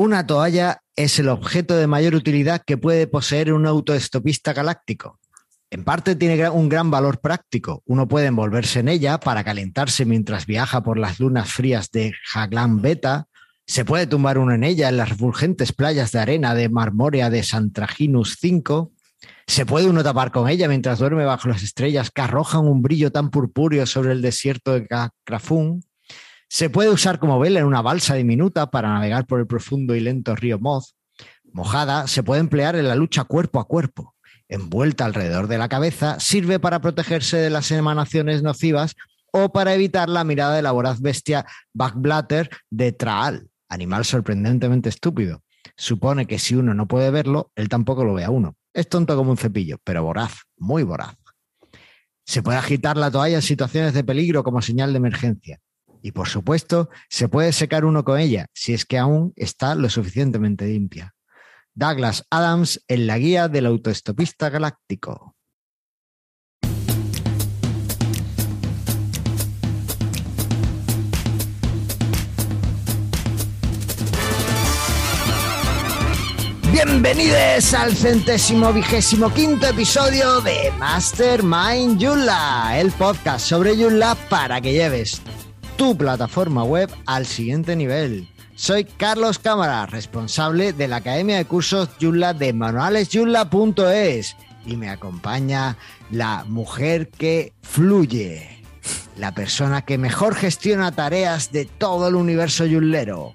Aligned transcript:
Una 0.00 0.24
toalla 0.24 0.84
es 0.94 1.18
el 1.18 1.28
objeto 1.28 1.76
de 1.76 1.88
mayor 1.88 2.14
utilidad 2.14 2.62
que 2.64 2.76
puede 2.78 3.08
poseer 3.08 3.52
un 3.52 3.66
autoestopista 3.66 4.52
galáctico. 4.52 5.18
En 5.70 5.82
parte 5.82 6.14
tiene 6.14 6.48
un 6.50 6.68
gran 6.68 6.88
valor 6.88 7.18
práctico. 7.18 7.82
Uno 7.84 8.06
puede 8.06 8.26
envolverse 8.26 8.78
en 8.78 8.86
ella 8.86 9.18
para 9.18 9.42
calentarse 9.42 10.04
mientras 10.04 10.46
viaja 10.46 10.84
por 10.84 11.00
las 11.00 11.18
lunas 11.18 11.52
frías 11.52 11.90
de 11.90 12.14
Jaglan 12.26 12.80
Beta. 12.80 13.26
Se 13.66 13.84
puede 13.84 14.06
tumbar 14.06 14.38
uno 14.38 14.54
en 14.54 14.62
ella 14.62 14.88
en 14.88 14.98
las 14.98 15.08
refulgentes 15.08 15.72
playas 15.72 16.12
de 16.12 16.20
arena 16.20 16.54
de 16.54 16.68
Marmorea 16.68 17.28
de 17.28 17.42
Santraginus 17.42 18.36
5. 18.38 18.92
Se 19.48 19.66
puede 19.66 19.88
uno 19.88 20.04
tapar 20.04 20.30
con 20.30 20.48
ella 20.48 20.68
mientras 20.68 21.00
duerme 21.00 21.24
bajo 21.24 21.48
las 21.48 21.64
estrellas 21.64 22.12
que 22.12 22.22
arrojan 22.22 22.68
un 22.68 22.82
brillo 22.82 23.10
tan 23.10 23.30
purpúreo 23.30 23.84
sobre 23.84 24.12
el 24.12 24.22
desierto 24.22 24.74
de 24.74 24.86
Crafún. 25.24 25.82
Se 26.48 26.70
puede 26.70 26.90
usar 26.90 27.18
como 27.18 27.38
vela 27.38 27.60
en 27.60 27.66
una 27.66 27.82
balsa 27.82 28.14
diminuta 28.14 28.70
para 28.70 28.92
navegar 28.92 29.26
por 29.26 29.40
el 29.40 29.46
profundo 29.46 29.94
y 29.94 30.00
lento 30.00 30.34
río 30.34 30.58
Moz. 30.58 30.96
Mojada 31.52 32.06
se 32.06 32.22
puede 32.22 32.40
emplear 32.40 32.76
en 32.76 32.88
la 32.88 32.94
lucha 32.94 33.24
cuerpo 33.24 33.60
a 33.60 33.66
cuerpo 33.66 34.14
envuelta 34.48 35.04
alrededor 35.04 35.46
de 35.46 35.58
la 35.58 35.68
cabeza, 35.68 36.18
sirve 36.20 36.58
para 36.58 36.80
protegerse 36.80 37.36
de 37.36 37.50
las 37.50 37.70
emanaciones 37.70 38.42
nocivas 38.42 38.96
o 39.30 39.52
para 39.52 39.74
evitar 39.74 40.08
la 40.08 40.24
mirada 40.24 40.56
de 40.56 40.62
la 40.62 40.72
voraz 40.72 41.00
bestia 41.00 41.46
Backblatter 41.74 42.48
de 42.70 42.92
Traal, 42.92 43.48
animal 43.68 44.04
sorprendentemente 44.04 44.88
estúpido. 44.88 45.42
Supone 45.76 46.26
que 46.26 46.38
si 46.38 46.54
uno 46.54 46.72
no 46.72 46.88
puede 46.88 47.10
verlo, 47.10 47.52
él 47.54 47.68
tampoco 47.68 48.04
lo 48.04 48.14
ve 48.14 48.24
a 48.24 48.30
uno. 48.30 48.56
Es 48.72 48.88
tonto 48.88 49.16
como 49.16 49.30
un 49.30 49.36
cepillo, 49.36 49.78
pero 49.84 50.02
voraz, 50.02 50.32
muy 50.56 50.82
voraz. 50.82 51.14
Se 52.24 52.42
puede 52.42 52.58
agitar 52.58 52.96
la 52.96 53.10
toalla 53.10 53.36
en 53.36 53.42
situaciones 53.42 53.92
de 53.92 54.04
peligro 54.04 54.42
como 54.42 54.62
señal 54.62 54.92
de 54.92 54.98
emergencia. 54.98 55.60
Y 56.02 56.12
por 56.12 56.28
supuesto, 56.28 56.90
se 57.08 57.28
puede 57.28 57.52
secar 57.52 57.84
uno 57.84 58.04
con 58.04 58.20
ella, 58.20 58.46
si 58.54 58.74
es 58.74 58.84
que 58.84 58.98
aún 58.98 59.32
está 59.36 59.74
lo 59.74 59.88
suficientemente 59.88 60.66
limpia. 60.66 61.14
Douglas 61.74 62.24
Adams 62.30 62.82
en 62.88 63.06
la 63.06 63.18
guía 63.18 63.48
del 63.48 63.66
autoestopista 63.66 64.50
galáctico. 64.50 65.36
Bienvenidos 76.72 77.74
al 77.74 77.96
centésimo 77.96 78.72
vigésimo 78.72 79.32
quinto 79.32 79.66
episodio 79.66 80.40
de 80.42 80.70
Mastermind 80.78 82.00
Joomla, 82.00 82.78
el 82.78 82.92
podcast 82.92 83.48
sobre 83.48 83.76
Joomla 83.76 84.14
para 84.28 84.60
que 84.60 84.72
lleves 84.72 85.20
tu 85.78 85.96
plataforma 85.96 86.64
web 86.64 86.90
al 87.06 87.24
siguiente 87.24 87.76
nivel. 87.76 88.28
Soy 88.56 88.84
Carlos 88.84 89.38
Cámara, 89.38 89.86
responsable 89.86 90.72
de 90.72 90.88
la 90.88 90.96
Academia 90.96 91.36
de 91.36 91.44
Cursos 91.44 91.88
Joomla 92.00 92.34
de 92.34 92.52
manualesyula.es 92.52 94.36
y 94.66 94.76
me 94.76 94.90
acompaña 94.90 95.76
la 96.10 96.44
mujer 96.48 97.08
que 97.08 97.52
fluye, 97.62 98.60
la 99.16 99.32
persona 99.32 99.82
que 99.82 99.98
mejor 99.98 100.34
gestiona 100.34 100.90
tareas 100.90 101.52
de 101.52 101.64
todo 101.66 102.08
el 102.08 102.16
universo 102.16 102.66
yulero, 102.66 103.34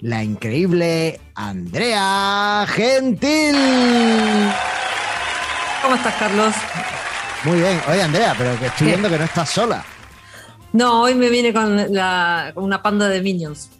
la 0.00 0.24
increíble 0.24 1.20
Andrea 1.34 2.64
Gentil. 2.66 3.54
¿Cómo 5.82 5.94
estás, 5.94 6.14
Carlos? 6.14 6.54
Muy 7.44 7.60
bien. 7.60 7.80
Oye, 7.86 8.02
Andrea, 8.02 8.34
pero 8.38 8.58
que 8.58 8.66
estoy 8.66 8.86
viendo 8.86 9.10
que 9.10 9.18
no 9.18 9.24
estás 9.24 9.50
sola. 9.50 9.84
No, 10.72 11.02
hoy 11.02 11.14
me 11.14 11.28
viene 11.30 11.52
con, 11.52 11.78
con 12.54 12.64
una 12.64 12.82
panda 12.82 13.08
de 13.08 13.22
minions. 13.22 13.70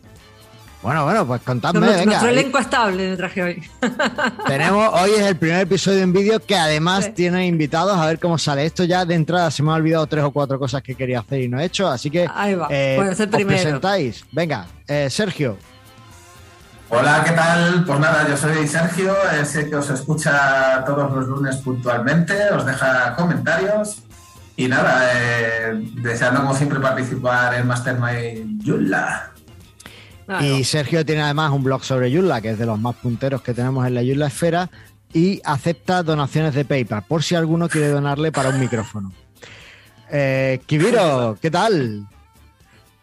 Bueno, 0.80 1.04
bueno, 1.04 1.26
pues 1.26 1.42
contadme. 1.42 2.04
Nuestro, 2.04 2.28
elenco 2.28 2.58
estable 2.58 3.10
me 3.10 3.16
traje 3.16 3.42
hoy. 3.42 3.62
Tenemos, 4.46 4.88
hoy 4.94 5.10
es 5.10 5.26
el 5.26 5.36
primer 5.36 5.60
episodio 5.62 6.00
en 6.00 6.12
vídeo 6.12 6.38
que 6.38 6.56
además 6.56 7.12
tiene 7.14 7.46
invitados 7.46 7.98
a 7.98 8.06
ver 8.06 8.20
cómo 8.20 8.38
sale 8.38 8.64
esto. 8.64 8.84
Ya 8.84 9.04
de 9.04 9.14
entrada 9.14 9.50
se 9.50 9.62
me 9.62 9.72
ha 9.72 9.74
olvidado 9.74 10.06
tres 10.06 10.22
o 10.22 10.30
cuatro 10.30 10.58
cosas 10.58 10.82
que 10.82 10.94
quería 10.94 11.20
hacer 11.20 11.40
y 11.42 11.48
no 11.48 11.58
he 11.58 11.64
hecho, 11.64 11.88
así 11.88 12.10
que 12.10 12.28
Ahí 12.32 12.54
va. 12.54 12.68
Eh, 12.70 12.96
Os 13.00 13.16
presentáis. 13.44 14.24
Venga, 14.30 14.66
eh, 14.86 15.08
Sergio. 15.10 15.58
Hola, 16.90 17.22
¿qué 17.26 17.32
tal? 17.32 17.84
Pues 17.84 17.98
nada, 17.98 18.26
yo 18.26 18.36
soy 18.36 18.66
Sergio, 18.66 19.14
sé 19.44 19.68
que 19.68 19.76
os 19.76 19.90
escucha 19.90 20.82
todos 20.86 21.12
los 21.12 21.26
lunes 21.26 21.56
puntualmente, 21.56 22.50
os 22.50 22.64
deja 22.64 23.14
comentarios 23.14 24.04
y 24.58 24.66
nada, 24.66 25.12
eh, 25.14 25.72
deseando 26.02 26.40
como 26.40 26.52
siempre 26.52 26.80
participar 26.80 27.54
en 27.54 27.68
Mastermind 27.68 28.60
Yula. 28.60 29.30
Y 30.40 30.64
Sergio 30.64 31.06
tiene 31.06 31.22
además 31.22 31.52
un 31.52 31.62
blog 31.62 31.84
sobre 31.84 32.12
Joomla, 32.12 32.40
que 32.40 32.50
es 32.50 32.58
de 32.58 32.66
los 32.66 32.78
más 32.78 32.96
punteros 32.96 33.40
que 33.40 33.54
tenemos 33.54 33.86
en 33.86 33.94
la 33.94 34.02
Joomla 34.02 34.26
Esfera, 34.26 34.68
y 35.12 35.40
acepta 35.44 36.02
donaciones 36.02 36.56
de 36.56 36.64
PayPal, 36.64 37.04
por 37.06 37.22
si 37.22 37.36
alguno 37.36 37.68
quiere 37.68 37.88
donarle 37.88 38.32
para 38.32 38.48
un 38.48 38.58
micrófono. 38.58 39.12
Eh, 40.10 40.60
Kibiro, 40.66 41.38
¿qué 41.40 41.52
tal? 41.52 42.08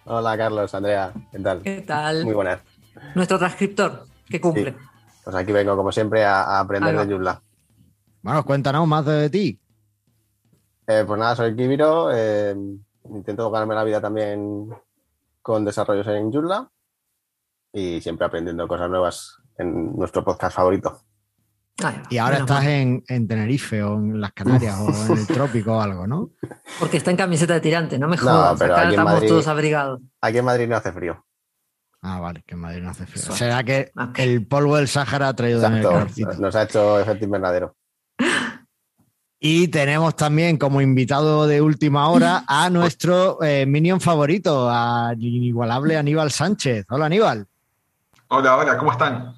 Hola 0.03 0.37
Carlos, 0.37 0.75
Andrea, 0.75 1.13
¿qué 1.31 1.39
tal? 1.39 1.61
¿Qué 1.61 1.81
tal? 1.87 2.25
Muy 2.25 2.33
buenas. 2.33 2.59
Nuestro 3.15 3.39
transcriptor, 3.39 4.05
que 4.29 4.41
cumple. 4.41 4.75
Pues 5.23 5.33
aquí 5.33 5.53
vengo, 5.53 5.77
como 5.77 5.93
siempre, 5.93 6.25
a, 6.25 6.59
aprender 6.59 6.97
de 6.97 7.05
Joomla. 7.05 7.41
Bueno, 8.23 8.43
cuéntanos 8.43 8.85
más 8.85 9.05
de 9.05 9.29
ti. 9.29 9.57
Eh, 10.87 11.03
pues 11.05 11.19
nada, 11.19 11.35
soy 11.35 11.55
Kibiro, 11.55 12.11
eh, 12.13 12.55
intento 13.09 13.49
ganarme 13.49 13.75
la 13.75 13.83
vida 13.83 13.99
también 13.99 14.69
con 15.41 15.65
desarrollos 15.65 16.07
en 16.07 16.31
Joomla 16.31 16.69
y 17.73 18.01
siempre 18.01 18.25
aprendiendo 18.25 18.67
cosas 18.67 18.89
nuevas 18.89 19.37
en 19.57 19.95
nuestro 19.95 20.23
podcast 20.23 20.55
favorito. 20.55 21.01
y 22.09 22.17
ahora 22.17 22.37
estás 22.37 22.65
en, 22.65 23.03
Tenerife 23.05 23.83
o 23.83 23.95
en 23.95 24.21
las 24.21 24.31
Canarias 24.33 24.79
o 24.79 25.11
en 25.13 25.19
el 25.19 25.27
trópico 25.27 25.77
o 25.77 25.81
algo, 25.81 26.07
¿no? 26.07 26.31
Porque 26.79 26.97
está 26.97 27.11
en 27.11 27.17
camiseta 27.17 27.53
de 27.55 27.61
tirante, 27.61 27.97
no 27.97 28.07
me 28.07 28.17
jodas. 28.17 28.53
No, 28.53 28.57
pero 28.57 28.75
aquí 28.75 28.89
estamos 28.89 29.13
Madrid, 29.13 29.27
todos 29.27 29.47
abrigados. 29.47 30.01
Aquí 30.21 30.37
en 30.37 30.45
Madrid 30.45 30.67
no 30.67 30.77
hace 30.77 30.91
frío. 30.91 31.25
Ah, 32.01 32.19
vale, 32.19 32.43
que 32.45 32.53
en 32.53 32.61
Madrid 32.61 32.83
no 32.83 32.91
hace 32.91 33.07
frío. 33.07 33.23
¿Será 33.35 33.63
que 33.63 33.91
el 34.17 34.45
polvo 34.47 34.77
del 34.77 34.87
Sáhara 34.87 35.29
ha 35.29 35.35
traído 35.35 35.65
el 35.65 36.39
Nos 36.39 36.55
ha 36.55 36.63
hecho 36.63 36.99
efecto 36.99 37.25
invernadero. 37.25 37.75
Y 39.39 39.67
tenemos 39.67 40.15
también 40.15 40.57
como 40.57 40.81
invitado 40.81 41.45
de 41.45 41.61
última 41.61 42.09
hora 42.09 42.43
a 42.47 42.69
nuestro 42.69 43.43
eh, 43.43 43.65
minion 43.65 43.99
favorito, 43.99 44.69
al 44.69 45.21
inigualable 45.21 45.97
Aníbal 45.97 46.31
Sánchez. 46.31 46.85
Hola, 46.89 47.07
Aníbal. 47.07 47.45
Hola, 48.29 48.57
hola, 48.57 48.77
¿cómo 48.77 48.91
están? 48.91 49.35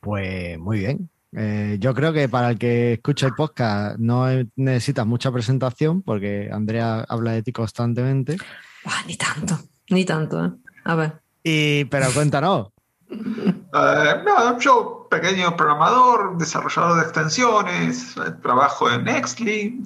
Pues 0.00 0.58
muy 0.58 0.78
bien. 0.78 1.08
Eh, 1.36 1.78
yo 1.80 1.94
creo 1.94 2.12
que 2.12 2.28
para 2.28 2.50
el 2.50 2.58
que 2.58 2.92
escucha 2.92 3.26
el 3.26 3.34
podcast 3.34 3.98
no 3.98 4.26
necesitas 4.54 5.04
mucha 5.04 5.32
presentación 5.32 6.02
porque 6.02 6.48
Andrea 6.52 7.04
habla 7.08 7.32
de 7.32 7.42
ti 7.42 7.52
constantemente. 7.52 8.36
Ah, 8.84 9.02
ni 9.06 9.16
tanto, 9.16 9.58
ni 9.88 10.04
tanto. 10.04 10.44
¿eh? 10.44 10.50
A 10.84 10.94
ver. 10.94 11.20
Y, 11.42 11.84
pero 11.86 12.06
cuéntanos. 12.12 12.68
Eh, 13.76 14.22
no, 14.24 14.56
yo, 14.60 15.03
pequeño 15.20 15.56
programador, 15.56 16.36
desarrollador 16.38 16.96
de 16.96 17.02
extensiones, 17.02 18.14
trabajo 18.42 18.90
en 18.90 19.04
Nextly, 19.04 19.80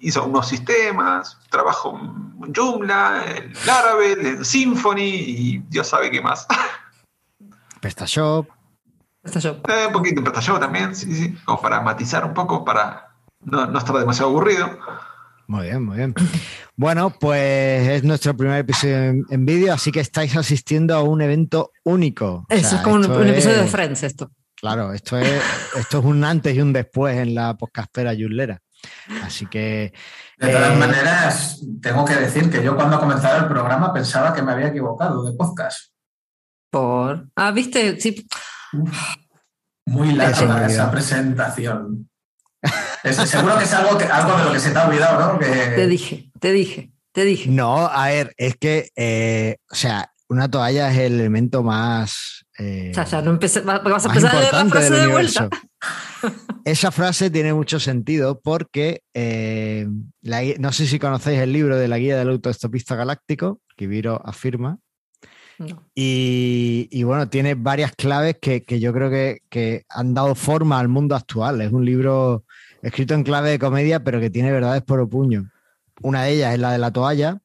hizo 0.00 0.24
unos 0.24 0.48
sistemas, 0.48 1.38
trabajo 1.50 1.98
en 1.98 2.54
Joomla, 2.54 3.24
en 3.26 3.52
Laravel, 3.66 4.26
en 4.26 4.44
Symfony 4.44 4.98
y 5.00 5.58
Dios 5.68 5.88
sabe 5.88 6.10
qué 6.10 6.20
más. 6.20 6.46
PrestaShop. 7.80 8.48
PrestaShop. 9.22 9.68
Eh, 9.68 9.86
un 9.86 9.92
poquito 9.92 10.20
en 10.20 10.24
PrestaShop 10.24 10.60
también, 10.60 10.94
sí, 10.94 11.14
sí, 11.14 11.36
como 11.44 11.60
para 11.60 11.80
matizar 11.80 12.24
un 12.24 12.34
poco, 12.34 12.64
para 12.64 13.10
no, 13.42 13.66
no 13.66 13.78
estar 13.78 13.96
demasiado 13.96 14.30
aburrido. 14.30 14.78
Muy 15.48 15.64
bien, 15.64 15.82
muy 15.82 15.96
bien. 15.96 16.14
Bueno, 16.76 17.10
pues 17.18 17.88
es 17.88 18.04
nuestro 18.04 18.36
primer 18.36 18.60
episodio 18.60 19.24
en, 19.28 19.46
vídeo, 19.46 19.72
así 19.72 19.90
que 19.90 20.00
estáis 20.00 20.36
asistiendo 20.36 20.94
a 20.94 21.02
un 21.02 21.22
evento 21.22 21.72
único. 21.84 22.44
Eso 22.50 22.76
es 22.76 22.82
como 22.82 22.96
un, 22.96 23.26
episodio 23.26 23.62
de 23.62 23.66
Friends, 23.66 24.02
esto. 24.02 24.30
Claro, 24.54 24.92
esto 24.92 25.16
es, 25.18 25.42
esto 25.74 25.98
es 26.00 26.04
un 26.04 26.22
antes 26.22 26.54
y 26.54 26.60
un 26.60 26.72
después 26.74 27.16
en 27.16 27.34
la 27.34 27.56
podcastera 27.56 28.12
Yullera. 28.12 28.60
Así 29.22 29.46
que. 29.46 29.94
De 30.36 30.52
todas 30.52 30.74
eh, 30.74 30.76
maneras, 30.76 31.62
tengo 31.80 32.04
que 32.04 32.14
decir 32.14 32.50
que 32.50 32.62
yo 32.62 32.76
cuando 32.76 33.00
comenzaba 33.00 33.38
el 33.38 33.48
programa 33.48 33.92
pensaba 33.92 34.34
que 34.34 34.42
me 34.42 34.52
había 34.52 34.68
equivocado 34.68 35.24
de 35.24 35.32
podcast. 35.32 35.92
Por. 36.70 37.26
Ah, 37.34 37.52
viste, 37.52 37.98
sí. 37.98 38.28
Muy 39.86 40.12
larga 40.12 40.66
esa 40.66 40.90
presentación. 40.90 42.07
Seguro 43.26 43.58
que 43.58 43.64
es 43.64 43.72
algo, 43.72 43.98
algo 44.12 44.38
de 44.38 44.44
lo 44.44 44.52
que 44.52 44.60
se 44.60 44.70
te 44.70 44.78
ha 44.78 44.88
olvidado, 44.88 45.34
¿no? 45.34 45.38
Te 45.38 45.86
dije, 45.86 46.30
te 46.40 46.52
dije, 46.52 46.92
te 47.12 47.24
dije. 47.24 47.50
No, 47.50 47.86
a 47.86 48.08
ver, 48.08 48.34
es 48.36 48.56
que, 48.56 48.90
eh, 48.96 49.56
o 49.70 49.74
sea, 49.74 50.10
una 50.28 50.50
toalla 50.50 50.90
es 50.90 50.98
el 50.98 51.14
elemento 51.14 51.62
más. 51.62 52.44
Eh, 52.58 52.92
o 52.96 53.06
sea, 53.06 53.22
no 53.22 53.30
empecé, 53.30 53.60
vas 53.60 54.04
a 54.04 54.08
empezar 54.08 54.36
a 54.36 54.40
leer 54.40 54.52
la 54.52 54.64
frase 54.66 54.94
de 54.94 55.06
vuelta. 55.06 55.48
Esa 56.64 56.90
frase 56.90 57.30
tiene 57.30 57.54
mucho 57.54 57.80
sentido 57.80 58.40
porque 58.40 59.02
eh, 59.14 59.86
no 60.58 60.72
sé 60.72 60.86
si 60.86 60.98
conocéis 60.98 61.40
el 61.40 61.52
libro 61.52 61.76
de 61.76 61.88
la 61.88 61.98
guía 61.98 62.18
del 62.18 62.30
autoestopista 62.30 62.94
galáctico, 62.94 63.60
que 63.76 63.86
Viro 63.86 64.20
afirma 64.24 64.78
No. 65.58 65.84
Y, 65.94 66.88
y 66.90 67.02
bueno, 67.04 67.28
tiene 67.28 67.54
varias 67.54 67.92
claves 67.92 68.36
que, 68.40 68.64
que 68.64 68.80
yo 68.80 68.92
creo 68.92 69.08
que, 69.08 69.42
que 69.48 69.84
han 69.88 70.12
dado 70.12 70.34
forma 70.34 70.78
al 70.78 70.88
mundo 70.88 71.14
actual. 71.14 71.62
Es 71.62 71.72
un 71.72 71.84
libro 71.84 72.44
escrito 72.82 73.14
en 73.14 73.22
clave 73.24 73.50
de 73.50 73.58
comedia, 73.58 74.02
pero 74.04 74.20
que 74.20 74.30
tiene 74.30 74.52
verdades 74.52 74.82
por 74.82 75.06
puño. 75.08 75.50
Una 76.02 76.24
de 76.24 76.32
ellas 76.32 76.54
es 76.54 76.60
la 76.60 76.72
de 76.72 76.78
la 76.78 76.92
toalla 76.92 77.40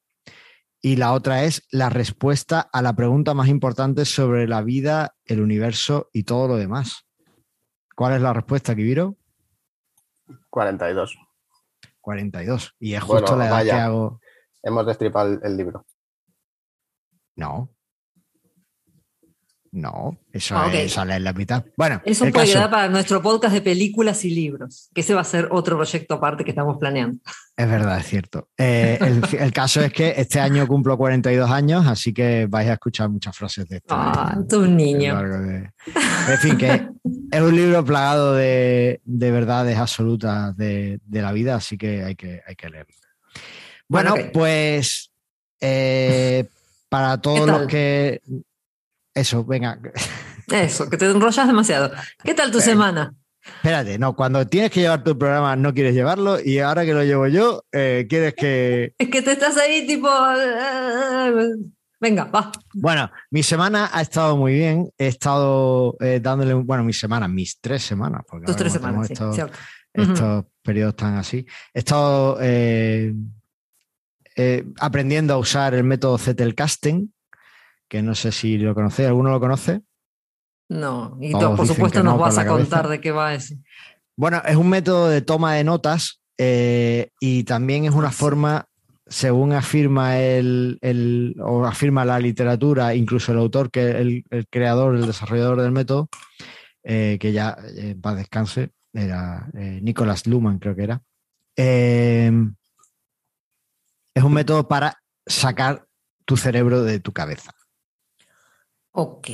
y 0.80 0.96
la 0.96 1.12
otra 1.12 1.44
es 1.44 1.66
la 1.70 1.88
respuesta 1.90 2.60
a 2.60 2.82
la 2.82 2.94
pregunta 2.94 3.34
más 3.34 3.48
importante 3.48 4.04
sobre 4.04 4.46
la 4.46 4.62
vida, 4.62 5.14
el 5.24 5.40
universo 5.40 6.08
y 6.12 6.24
todo 6.24 6.46
lo 6.48 6.56
demás. 6.56 7.06
¿Cuál 7.96 8.14
es 8.14 8.20
la 8.22 8.32
respuesta, 8.32 8.74
Kibiro? 8.74 9.16
42. 10.50 11.16
42. 12.00 12.74
Y 12.78 12.94
es 12.94 13.04
Bueno, 13.04 13.20
justo 13.26 13.36
la 13.36 13.46
edad 13.46 13.52
vaya. 13.52 13.72
que 13.74 13.80
hago. 13.80 14.20
Hemos 14.62 14.86
destripado 14.86 15.32
el, 15.32 15.40
el 15.42 15.56
libro. 15.56 15.84
No. 17.36 17.73
No, 19.76 20.16
eso 20.32 20.56
Ah, 20.56 20.70
es, 20.72 20.92
sale 20.92 21.16
en 21.16 21.24
la 21.24 21.32
mitad. 21.32 21.64
Bueno, 21.76 22.00
Eso 22.04 22.20
puede 22.26 22.32
caso- 22.32 22.52
quedar 22.52 22.70
para 22.70 22.88
nuestro 22.88 23.20
podcast 23.20 23.52
de 23.54 23.60
películas 23.60 24.24
y 24.24 24.30
libros, 24.30 24.88
que 24.94 25.00
ese 25.00 25.14
va 25.14 25.22
a 25.22 25.24
ser 25.24 25.48
otro 25.50 25.76
proyecto 25.76 26.14
aparte 26.14 26.44
que 26.44 26.50
estamos 26.52 26.76
planeando. 26.78 27.18
Es 27.56 27.68
verdad, 27.68 27.98
es 27.98 28.06
cierto. 28.06 28.50
Eh, 28.56 28.98
el, 29.00 29.20
el 29.40 29.52
caso 29.52 29.80
es 29.80 29.92
que 29.92 30.14
este 30.16 30.38
año 30.38 30.64
cumplo 30.68 30.96
42 30.96 31.50
años, 31.50 31.84
así 31.88 32.12
que 32.14 32.46
vais 32.48 32.68
a 32.68 32.74
escuchar 32.74 33.08
muchas 33.08 33.36
frases 33.36 33.66
de 33.68 33.78
esto. 33.78 33.92
Ah, 33.98 34.38
tú 34.48 34.60
un 34.60 34.76
niño. 34.76 35.20
de- 35.20 35.70
En 36.28 36.38
fin, 36.38 36.56
que 36.56 36.86
es 37.32 37.40
un 37.40 37.56
libro 37.56 37.84
plagado 37.84 38.34
de, 38.36 39.00
de 39.04 39.30
verdades 39.32 39.76
absolutas 39.76 40.56
de, 40.56 41.00
de 41.04 41.20
la 41.20 41.32
vida, 41.32 41.56
así 41.56 41.76
que 41.76 42.04
hay 42.04 42.14
que, 42.14 42.42
hay 42.46 42.54
que 42.54 42.70
leerlo. 42.70 42.94
Bueno, 43.88 44.14
pues 44.32 45.10
eh, 45.60 46.44
para 46.88 47.20
todos 47.20 47.44
los 47.48 47.66
que... 47.66 48.20
Eso, 49.14 49.44
venga. 49.44 49.78
Eso, 50.50 50.90
que 50.90 50.96
te 50.96 51.06
enrollas 51.06 51.46
demasiado. 51.46 51.92
¿Qué 52.22 52.34
tal 52.34 52.50
tu 52.50 52.60
semana? 52.60 53.14
Espérate, 53.44 53.98
no, 53.98 54.16
cuando 54.16 54.46
tienes 54.46 54.70
que 54.70 54.80
llevar 54.80 55.04
tu 55.04 55.18
programa 55.18 55.54
no 55.54 55.74
quieres 55.74 55.94
llevarlo 55.94 56.38
y 56.40 56.58
ahora 56.60 56.84
que 56.84 56.94
lo 56.94 57.04
llevo 57.04 57.26
yo, 57.28 57.64
eh, 57.72 58.06
quieres 58.08 58.34
que... 58.34 58.94
Es 58.98 59.08
que 59.08 59.22
te 59.22 59.32
estás 59.32 59.56
ahí 59.58 59.86
tipo... 59.86 60.08
Venga, 62.00 62.24
va. 62.24 62.52
Bueno, 62.74 63.10
mi 63.30 63.42
semana 63.42 63.88
ha 63.92 64.02
estado 64.02 64.36
muy 64.36 64.52
bien. 64.52 64.90
He 64.98 65.06
estado 65.06 65.96
eh, 66.00 66.20
dándole, 66.22 66.52
bueno, 66.52 66.84
mi 66.84 66.92
semana, 66.92 67.28
mis 67.28 67.60
tres 67.60 67.82
semanas. 67.82 68.22
Porque 68.28 68.44
Tus 68.44 68.56
tres 68.56 68.74
semanas, 68.74 69.06
sí, 69.06 69.12
estos, 69.14 69.34
cierto. 69.34 69.56
estos 69.94 70.44
periodos 70.62 70.96
tan 70.96 71.14
así. 71.14 71.46
He 71.72 71.78
estado 71.78 72.36
eh, 72.42 73.14
aprendiendo 74.80 75.32
a 75.32 75.38
usar 75.38 75.72
el 75.72 75.84
método 75.84 76.18
Zettelkasten, 76.18 77.13
que 77.94 78.02
no 78.02 78.16
sé 78.16 78.32
si 78.32 78.58
lo 78.58 78.74
conocéis. 78.74 79.06
¿Alguno 79.06 79.30
lo 79.30 79.38
conoce? 79.38 79.82
No, 80.68 81.16
y 81.20 81.30
Todos 81.30 81.52
tú, 81.52 81.56
por 81.58 81.66
supuesto 81.68 82.02
no 82.02 82.10
nos 82.10 82.18
vas 82.20 82.38
a 82.38 82.44
contar 82.44 82.88
de 82.88 83.00
qué 83.00 83.12
va 83.12 83.34
eso. 83.34 83.54
Bueno, 84.16 84.42
es 84.44 84.56
un 84.56 84.68
método 84.68 85.08
de 85.08 85.22
toma 85.22 85.54
de 85.54 85.62
notas 85.62 86.20
eh, 86.36 87.10
y 87.20 87.44
también 87.44 87.84
es 87.84 87.92
una 87.92 88.10
forma, 88.10 88.66
según 89.06 89.52
afirma 89.52 90.18
el, 90.18 90.78
el- 90.80 91.36
o 91.40 91.64
afirma 91.64 92.04
la 92.04 92.18
literatura, 92.18 92.96
incluso 92.96 93.30
el 93.30 93.38
autor, 93.38 93.70
que 93.70 93.90
el, 93.92 94.24
el 94.30 94.48
creador, 94.48 94.96
el 94.96 95.06
desarrollador 95.06 95.60
del 95.62 95.70
método, 95.70 96.08
eh, 96.82 97.16
que 97.20 97.30
ya 97.30 97.56
eh, 97.76 97.90
en 97.90 98.00
paz 98.00 98.16
descanse, 98.16 98.72
era 98.92 99.48
eh, 99.54 99.78
Nicholas 99.82 100.26
Luhmann, 100.26 100.58
creo 100.58 100.74
que 100.74 100.82
era. 100.82 101.00
Eh, 101.56 102.32
es 104.16 104.24
un 104.24 104.32
método 104.32 104.66
para 104.66 105.00
sacar 105.26 105.86
tu 106.24 106.36
cerebro 106.36 106.82
de 106.82 106.98
tu 106.98 107.12
cabeza, 107.12 107.52
Ok. 108.96 109.28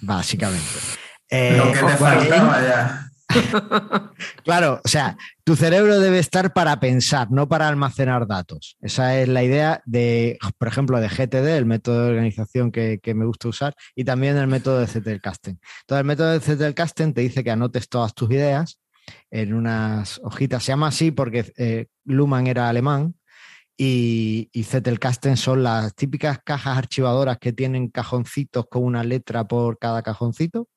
básicamente. 0.00 0.64
Eh, 1.28 1.56
Lo 1.56 1.72
que 1.72 1.78
te 1.78 1.96
faltaba 1.96 2.62
ya. 2.62 3.04
Claro, 4.44 4.80
o 4.82 4.88
sea, 4.88 5.16
tu 5.44 5.56
cerebro 5.56 6.00
debe 6.00 6.18
estar 6.18 6.52
para 6.52 6.80
pensar, 6.80 7.30
no 7.30 7.48
para 7.48 7.68
almacenar 7.68 8.26
datos. 8.26 8.76
Esa 8.80 9.18
es 9.18 9.28
la 9.28 9.42
idea 9.42 9.82
de, 9.84 10.38
por 10.58 10.68
ejemplo, 10.68 10.98
de 11.00 11.08
GTD, 11.08 11.58
el 11.58 11.66
método 11.66 12.04
de 12.04 12.10
organización 12.10 12.72
que, 12.72 13.00
que 13.02 13.14
me 13.14 13.26
gusta 13.26 13.48
usar, 13.48 13.74
y 13.94 14.04
también 14.04 14.36
el 14.36 14.46
método 14.46 14.78
de 14.78 14.86
Zettelkasten. 14.86 15.60
Entonces, 15.80 16.00
el 16.00 16.06
método 16.06 16.32
de 16.32 16.40
Zettelkasten 16.40 17.12
te 17.12 17.20
dice 17.20 17.44
que 17.44 17.50
anotes 17.50 17.88
todas 17.88 18.14
tus 18.14 18.30
ideas 18.30 18.78
en 19.30 19.54
unas 19.54 20.20
hojitas. 20.22 20.62
Se 20.62 20.72
llama 20.72 20.88
así 20.88 21.10
porque 21.10 21.52
eh, 21.56 21.86
Luhmann 22.04 22.46
era 22.46 22.68
alemán 22.68 23.14
y, 23.80 24.50
y 24.52 24.64
Zettelkasten 24.64 25.36
son 25.36 25.62
las 25.62 25.94
típicas 25.94 26.40
cajas 26.44 26.76
archivadoras 26.76 27.38
que 27.38 27.52
tienen 27.52 27.88
cajoncitos 27.88 28.66
con 28.68 28.82
una 28.82 29.04
letra 29.04 29.46
por 29.46 29.78
cada 29.78 30.02
cajoncito. 30.02 30.68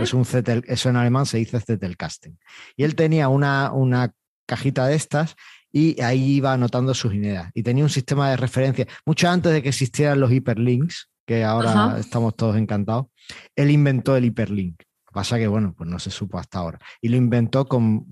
Es 0.00 0.14
un 0.14 0.24
Zettel, 0.24 0.64
eso 0.68 0.88
en 0.88 0.96
alemán 0.96 1.26
se 1.26 1.36
dice 1.36 1.60
Zettelkasten. 1.60 2.38
Y 2.76 2.84
él 2.84 2.94
tenía 2.94 3.28
una, 3.28 3.72
una 3.72 4.10
cajita 4.46 4.86
de 4.86 4.94
estas 4.94 5.36
y 5.70 6.00
ahí 6.00 6.36
iba 6.36 6.54
anotando 6.54 6.94
sus 6.94 7.12
ideas. 7.12 7.50
Y 7.52 7.62
tenía 7.62 7.84
un 7.84 7.90
sistema 7.90 8.30
de 8.30 8.38
referencia, 8.38 8.86
mucho 9.04 9.28
antes 9.28 9.52
de 9.52 9.62
que 9.62 9.68
existieran 9.68 10.18
los 10.18 10.32
hiperlinks, 10.32 11.10
que 11.26 11.44
ahora 11.44 11.72
Ajá. 11.72 11.98
estamos 11.98 12.34
todos 12.36 12.56
encantados. 12.56 13.08
Él 13.54 13.70
inventó 13.70 14.16
el 14.16 14.24
hiperlink. 14.24 14.82
Pasa 15.12 15.36
que, 15.36 15.46
bueno, 15.46 15.74
pues 15.76 15.90
no 15.90 15.98
se 15.98 16.10
supo 16.10 16.38
hasta 16.38 16.58
ahora. 16.58 16.78
Y 17.02 17.10
lo 17.10 17.16
inventó 17.16 17.66
con. 17.66 18.06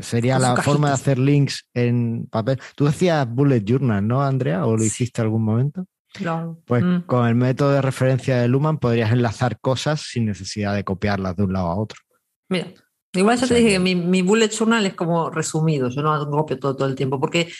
Sería 0.00 0.38
la 0.38 0.56
forma 0.56 0.88
de 0.88 0.94
hacer 0.94 1.18
links 1.18 1.66
en 1.74 2.26
papel. 2.30 2.60
Tú 2.76 2.86
decías 2.86 3.28
bullet 3.28 3.62
journal, 3.64 4.06
¿no, 4.06 4.22
Andrea? 4.22 4.64
¿O 4.66 4.72
lo 4.72 4.78
Sí. 4.82 4.86
hiciste 4.86 5.20
algún 5.22 5.44
momento? 5.44 5.86
Claro. 6.12 6.60
Pues 6.64 6.82
Mm. 6.82 7.00
con 7.06 7.26
el 7.28 7.34
método 7.34 7.70
de 7.72 7.82
referencia 7.82 8.38
de 8.38 8.48
Luhmann 8.48 8.78
podrías 8.78 9.12
enlazar 9.12 9.60
cosas 9.60 10.00
sin 10.00 10.24
necesidad 10.26 10.74
de 10.74 10.84
copiarlas 10.84 11.36
de 11.36 11.42
un 11.44 11.52
lado 11.52 11.66
a 11.68 11.76
otro. 11.76 11.98
Mira, 12.48 12.68
igual 13.12 13.36
ya 13.38 13.44
O 13.44 13.48
te 13.48 13.54
dije 13.56 13.66
que- 13.68 13.72
que 13.74 13.78
mi, 13.80 13.94
mi 13.94 14.22
bullet 14.22 14.48
journal 14.50 14.86
es 14.86 14.94
como 14.94 15.30
resumido, 15.30 15.88
yo 15.90 16.02
no 16.02 16.30
copio 16.30 16.58
todo, 16.58 16.74
todo 16.76 16.88
el 16.88 16.94
tiempo, 16.94 17.20
porque 17.20 17.52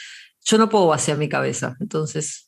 yo 0.44 0.56
no 0.58 0.68
puedo 0.68 0.86
vaciar 0.86 1.18
mi 1.18 1.28
cabeza, 1.28 1.76
entonces 1.80 2.46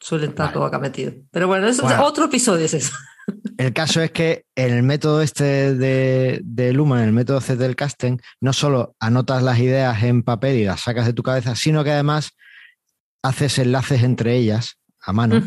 suele 0.00 0.26
estar 0.26 0.46
Vale. 0.46 0.54
todo 0.54 0.64
acá 0.64 0.78
metido. 0.78 1.12
Pero 1.30 1.46
bueno, 1.46 1.68
eso, 1.68 1.82
Bueno. 1.82 2.04
otro 2.04 2.24
episodio 2.24 2.64
es 2.66 2.74
eso. 2.74 2.92
El 3.58 3.72
caso 3.72 4.00
es 4.02 4.10
que 4.12 4.44
en 4.54 4.72
el 4.72 4.82
método 4.82 5.22
este 5.22 5.74
de, 5.74 6.40
de 6.44 6.72
Luhmann, 6.72 7.02
el 7.02 7.12
método 7.12 7.40
Zettelkasten, 7.40 8.20
no 8.40 8.52
solo 8.52 8.94
anotas 9.00 9.42
las 9.42 9.58
ideas 9.58 10.02
en 10.02 10.22
papel 10.22 10.56
y 10.56 10.64
las 10.64 10.82
sacas 10.82 11.06
de 11.06 11.12
tu 11.12 11.22
cabeza, 11.22 11.56
sino 11.56 11.82
que 11.82 11.90
además 11.90 12.30
haces 13.22 13.58
enlaces 13.58 14.02
entre 14.02 14.36
ellas 14.36 14.78
a 15.00 15.12
mano 15.12 15.42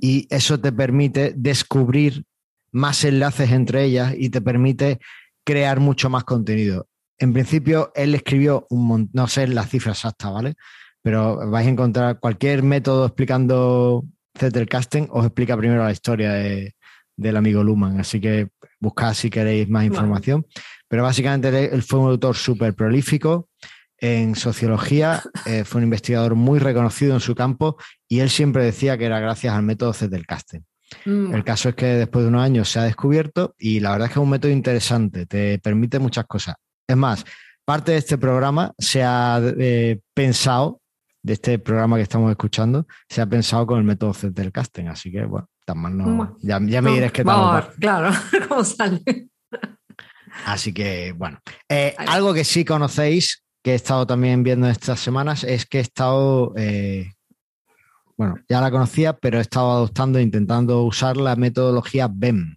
y 0.00 0.26
eso 0.30 0.60
te 0.60 0.72
permite 0.72 1.32
descubrir 1.36 2.24
más 2.72 3.04
enlaces 3.04 3.50
entre 3.50 3.84
ellas 3.84 4.14
y 4.16 4.30
te 4.30 4.40
permite 4.40 4.98
crear 5.44 5.80
mucho 5.80 6.10
más 6.10 6.24
contenido. 6.24 6.88
En 7.18 7.32
principio, 7.32 7.90
él 7.94 8.14
escribió 8.14 8.66
un 8.68 8.86
montón, 8.86 9.10
no 9.14 9.28
sé 9.28 9.46
la 9.46 9.64
cifra 9.64 9.92
exacta, 9.92 10.28
¿vale? 10.28 10.54
Pero 11.02 11.50
vais 11.50 11.66
a 11.66 11.70
encontrar 11.70 12.20
cualquier 12.20 12.62
método 12.62 13.06
explicando 13.06 14.04
Zettelkasten, 14.38 15.08
os 15.10 15.24
explica 15.26 15.56
primero 15.56 15.82
la 15.84 15.92
historia 15.92 16.32
de- 16.32 16.74
del 17.16 17.36
amigo 17.36 17.64
Luhmann, 17.64 17.98
así 18.00 18.20
que 18.20 18.48
buscad 18.78 19.14
si 19.14 19.30
queréis 19.30 19.68
más 19.68 19.84
información. 19.84 20.46
Pero 20.88 21.02
básicamente 21.02 21.48
él- 21.48 21.70
él 21.72 21.82
fue 21.82 21.98
un 22.00 22.10
autor 22.10 22.36
súper 22.36 22.74
prolífico 22.74 23.48
en 23.98 24.34
sociología, 24.34 25.22
eh, 25.46 25.64
fue 25.64 25.78
un 25.78 25.84
investigador 25.84 26.34
muy 26.34 26.58
reconocido 26.58 27.14
en 27.14 27.20
su 27.20 27.34
campo 27.34 27.76
y 28.08 28.20
él 28.20 28.28
siempre 28.28 28.64
decía 28.64 28.98
que 28.98 29.06
era 29.06 29.18
gracias 29.20 29.54
al 29.54 29.62
método 29.62 29.94
Zettelkasten. 29.94 30.64
Mm, 31.06 31.34
El 31.34 31.42
caso 31.42 31.70
es 31.70 31.74
que 31.74 31.86
después 31.86 32.22
de 32.24 32.28
unos 32.28 32.42
años 32.42 32.68
se 32.70 32.78
ha 32.78 32.84
descubierto 32.84 33.54
y 33.58 33.80
la 33.80 33.92
verdad 33.92 34.06
es 34.06 34.12
que 34.12 34.20
es 34.20 34.22
un 34.22 34.30
método 34.30 34.52
interesante, 34.52 35.24
te 35.26 35.58
permite 35.58 35.98
muchas 35.98 36.26
cosas. 36.26 36.54
Es 36.86 36.96
más, 36.96 37.24
parte 37.64 37.92
de 37.92 37.98
este 37.98 38.18
programa 38.18 38.72
se 38.78 39.02
ha 39.02 39.40
eh, 39.58 39.98
pensado, 40.14 40.80
de 41.26 41.32
este 41.32 41.58
programa 41.58 41.96
que 41.96 42.02
estamos 42.04 42.30
escuchando, 42.30 42.86
se 43.08 43.20
ha 43.20 43.26
pensado 43.26 43.66
con 43.66 43.78
el 43.80 43.84
método 43.84 44.14
Zettelkasten, 44.14 44.86
así 44.86 45.10
que 45.10 45.24
bueno, 45.24 45.48
tan 45.64 45.78
mal 45.78 45.96
no. 45.98 46.36
Ya, 46.40 46.60
ya 46.62 46.80
me 46.80 46.92
dirás 46.92 47.12
tal. 47.12 47.26
Os 47.26 47.34
a 47.34 47.40
va. 47.40 47.54
ver, 47.60 47.74
claro, 47.80 48.10
cómo 48.48 48.62
sale. 48.62 49.02
Así 50.44 50.72
que 50.72 51.12
bueno, 51.18 51.40
Eh, 51.68 51.96
algo 51.98 52.32
que 52.32 52.44
sí 52.44 52.64
conocéis, 52.64 53.42
que 53.60 53.72
he 53.72 53.74
estado 53.74 54.06
también 54.06 54.44
viendo 54.44 54.68
estas 54.68 55.00
semanas, 55.00 55.42
es 55.42 55.66
que 55.66 55.78
he 55.78 55.80
estado, 55.80 56.52
eh, 56.56 57.10
bueno, 58.16 58.36
ya 58.48 58.60
la 58.60 58.70
conocía, 58.70 59.12
pero 59.14 59.38
he 59.38 59.40
estado 59.40 59.72
adoptando, 59.72 60.20
intentando 60.20 60.84
usar 60.84 61.16
la 61.16 61.34
metodología 61.34 62.06
BEM 62.08 62.56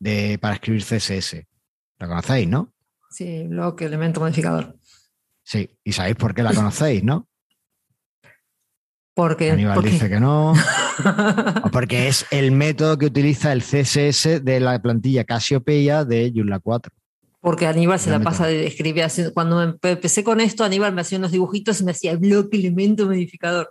de, 0.00 0.38
para 0.40 0.54
escribir 0.54 0.82
CSS. 0.82 1.44
La 1.98 2.08
conocéis, 2.08 2.48
¿no? 2.48 2.72
Sí, 3.10 3.46
bloque, 3.46 3.84
elemento 3.84 4.20
modificador. 4.20 4.74
Sí, 5.42 5.68
y 5.84 5.92
sabéis 5.92 6.16
por 6.16 6.34
qué 6.34 6.42
la 6.42 6.54
conocéis, 6.54 7.04
¿no? 7.04 7.28
Porque, 9.14 9.52
Aníbal 9.52 9.74
porque- 9.76 9.90
dice 9.90 10.08
que 10.08 10.18
no. 10.20 10.54
Porque 11.72 12.08
es 12.08 12.26
el 12.30 12.50
método 12.52 12.98
que 12.98 13.06
utiliza 13.06 13.52
el 13.52 13.62
CSS 13.62 14.40
de 14.42 14.60
la 14.60 14.80
plantilla 14.82 15.24
Cassiopeia 15.24 16.04
de 16.04 16.32
Joomla 16.34 16.58
4. 16.60 16.92
porque 17.40 17.66
Aníbal 17.66 17.98
se 18.00 18.10
la 18.10 18.20
pasa 18.20 18.46
de 18.46 18.66
escribir. 18.66 19.04
haciendo- 19.04 19.34
Cuando 19.34 19.62
empe- 19.62 19.90
empecé 19.92 20.24
con 20.24 20.40
esto, 20.40 20.64
Aníbal 20.64 20.92
me 20.94 21.02
hacía 21.02 21.18
unos 21.18 21.30
dibujitos 21.32 21.80
y 21.80 21.84
me 21.84 21.90
hacía 21.90 22.16
bloque, 22.16 22.56
elemento, 22.56 23.04
modificador. 23.06 23.70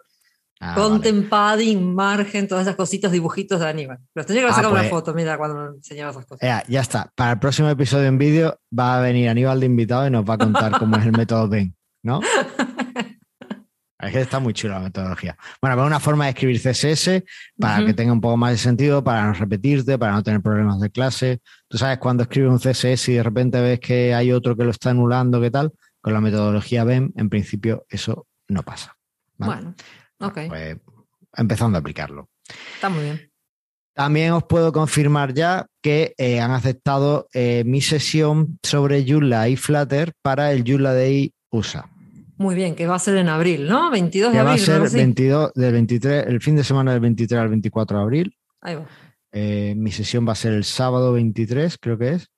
Ah, 0.59 0.75
Content, 0.75 1.27
padding, 1.27 1.93
margen, 1.93 2.47
todas 2.47 2.61
esas 2.65 2.75
cositas, 2.77 3.11
dibujitos 3.11 3.59
de 3.59 3.67
Aníbal. 3.67 3.97
Pero 4.13 4.25
tenía 4.25 4.43
que 4.43 4.49
Ah, 4.49 4.53
sacar 4.53 4.71
una 4.71 4.79
pues- 4.81 4.91
foto, 4.91 5.13
mira, 5.13 5.37
cuando 5.37 5.55
me 5.71 5.77
enseñaba 5.77 6.11
esas 6.11 6.25
cosas. 6.25 6.47
Ya, 6.47 6.63
ya 6.69 6.81
está. 6.81 7.11
Para 7.15 7.31
el 7.33 7.39
próximo 7.39 7.67
episodio 7.69 8.05
en 8.05 8.17
vídeo 8.17 8.57
va 8.77 8.97
a 8.97 9.01
venir 9.01 9.27
Aníbal 9.27 9.59
de 9.59 9.65
invitado 9.65 10.07
y 10.07 10.11
nos 10.11 10.23
va 10.23 10.35
a 10.35 10.37
contar 10.37 10.77
cómo 10.79 10.95
es 10.97 11.05
el 11.05 11.11
método 11.11 11.49
Ben, 11.49 11.75
¿no? 12.03 12.21
Es 14.07 14.13
que 14.13 14.21
está 14.21 14.39
muy 14.39 14.53
chula 14.53 14.75
la 14.75 14.79
metodología. 14.81 15.37
Bueno, 15.61 15.75
pero 15.75 15.87
una 15.87 15.99
forma 15.99 16.25
de 16.25 16.31
escribir 16.31 16.59
CSS 16.59 17.23
para 17.57 17.85
que 17.85 17.93
tenga 17.93 18.11
un 18.11 18.21
poco 18.21 18.37
más 18.37 18.51
de 18.51 18.57
sentido, 18.57 19.03
para 19.03 19.25
no 19.25 19.33
repetirte, 19.33 19.97
para 19.97 20.13
no 20.13 20.23
tener 20.23 20.41
problemas 20.41 20.79
de 20.79 20.89
clase. 20.89 21.39
Tú 21.67 21.77
sabes, 21.77 21.97
cuando 21.99 22.23
escribes 22.23 22.51
un 22.51 22.59
CSS 22.59 23.09
y 23.09 23.13
de 23.13 23.23
repente 23.23 23.61
ves 23.61 23.79
que 23.79 24.13
hay 24.13 24.31
otro 24.31 24.55
que 24.55 24.63
lo 24.63 24.71
está 24.71 24.89
anulando, 24.89 25.39
¿qué 25.41 25.51
tal? 25.51 25.71
Con 26.01 26.13
la 26.13 26.21
metodología 26.21 26.83
BEM, 26.83 27.11
en 27.15 27.29
principio, 27.29 27.85
eso 27.89 28.27
no 28.49 28.63
pasa. 28.63 28.97
¿vale? 29.37 29.53
Bueno, 29.55 29.75
ok, 30.19 30.39
Pues 30.49 30.77
empezando 31.35 31.77
a 31.77 31.79
aplicarlo. 31.79 32.29
está 32.75 32.89
muy 32.89 33.03
bien. 33.03 33.29
También 33.95 34.31
os 34.31 34.43
puedo 34.45 34.71
confirmar 34.71 35.33
ya 35.35 35.67
que 35.81 36.15
eh, 36.17 36.41
han 36.41 36.51
aceptado 36.51 37.27
eh, 37.33 37.63
mi 37.65 37.79
sesión 37.79 38.59
sobre 38.63 39.05
Joomla 39.07 39.49
y 39.49 39.55
Flutter 39.55 40.13
para 40.23 40.51
el 40.51 40.63
Joomla 40.65 40.93
Day 40.93 41.31
USA. 41.51 41.92
Muy 42.37 42.55
bien, 42.55 42.75
que 42.75 42.87
va 42.87 42.95
a 42.95 42.99
ser 42.99 43.17
en 43.17 43.29
abril, 43.29 43.67
¿no? 43.67 43.91
22 43.91 44.31
de 44.31 44.37
Que 44.37 44.43
va 44.43 44.49
a 44.49 44.53
abril, 44.53 44.65
ser 44.65 44.75
algo 44.75 44.87
así. 44.87 44.97
22, 44.97 45.53
del 45.53 45.73
23, 45.73 46.27
el 46.27 46.41
fin 46.41 46.55
de 46.55 46.63
semana 46.63 46.91
del 46.91 46.99
23 46.99 47.41
al 47.41 47.49
24 47.49 47.97
de 47.97 48.03
abril. 48.03 48.37
Ahí 48.61 48.75
va. 48.75 48.85
Eh, 49.31 49.73
mi 49.75 49.91
sesión 49.91 50.27
va 50.27 50.33
a 50.33 50.35
ser 50.35 50.53
el 50.53 50.63
sábado 50.63 51.13
23, 51.13 51.77
creo 51.79 51.97
que 51.97 52.13
es. 52.13 52.29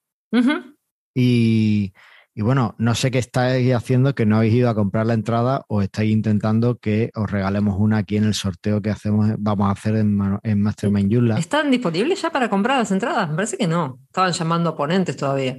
Y, 1.13 1.93
y 2.33 2.41
bueno, 2.41 2.75
no 2.77 2.93
sé 2.95 3.09
qué 3.11 3.19
estáis 3.19 3.73
haciendo, 3.73 4.13
que 4.15 4.25
no 4.25 4.37
habéis 4.37 4.53
ido 4.53 4.69
a 4.69 4.75
comprar 4.75 5.05
la 5.05 5.13
entrada 5.13 5.63
o 5.69 5.81
estáis 5.81 6.11
intentando 6.11 6.77
que 6.77 7.11
os 7.15 7.31
regalemos 7.31 7.75
una 7.79 7.97
aquí 7.97 8.17
en 8.17 8.25
el 8.25 8.33
sorteo 8.33 8.81
que 8.81 8.89
hacemos, 8.89 9.29
vamos 9.37 9.69
a 9.69 9.71
hacer 9.71 9.95
en, 9.95 10.39
en 10.43 10.61
Mastermind 10.61 11.13
Joomla. 11.13 11.39
¿Están 11.39 11.71
disponibles 11.71 12.21
ya 12.21 12.31
para 12.31 12.49
comprar 12.49 12.79
las 12.79 12.91
entradas? 12.91 13.29
Me 13.29 13.35
parece 13.35 13.57
que 13.57 13.67
no. 13.67 13.99
Estaban 14.07 14.33
llamando 14.33 14.71
a 14.71 14.75
ponentes 14.75 15.15
todavía. 15.15 15.57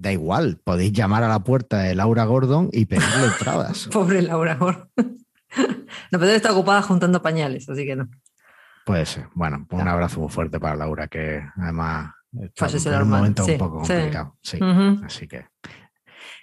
Da 0.00 0.12
igual, 0.12 0.60
podéis 0.62 0.92
llamar 0.92 1.24
a 1.24 1.28
la 1.28 1.40
puerta 1.40 1.78
de 1.80 1.96
Laura 1.96 2.24
Gordon 2.24 2.68
y 2.72 2.86
pedirle 2.86 3.24
entradas. 3.26 3.88
Pobre 3.92 4.22
Laura 4.22 4.54
Gor. 4.54 4.88
No, 4.96 6.18
pero 6.20 6.26
estar 6.26 6.52
ocupada 6.52 6.82
juntando 6.82 7.20
pañales, 7.20 7.68
así 7.68 7.84
que 7.84 7.96
no. 7.96 8.08
Puede 8.86 9.04
ser. 9.06 9.26
Bueno, 9.34 9.66
pues 9.68 9.82
un 9.82 9.88
abrazo 9.88 10.20
muy 10.20 10.28
fuerte 10.28 10.60
para 10.60 10.76
Laura, 10.76 11.08
que 11.08 11.42
además 11.56 12.12
está 12.40 12.66
Falleció 12.66 12.94
en 12.94 13.02
un 13.02 13.10
momento 13.10 13.44
sí, 13.44 13.52
un 13.52 13.58
poco 13.58 13.84
sí. 13.84 13.92
complicado. 13.92 14.36
Sí, 14.40 14.58
así 15.04 15.26
que. 15.26 15.46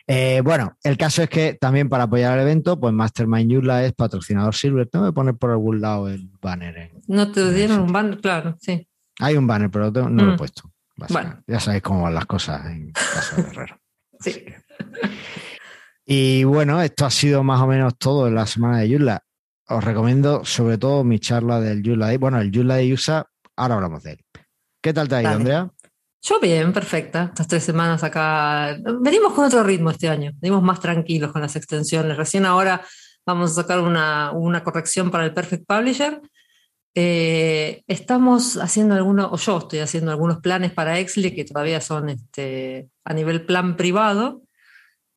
Eh, 0.08 0.42
bueno, 0.44 0.78
el 0.84 0.98
caso 0.98 1.24
es 1.24 1.30
que 1.30 1.58
también 1.60 1.88
para 1.90 2.04
apoyar 2.04 2.38
el 2.38 2.44
evento, 2.44 2.80
pues 2.80 2.94
Mastermind 2.94 3.52
Joomla 3.52 3.86
es 3.86 3.94
patrocinador 3.94 4.54
Silver. 4.54 4.88
Tengo 4.88 5.06
que 5.06 5.14
poner 5.14 5.36
por 5.36 5.50
algún 5.52 5.80
lado 5.82 6.10
el 6.10 6.30
banner. 6.42 6.78
en- 6.78 7.02
¿No 7.08 7.32
te 7.32 7.52
dieron 7.54 7.80
un 7.80 7.92
ban? 7.94 8.18
Claro, 8.18 8.56
sí. 8.60 8.88
Hay 9.20 9.38
un 9.38 9.48
banner, 9.48 9.72
pero 9.72 9.90
no 9.92 10.24
lo 10.24 10.32
he 10.32 10.34
Mm. 10.34 10.38
puesto. 10.38 10.70
Bueno. 10.98 11.44
Ya 11.48 11.60
sabéis 11.60 11.84
cómo 11.84 12.04
van 12.04 12.16
las 12.16 12.26
cosas 12.26 12.66
en 12.68 12.92
casa 12.92 13.36
de 13.36 13.42
Herrero. 13.50 13.80
Sí. 14.22 14.46
Y 16.06 16.46
bueno, 16.46 16.82
esto 16.82 17.06
ha 17.06 17.12
sido 17.12 17.44
más 17.44 17.60
o 17.60 17.68
menos 17.68 17.98
todo 17.98 18.28
en 18.28 18.36
la 18.36 18.48
semana 18.48 18.80
de 18.80 18.90
Joomla. 18.90 19.22
Os 19.68 19.84
recomiendo 19.84 20.46
sobre 20.46 20.78
todo 20.78 21.04
mi 21.04 21.20
charla 21.20 21.60
del 21.60 21.84
Joomla 21.84 22.08
Day. 22.08 22.18
Bueno, 22.18 22.40
el 22.40 22.50
Joomla 22.50 22.76
Day 22.76 22.94
USA, 22.94 23.26
ahora 23.58 23.76
hablamos 23.76 24.04
de 24.04 24.12
él. 24.14 24.20
¿Qué 24.82 24.94
tal 24.94 25.10
te 25.10 25.16
ha 25.16 25.22
ido, 25.22 25.32
Dale. 25.32 25.42
Andrea? 25.42 25.72
Yo 26.22 26.40
bien, 26.40 26.72
perfecta. 26.72 27.26
Estas 27.26 27.48
tres 27.48 27.64
semanas 27.64 28.04
acá. 28.04 28.78
Venimos 29.02 29.34
con 29.34 29.46
otro 29.46 29.64
ritmo 29.64 29.92
este 29.92 30.08
año. 30.08 30.32
Venimos 30.36 30.64
más 30.64 30.80
tranquilos 30.80 31.32
con 31.32 31.42
las 31.42 31.56
extensiones. 31.56 32.16
Recién 32.18 32.46
ahora 32.46 32.82
vamos 33.26 33.52
a 33.52 33.62
sacar 33.62 33.80
una, 33.80 34.32
una 34.32 34.64
corrección 34.64 35.12
para 35.12 35.26
el 35.26 35.34
Perfect 35.34 35.66
Publisher. 35.68 36.22
Eh, 36.98 37.84
estamos 37.88 38.56
haciendo 38.58 38.96
algunos, 38.96 39.30
o 39.32 39.36
yo 39.38 39.58
estoy 39.60 39.80
haciendo 39.80 40.12
algunos 40.12 40.40
planes 40.40 40.72
para 40.72 40.98
Exli 41.00 41.36
que 41.36 41.44
todavía 41.44 41.82
son 41.82 42.08
este, 42.10 42.90
a 43.04 43.14
nivel 43.14 43.46
plan 43.46 43.76
privado, 43.76 44.44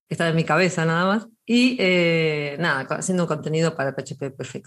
que 0.08 0.14
está 0.14 0.28
en 0.28 0.36
mi 0.36 0.44
cabeza 0.44 0.84
nada 0.84 1.06
más. 1.06 1.28
Y 1.46 1.76
eh, 1.78 2.56
nada, 2.58 2.80
haciendo 2.96 3.26
contenido 3.26 3.76
para 3.76 3.94
PHP 3.94 4.30
Perfect. 4.36 4.66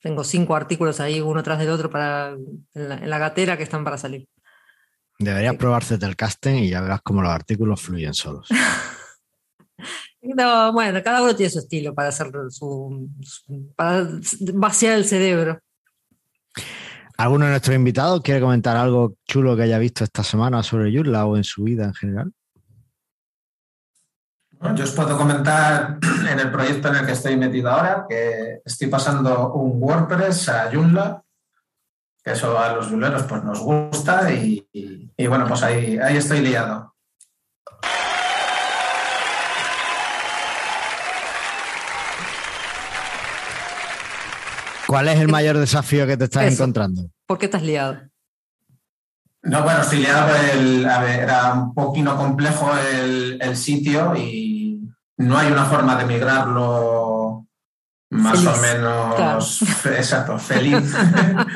Tengo 0.00 0.24
cinco 0.24 0.54
artículos 0.56 1.00
ahí, 1.00 1.20
uno 1.20 1.42
tras 1.42 1.58
del 1.58 1.70
otro, 1.70 1.90
para, 1.90 2.30
en, 2.30 2.88
la, 2.88 2.94
en 2.96 3.10
la 3.10 3.18
gatera 3.18 3.56
que 3.56 3.64
están 3.64 3.84
para 3.84 3.98
salir. 3.98 4.26
Deberías 5.18 5.52
Sí. 5.52 5.58
probar 5.58 5.82
casting 6.16 6.54
y 6.62 6.70
ya 6.70 6.80
verás 6.80 7.00
cómo 7.02 7.20
los 7.20 7.30
artículos 7.32 7.80
fluyen 7.82 8.14
solos. 8.14 8.48
No, 10.20 10.72
bueno, 10.72 11.00
cada 11.02 11.22
uno 11.22 11.34
tiene 11.36 11.48
su 11.48 11.60
estilo 11.60 11.94
para 11.94 12.08
hacer 12.08 12.30
su, 12.50 13.08
su- 13.22 13.72
para 13.76 14.06
vaciar 14.52 14.96
el 14.96 15.04
cerebro. 15.04 15.60
¿Alguno 17.16 17.46
de 17.46 17.50
nuestros 17.52 17.74
invitados 17.74 18.20
quiere 18.22 18.40
comentar 18.40 18.76
algo 18.76 19.14
chulo 19.26 19.56
que 19.56 19.62
haya 19.62 19.78
visto 19.78 20.04
esta 20.04 20.22
semana 20.22 20.62
sobre 20.62 20.92
Joomla 20.94 21.26
o 21.26 21.36
en 21.36 21.44
su 21.44 21.64
vida 21.64 21.84
en 21.84 21.94
general? 21.94 22.32
Yo 24.74 24.84
os 24.84 24.92
puedo 24.92 25.16
comentar 25.16 25.98
en 26.30 26.38
el 26.38 26.50
proyecto 26.50 26.88
en 26.88 26.96
el 26.96 27.06
que 27.06 27.12
estoy 27.12 27.36
metido 27.36 27.70
ahora 27.70 28.06
que 28.08 28.60
estoy 28.64 28.88
pasando 28.88 29.52
un 29.54 29.82
WordPress 29.82 30.48
a 30.48 30.70
Joomla, 30.72 31.22
que 32.24 32.32
eso 32.32 32.58
a 32.58 32.72
los 32.72 32.88
joomleros 32.88 33.22
pues 33.24 33.42
nos 33.44 33.60
gusta 33.60 34.32
y, 34.32 34.66
y- 34.72 35.12
y 35.16 35.26
bueno, 35.26 35.46
pues 35.46 35.62
ahí, 35.62 35.98
ahí 35.98 36.16
estoy 36.16 36.40
liado. 36.40 36.94
¿Cuál 44.88 45.08
es 45.08 45.20
el 45.20 45.28
mayor 45.28 45.58
desafío 45.58 46.06
que 46.06 46.16
te 46.16 46.24
estás 46.24 46.44
Eso. 46.46 46.62
encontrando? 46.62 47.10
¿Por 47.26 47.36
qué 47.38 47.44
estás 47.44 47.62
liado? 47.62 48.00
No, 49.42 49.62
bueno, 49.62 49.82
estoy 49.82 49.98
liado 49.98 50.28
por 50.28 50.36
el, 50.56 50.88
a 50.88 51.00
ver, 51.02 51.20
era 51.20 51.52
un 51.52 51.74
poquito 51.74 52.16
complejo 52.16 52.70
el, 52.94 53.38
el 53.40 53.54
sitio 53.56 54.16
y 54.16 54.80
no 55.18 55.36
hay 55.36 55.52
una 55.52 55.66
forma 55.66 55.94
de 55.96 56.06
migrarlo 56.06 57.46
más 58.10 58.40
Feliz, 58.40 58.48
o 58.48 58.60
menos 58.62 59.62
exacto, 59.84 60.38
feliz. 60.38 60.94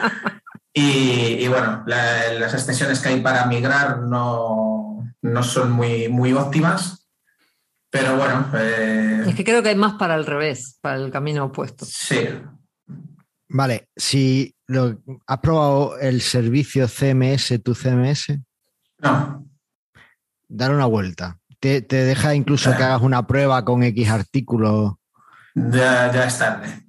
y, 0.74 1.44
y 1.44 1.48
bueno, 1.48 1.82
la- 1.86 2.34
las 2.34 2.52
extensiones 2.52 3.00
que 3.00 3.08
hay 3.08 3.20
para 3.22 3.46
migrar 3.46 4.00
no, 4.00 5.02
no 5.22 5.42
son 5.42 5.72
muy, 5.72 6.08
muy 6.10 6.34
óptimas, 6.34 7.08
pero 7.90 8.16
bueno, 8.18 8.46
eh, 8.54 9.24
Es 9.28 9.34
que 9.34 9.44
creo 9.44 9.62
que 9.62 9.70
hay 9.70 9.76
más 9.76 9.94
para 9.94 10.16
el 10.16 10.26
revés, 10.26 10.78
para 10.82 10.96
el 10.96 11.10
camino 11.10 11.46
opuesto. 11.46 11.86
sí. 11.86 12.28
Vale, 13.54 13.90
si 13.94 14.56
lo, 14.66 14.98
has 15.26 15.38
probado 15.40 15.98
el 15.98 16.22
servicio 16.22 16.88
CMS, 16.88 17.62
tu 17.62 17.74
CMS, 17.74 18.40
No, 18.98 19.46
dar 20.48 20.74
una 20.74 20.86
vuelta. 20.86 21.38
Te, 21.60 21.82
te 21.82 21.96
deja 21.96 22.34
incluso 22.34 22.74
que 22.74 22.82
hagas 22.82 23.02
una 23.02 23.26
prueba 23.26 23.62
con 23.62 23.82
X 23.82 24.08
artículos. 24.08 24.94
ya, 25.54 26.10
ya 26.10 26.24
es 26.24 26.38
tarde. 26.38 26.82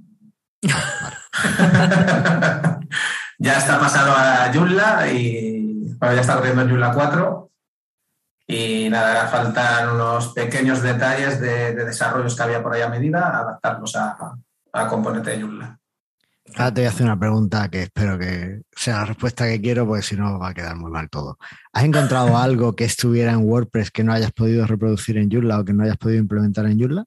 ya 3.40 3.58
está 3.58 3.78
pasado 3.78 4.14
a 4.16 4.50
Joomla 4.54 5.12
y 5.12 5.94
bueno, 5.98 6.16
ya 6.16 6.22
está 6.22 6.36
corriendo 6.36 6.62
en 6.62 6.70
Joomla 6.70 6.94
4 6.94 7.52
y 8.48 8.90
nada, 8.90 9.28
faltan 9.28 9.90
unos 9.90 10.30
pequeños 10.30 10.82
detalles 10.82 11.42
de, 11.42 11.76
de 11.76 11.86
desarrollos 11.86 12.38
que 12.38 12.44
había 12.44 12.64
por 12.64 12.74
ahí 12.74 12.82
a 12.82 12.88
medida, 12.88 13.38
adaptarlos 13.38 13.98
a, 13.98 14.38
a 14.72 14.88
componente 14.88 15.32
de 15.32 15.42
Joomla. 15.42 15.78
Ahora 16.56 16.74
te 16.74 16.82
voy 16.82 16.86
a 16.88 16.90
hacer 16.90 17.06
una 17.06 17.18
pregunta 17.20 17.70
que 17.70 17.84
espero 17.84 18.20
que 18.20 18.62
sea 18.76 18.98
la 18.98 19.06
respuesta 19.06 19.48
que 19.48 19.62
quiero, 19.62 19.88
porque 19.88 20.04
si 20.04 20.16
no 20.18 20.38
va 20.38 20.50
a 20.50 20.54
quedar 20.54 20.76
muy 20.76 20.92
mal 20.92 21.10
todo. 21.10 21.38
¿Has 21.72 21.84
encontrado 21.86 22.38
algo 22.38 22.76
que 22.76 22.84
estuviera 22.86 23.32
en 23.32 23.48
WordPress 23.50 23.92
que 23.92 24.04
no 24.04 24.14
hayas 24.14 24.32
podido 24.34 24.68
reproducir 24.68 25.18
en 25.18 25.30
Joomla 25.32 25.60
o 25.60 25.66
que 25.66 25.74
no 25.74 25.84
hayas 25.84 25.98
podido 25.98 26.20
implementar 26.20 26.66
en 26.66 26.80
Joomla? 26.80 27.06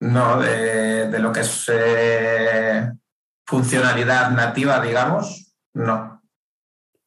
No, 0.00 0.40
de, 0.40 1.08
de 1.08 1.18
lo 1.18 1.32
que 1.32 1.40
es 1.40 1.70
eh, 1.72 2.90
funcionalidad 3.46 4.30
nativa, 4.32 4.80
digamos, 4.80 5.54
no. 5.74 6.20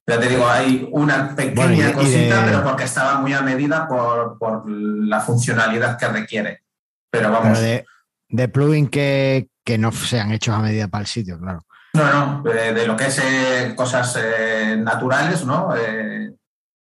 Ya 0.08 0.20
te 0.20 0.30
digo, 0.30 0.48
hay 0.48 0.88
una 0.92 1.36
pequeña 1.36 1.56
Bueno, 1.56 1.74
y 1.74 1.82
de- 1.82 1.90
y 1.90 1.94
cosita, 1.94 2.42
de- 2.42 2.52
pero 2.52 2.64
porque 2.64 2.84
estaba 2.84 3.20
muy 3.20 3.34
a 3.34 3.42
medida 3.42 3.88
por, 3.88 4.38
por 4.38 4.70
la 4.70 5.20
funcionalidad 5.20 5.98
que 5.98 6.08
requiere. 6.08 6.62
Pero 7.10 7.32
vamos, 7.32 7.58
Pero 7.58 7.62
de, 7.62 7.86
de 8.30 8.48
plugin 8.50 8.88
que, 8.88 9.50
que 9.66 9.78
no 9.78 9.92
sean 9.92 10.32
hechos 10.32 10.56
a 10.56 10.60
medida 10.60 10.88
para 10.88 11.02
el 11.02 11.08
sitio, 11.08 11.40
claro. 11.40 11.66
no, 11.96 12.14
no, 12.14 12.44
de, 12.44 12.74
de 12.74 12.86
lo 12.88 12.96
que 12.96 13.08
es 13.08 13.20
eh, 13.20 13.74
cosas 13.76 14.18
eh, 14.22 14.78
naturales, 14.78 15.46
¿no? 15.46 15.76
Eh, 15.76 16.32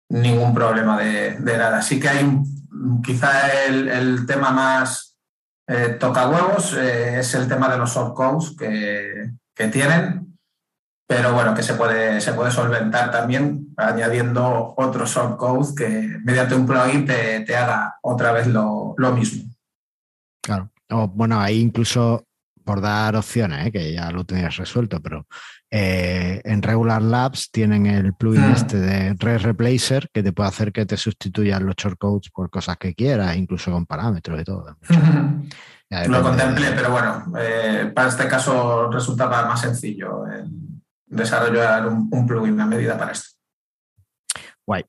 ningún 0.10 0.54
problema 0.54 0.98
de, 0.98 1.38
de 1.40 1.58
nada. 1.58 1.82
Sí 1.82 2.00
que 2.00 2.10
hay 2.10 2.40
quizá 3.04 3.66
el, 3.66 3.88
el 3.88 4.26
tema 4.26 4.52
más 4.52 5.12
toca 6.00 6.28
huevos, 6.28 6.74
es 6.74 7.34
el 7.36 7.48
tema 7.48 7.70
de 7.70 7.78
los 7.78 7.96
shortcodes 7.96 8.54
que, 8.58 9.32
que 9.56 9.68
tienen, 9.70 10.38
pero 11.08 11.34
bueno, 11.34 11.56
que 11.56 11.64
se 11.64 11.76
puede, 11.76 12.20
se 12.20 12.34
puede 12.34 12.52
solventar 12.52 13.12
también 13.12 13.74
añadiendo 13.78 14.74
otro 14.76 15.06
shortcode 15.06 15.74
que 15.76 16.20
mediante 16.24 16.56
un 16.56 16.66
plugin 16.68 17.06
te, 17.06 17.40
te 17.42 17.56
haga 17.56 17.98
otra 18.02 18.34
vez 18.34 18.48
lo, 18.48 18.94
lo 18.98 19.12
mismo. 19.14 19.52
Claro. 20.42 20.70
O, 20.90 21.08
bueno, 21.08 21.40
ahí 21.40 21.62
incluso 21.62 22.26
por 22.64 22.82
dar 22.82 23.16
opciones, 23.16 23.68
¿eh? 23.68 23.72
que 23.72 23.94
ya 23.94 24.10
lo 24.12 24.24
tenías 24.26 24.56
resuelto, 24.58 25.00
pero 25.02 25.28
eh, 25.70 26.42
en 26.44 26.62
Regular 26.62 27.02
Labs 27.02 27.52
tienen 27.52 27.86
el 27.86 28.14
plugin 28.14 28.42
Ah. 28.44 28.54
este 28.56 28.80
de 28.80 29.14
Red 29.20 29.42
Replacer 29.42 30.10
que 30.14 30.24
te 30.24 30.32
puede 30.34 30.50
hacer 30.50 30.72
que 30.72 30.86
te 30.86 30.98
sustituyan 30.98 31.66
los 31.66 31.76
shortcodes 31.76 32.30
por 32.32 32.50
cosas 32.50 32.78
que 32.78 32.94
quieras, 32.96 33.36
incluso 33.36 33.72
con 33.72 33.86
parámetros 33.86 34.42
y 34.42 34.44
todo. 34.44 34.78
Ya 35.90 36.06
Lo 36.08 36.22
contemplé, 36.24 36.70
de- 36.72 36.76
pero 36.76 36.92
bueno, 36.92 37.26
eh, 37.40 37.92
para 37.94 38.10
este 38.10 38.28
caso 38.28 38.90
resultaba 38.92 39.46
más 39.46 39.62
sencillo 39.62 40.24
desarrollar 41.06 41.88
un, 41.88 42.10
un 42.12 42.26
plugin 42.26 42.60
a 42.60 42.66
medida 42.66 42.98
para 42.98 43.12
esto. 43.12 43.30
Guay. 44.66 44.86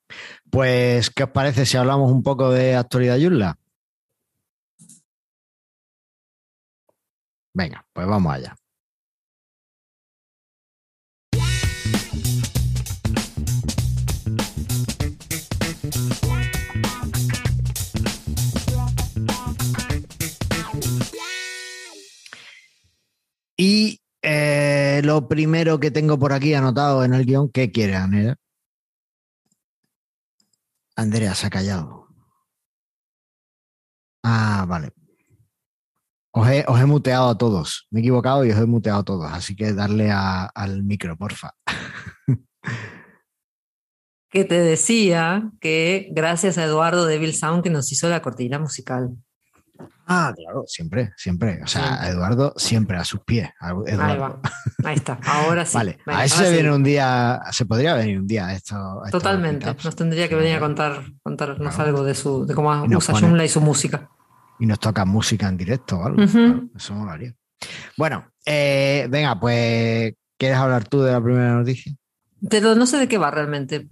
Pues, 0.50 1.10
¿qué 1.10 1.24
os 1.24 1.30
parece 1.30 1.66
si 1.66 1.76
hablamos 1.76 2.10
un 2.10 2.22
poco 2.22 2.50
de 2.50 2.76
actualidad 2.76 3.18
Joomla? 3.20 3.56
Venga, 7.54 7.86
pues 7.92 8.06
vamos 8.06 8.34
allá. 8.34 8.56
Y 23.56 24.00
eh, 24.22 25.00
lo 25.04 25.28
primero 25.28 25.78
que 25.78 25.90
tengo 25.92 26.18
por 26.18 26.32
aquí 26.32 26.54
anotado 26.54 27.04
en 27.04 27.14
el 27.14 27.24
guion, 27.24 27.50
¿qué 27.50 27.70
quiere, 27.70 27.94
Anera? 27.94 28.36
Andrea 30.96 31.34
se 31.34 31.46
ha 31.46 31.50
callado. 31.50 32.08
Ah, 34.22 34.64
vale. 34.68 34.92
Os 36.36 36.48
he, 36.48 36.64
os 36.66 36.80
he 36.80 36.86
muteado 36.86 37.28
a 37.28 37.38
todos. 37.38 37.86
Me 37.90 38.00
he 38.00 38.02
equivocado 38.02 38.44
y 38.44 38.50
os 38.50 38.58
he 38.58 38.66
muteado 38.66 39.00
a 39.00 39.04
todos. 39.04 39.32
Así 39.32 39.54
que 39.54 39.72
darle 39.72 40.10
a- 40.10 40.46
al 40.46 40.82
micro, 40.82 41.16
porfa. 41.16 41.50
Que 44.30 44.44
te 44.44 44.58
decía 44.60 45.50
que 45.60 46.08
gracias 46.10 46.58
a 46.58 46.64
Eduardo 46.64 47.06
de 47.06 47.18
Bill 47.18 47.34
Sound 47.36 47.62
que 47.62 47.70
nos 47.70 47.92
hizo 47.92 48.08
la 48.08 48.20
cortina 48.20 48.58
musical. 48.58 49.10
Ah, 50.08 50.32
claro, 50.36 50.64
siempre, 50.66 51.12
siempre. 51.16 51.60
O 51.62 51.66
sea. 51.68 52.08
Eduardo 52.08 52.52
siempre 52.56 52.96
a 52.96 53.04
sus 53.04 53.20
pies. 53.20 53.48
Ahí 53.60 54.16
va. 54.16 54.40
Ahí 54.84 54.96
está. 54.96 55.20
Ahora 55.24 55.64
sí. 55.64 55.74
Vale, 55.76 55.98
Venga, 56.04 56.18
a 56.18 56.22
ver 56.22 56.28
si 56.30 56.34
ahora 56.36 56.46
se 56.48 56.50
sí. 56.50 56.54
viene 56.62 56.74
un 56.74 56.82
día, 56.82 57.40
se 57.52 57.64
podría 57.64 57.94
venir 57.94 58.18
un 58.18 58.26
día 58.26 58.52
esto. 58.52 59.02
Totalmente. 59.10 59.66
Nos 59.84 59.94
tendría 59.94 60.28
que 60.28 60.34
venir 60.34 60.56
a 60.56 60.60
contar, 60.60 61.04
contarnos 61.22 61.74
Claro. 61.74 61.90
algo 61.90 62.04
de 62.04 62.14
su, 62.16 62.44
de 62.44 62.54
cómo 62.54 62.70
usa 62.96 63.14
pone- 63.14 63.20
Joomla 63.26 63.44
y 63.44 63.48
su 63.48 63.60
música. 63.60 64.10
Y 64.58 64.66
nos 64.66 64.78
toca 64.80 65.04
música 65.04 65.48
en 65.48 65.56
directo 65.56 65.98
o 65.98 66.04
algo. 66.06 66.22
Ujú. 66.22 66.32
Claro, 66.32 66.68
eso 66.76 66.94
molaría. 66.94 67.34
Bueno, 67.96 68.30
eh, 68.46 69.06
venga, 69.10 69.38
pues, 69.40 70.14
¿quieres 70.38 70.58
hablar 70.58 70.86
tú 70.88 71.00
de 71.02 71.12
la 71.12 71.22
primera 71.22 71.52
noticia? 71.54 71.92
Pero 72.50 72.74
no 72.74 72.86
sé 72.86 72.98
de 72.98 73.08
qué 73.08 73.18
va 73.18 73.30
realmente. 73.30 73.88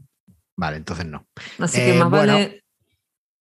Vale, 0.56 0.76
entonces 0.76 1.06
no. 1.06 1.26
Así 1.58 1.80
Eh, 1.80 1.86
que 1.92 1.98
más 1.98 2.10
bueno, 2.10 2.34
vale 2.34 2.64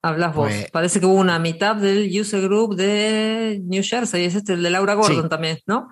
hablas 0.01 0.33
vos. 0.33 0.47
pues- 0.49 0.71
Parece 0.71 0.99
que 0.99 1.05
hubo 1.05 1.15
una 1.15 1.37
meetup 1.39 1.77
del 1.77 2.09
user 2.19 2.41
group 2.41 2.75
de 2.75 3.59
New 3.63 3.83
Jersey, 3.83 4.25
es 4.25 4.35
este 4.35 4.53
el 4.53 4.63
de 4.63 4.69
Laura 4.69 4.93
Gordon 4.95 5.23
Sí. 5.23 5.29
también, 5.29 5.59
¿no? 5.67 5.89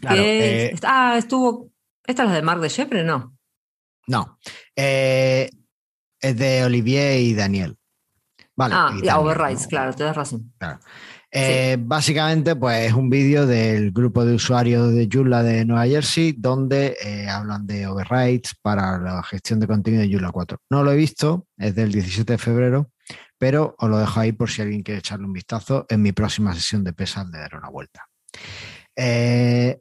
Claro, 0.00 0.16
Que- 0.16 0.66
eh, 0.66 0.76
ah, 0.82 1.14
estuvo. 1.16 1.70
¿Esta 2.06 2.24
es 2.24 2.28
la 2.28 2.34
de 2.34 2.42
Mark 2.42 2.60
de 2.60 2.68
Shepre? 2.68 3.02
No. 3.04 3.36
no. 4.08 4.38
Eh, 4.76 5.48
es 6.20 6.36
de 6.36 6.64
Olivier 6.64 7.20
y 7.20 7.34
Daniel. 7.34 7.76
Vale. 8.56 8.74
ah, 8.76 8.96
y 9.02 9.08
Overrides, 9.08 9.62
¿no? 9.62 9.68
claro, 9.68 9.92
tienes 9.92 10.16
razón. 10.16 10.52
Eh, 11.30 11.76
Básicamente, 11.78 12.56
pues 12.56 12.86
es 12.86 12.92
un 12.94 13.10
vídeo 13.10 13.46
del 13.46 13.92
grupo 13.92 14.24
de 14.24 14.34
usuarios 14.34 14.94
de 14.94 15.08
Joomla 15.12 15.42
de 15.42 15.64
Nueva 15.64 15.86
Jersey 15.86 16.32
donde 16.32 16.96
eh, 17.02 17.28
hablan 17.28 17.66
de 17.66 17.86
overrides 17.86 18.54
para 18.62 18.98
la 18.98 19.22
gestión 19.22 19.60
de 19.60 19.66
contenido 19.66 20.02
de 20.02 20.10
Joomla 20.10 20.32
4. 20.32 20.58
No 20.70 20.82
lo 20.82 20.92
he 20.92 20.96
visto, 20.96 21.46
es 21.58 21.74
del 21.74 21.92
17 21.92 22.32
de 22.32 22.38
febrero, 22.38 22.90
pero 23.38 23.74
os 23.78 23.90
lo 23.90 23.98
dejo 23.98 24.20
ahí 24.20 24.32
por 24.32 24.48
si 24.48 24.62
alguien 24.62 24.82
quiere 24.82 25.00
echarle 25.00 25.26
un 25.26 25.32
vistazo. 25.34 25.84
En 25.90 26.00
mi 26.00 26.12
próxima 26.12 26.54
sesión 26.54 26.82
de 26.82 26.94
pesas 26.94 27.26
le 27.28 27.38
daré 27.38 27.58
una 27.58 27.68
vuelta. 27.68 28.06
Eh, 28.94 29.78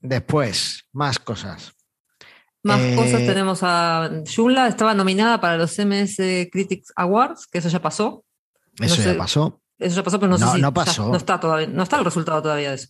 después, 0.00 0.84
más 0.92 1.18
cosas. 1.18 1.72
Más 2.64 2.80
Eh, 2.80 2.94
cosas 2.96 3.20
tenemos 3.26 3.60
a 3.62 4.10
Joomla, 4.34 4.68
estaba 4.68 4.94
nominada 4.94 5.40
para 5.40 5.56
los 5.56 5.76
MS 5.78 6.48
Critics 6.52 6.92
Awards, 6.96 7.46
que 7.48 7.58
eso 7.58 7.68
ya 7.68 7.82
pasó. 7.82 8.24
Eso 8.78 9.02
ya 9.02 9.16
pasó. 9.18 9.60
Eso 9.78 9.96
ya 9.96 10.02
pasó, 10.04 10.20
pero 10.20 10.30
no, 10.32 10.38
No, 10.38 10.46
sé 10.46 10.56
si 10.56 10.62
no 10.62 10.68
ya- 10.68 10.74
pasó. 10.74 11.08
no 11.08 11.16
está 11.16 11.40
todavía, 11.40 11.66
no 11.66 11.82
está 11.82 11.98
el 11.98 12.04
resultado 12.04 12.40
todavía 12.40 12.68
de 12.70 12.76
eso. 12.76 12.88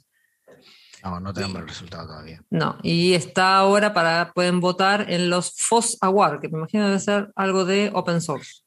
No, 1.02 1.18
no 1.20 1.32
tenemos 1.32 1.56
el 1.62 1.68
resultado 1.68 2.06
todavía. 2.06 2.42
No, 2.50 2.76
y 2.82 3.14
está 3.14 3.56
ahora 3.56 3.92
para, 3.94 4.32
pueden 4.34 4.60
votar 4.60 5.10
en 5.10 5.30
los 5.30 5.54
FOSS 5.56 5.98
Awards, 6.02 6.40
que 6.40 6.48
me 6.48 6.58
imagino 6.58 6.84
debe 6.86 7.00
ser 7.00 7.32
algo 7.34 7.64
de 7.64 7.90
open 7.94 8.20
source. 8.20 8.60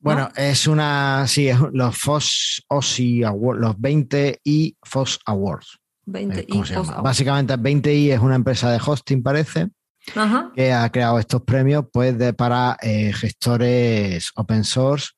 Bueno, 0.00 0.28
es 0.34 0.66
una, 0.66 1.24
sí, 1.28 1.48
es 1.48 1.58
los 1.72 1.96
FOSS 1.96 2.64
OSI 2.68 3.22
Awards, 3.22 3.60
los 3.60 3.80
20 3.80 4.40
y 4.42 4.76
FOSS 4.82 5.20
Awards. 5.24 5.78
20 6.04 6.40
Eh, 6.40 6.46
¿Cómo 6.50 6.64
y 6.64 6.66
FOSS? 6.66 6.88
Awards. 6.88 7.02
Básicamente 7.04 7.54
20i 7.56 8.12
es 8.12 8.18
una 8.20 8.34
empresa 8.34 8.70
de 8.70 8.80
hosting, 8.84 9.22
parece, 9.22 9.68
Ajá. 10.14 10.50
que 10.54 10.72
ha 10.72 10.90
creado 10.90 11.18
estos 11.18 11.42
premios 11.42 11.84
pues, 11.92 12.16
de, 12.18 12.32
para 12.32 12.76
eh, 12.82 13.12
gestores 13.12 14.30
open 14.34 14.64
source, 14.64 15.10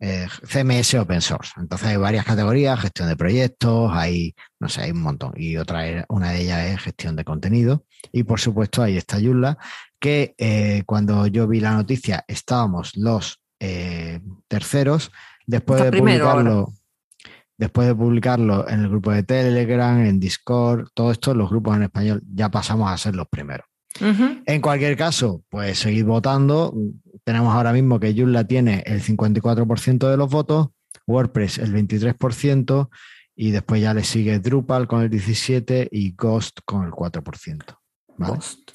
eh, 0.00 0.26
CMS 0.46 0.94
open 0.94 1.20
source. 1.20 1.52
Entonces 1.56 1.88
hay 1.88 1.96
varias 1.96 2.24
categorías, 2.24 2.80
gestión 2.80 3.08
de 3.08 3.16
proyectos, 3.16 3.90
hay, 3.92 4.34
no 4.60 4.68
sé, 4.68 4.82
hay 4.82 4.90
un 4.92 5.02
montón. 5.02 5.32
Y 5.36 5.56
otra, 5.56 6.04
una 6.08 6.32
de 6.32 6.42
ellas 6.42 6.66
es 6.66 6.80
gestión 6.80 7.16
de 7.16 7.24
contenido. 7.24 7.84
Y 8.12 8.22
por 8.24 8.40
supuesto 8.40 8.82
ahí 8.82 8.96
está 8.96 9.20
Joomla, 9.20 9.58
que 9.98 10.34
eh, 10.38 10.82
cuando 10.86 11.26
yo 11.26 11.48
vi 11.48 11.60
la 11.60 11.72
noticia 11.72 12.24
estábamos 12.28 12.96
los 12.96 13.40
terceros, 14.46 15.10
después 15.46 15.80
Está 15.80 15.90
de 15.90 15.98
ahora. 15.98 16.00
publicarlo. 16.00 16.72
Después 17.56 17.88
de 17.88 17.94
publicarlo 17.96 18.68
en 18.68 18.80
el 18.82 18.88
grupo 18.88 19.10
de 19.10 19.24
Telegram, 19.24 19.98
en 19.98 20.20
Discord, 20.20 20.90
todo 20.94 21.10
esto, 21.10 21.34
los 21.34 21.50
grupos 21.50 21.76
en 21.76 21.82
español, 21.82 22.22
ya 22.32 22.48
pasamos 22.50 22.88
a 22.88 22.96
ser 22.96 23.16
los 23.16 23.26
primeros. 23.26 23.66
En 24.00 24.60
cualquier 24.60 24.96
caso, 24.96 25.42
pues 25.48 25.78
seguid 25.78 26.04
votando. 26.04 26.74
Tenemos 27.24 27.54
ahora 27.54 27.72
mismo 27.72 27.98
que 28.00 28.14
Joomla 28.14 28.44
tiene 28.44 28.82
el 28.86 29.02
54% 29.02 30.08
de 30.10 30.16
los 30.16 30.30
votos, 30.30 30.68
WordPress 31.06 31.58
el 31.58 31.72
23% 31.74 32.88
y 33.36 33.50
después 33.50 33.80
ya 33.82 33.94
le 33.94 34.04
sigue 34.04 34.38
Drupal 34.38 34.86
con 34.88 35.02
el 35.02 35.10
17% 35.10 35.88
y 35.90 36.12
Ghost 36.12 36.60
con 36.64 36.84
el 36.84 36.90
4%. 36.90 37.64
¿vale? 38.16 38.34
Ghost. 38.34 38.70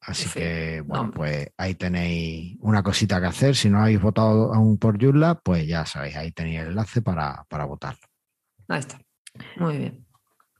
Así 0.00 0.28
Sí, 0.28 0.38
que, 0.38 0.82
bueno, 0.86 1.10
pues 1.12 1.48
ahí 1.56 1.74
tenéis 1.74 2.56
una 2.60 2.82
cosita 2.84 3.20
que 3.20 3.26
hacer. 3.26 3.56
Si 3.56 3.68
no 3.68 3.80
habéis 3.82 4.00
votado 4.00 4.54
aún 4.54 4.78
por 4.78 5.02
Joomla, 5.02 5.40
pues 5.42 5.66
ya 5.66 5.84
sabéis, 5.84 6.14
ahí 6.16 6.30
tenéis 6.30 6.60
el 6.60 6.68
enlace 6.68 7.02
para, 7.02 7.44
para 7.48 7.64
votar. 7.64 7.96
Ahí 8.68 8.78
está. 8.80 9.00
Muy 9.56 9.78
bien. 9.78 10.06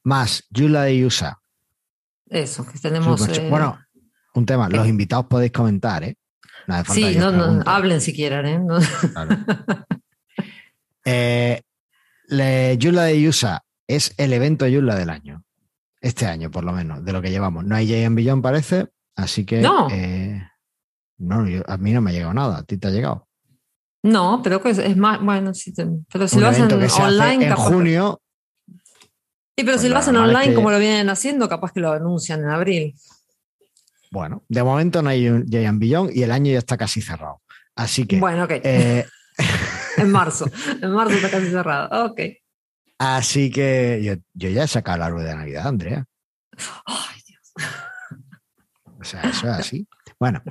Más, 0.03 0.45
Joomla 0.53 0.83
de 0.85 1.07
USA. 1.07 1.39
Eso, 2.29 2.67
que 2.67 2.77
tenemos. 2.81 3.21
Supercho- 3.21 3.43
eh, 3.43 3.51
Bueno, 3.51 3.79
un 4.37 4.47
tema, 4.47 4.69
los 4.69 4.87
invitados 4.87 5.27
podéis 5.27 5.53
comentar, 5.53 6.05
¿eh? 6.05 6.17
No 6.67 6.75
hace 6.75 6.85
falta 6.85 7.09
sí, 7.13 7.17
no, 7.19 7.31
no, 7.33 7.63
hablen 7.67 8.01
si 8.01 8.13
quieren, 8.15 8.47
¿eh? 8.47 8.59
No- 8.59 8.79
Claro. 9.13 9.37
Eh, 11.05 11.63
le- 12.29 12.79
Joomla 12.83 13.05
de 13.05 13.29
USA 13.29 13.63
es 13.87 14.13
el 14.17 14.33
evento 14.33 14.67
Joomla 14.69 14.97
del 14.97 15.11
año. 15.11 15.43
Este 16.01 16.27
año, 16.27 16.51
por 16.51 16.65
lo 16.65 16.73
menos, 16.73 17.05
de 17.05 17.13
lo 17.13 17.23
que 17.23 17.31
llevamos. 17.31 17.65
No 17.65 17.75
hay 17.77 17.87
JM 17.87 18.15
Billón, 18.17 18.43
parece. 18.43 18.89
Así 19.15 19.45
que. 19.45 19.61
No. 19.61 19.89
eh, 19.91 20.43
no, 21.19 21.47
yo- 21.49 21.63
a 21.67 21.77
mí 21.77 21.93
no 21.93 22.01
me 22.01 22.11
ha 22.11 22.15
llegado 22.15 22.35
nada. 22.35 22.59
¿A 22.59 22.63
ti 22.65 22.77
te 22.77 22.89
ha 22.89 22.91
llegado? 22.91 23.29
No, 24.03 24.41
pero 24.43 24.61
que 24.63 24.71
es, 24.71 24.79
es 24.79 24.97
más, 24.97 25.21
bueno, 25.21 25.55
sí 25.55 25.73
te- 25.73 25.87
pero 26.13 26.29
si 26.29 26.37
Un 26.37 26.43
lo 26.43 26.49
hacen 26.49 26.69
que 26.69 26.77
se 26.81 26.85
hace 26.87 27.03
online, 27.03 27.45
en 27.45 27.51
capaz. 27.51 27.69
que- 27.69 27.75
junio. 27.75 28.21
Sí, 28.69 29.65
pero 29.65 29.73
pues 29.73 29.81
si 29.81 29.89
lo 29.89 29.95
lo 29.95 30.01
hacen 30.01 30.17
es 30.17 30.21
online 30.23 30.49
que- 30.49 30.55
como 30.55 30.71
lo 30.71 30.79
vienen 30.79 31.09
haciendo, 31.09 31.49
capaz 31.49 31.73
que 31.73 31.81
lo 31.81 31.93
anuncian 31.93 32.41
en 32.41 32.51
abril. 32.51 32.95
Bueno, 34.11 34.45
de 34.49 34.63
momento 34.63 35.03
no 35.03 35.11
hay 35.11 35.29
un 35.29 35.45
Billón 35.79 36.11
y 36.13 36.23
el 36.23 36.33
año 36.33 36.53
ya 36.53 36.59
está 36.59 36.77
casi 36.77 37.01
cerrado. 37.01 37.43
Así 37.75 38.07
que. 38.07 38.19
Bueno, 38.19 38.45
ok. 38.45 38.53
eh, 38.63 39.05
En 39.97 40.11
marzo. 40.11 40.47
En 40.83 40.91
marzo 40.91 41.15
está 41.15 41.31
casi 41.31 41.51
cerrado. 41.51 42.07
Ok. 42.07 42.21
así 42.99 43.51
que 43.51 44.01
yo, 44.03 44.15
yo 44.35 44.51
ya 44.51 44.65
he 44.65 44.69
sacado 44.69 44.97
el 44.97 45.03
árbol 45.03 45.25
de 45.25 45.35
Navidad, 45.35 45.67
Andrea. 45.67 46.05
Ay, 46.87 47.21
Dios. 47.27 47.53
O 48.99 49.05
sea, 49.05 49.23
eso 49.23 49.47
es 49.49 49.53
así. 49.53 49.89
Bueno, 50.19 50.43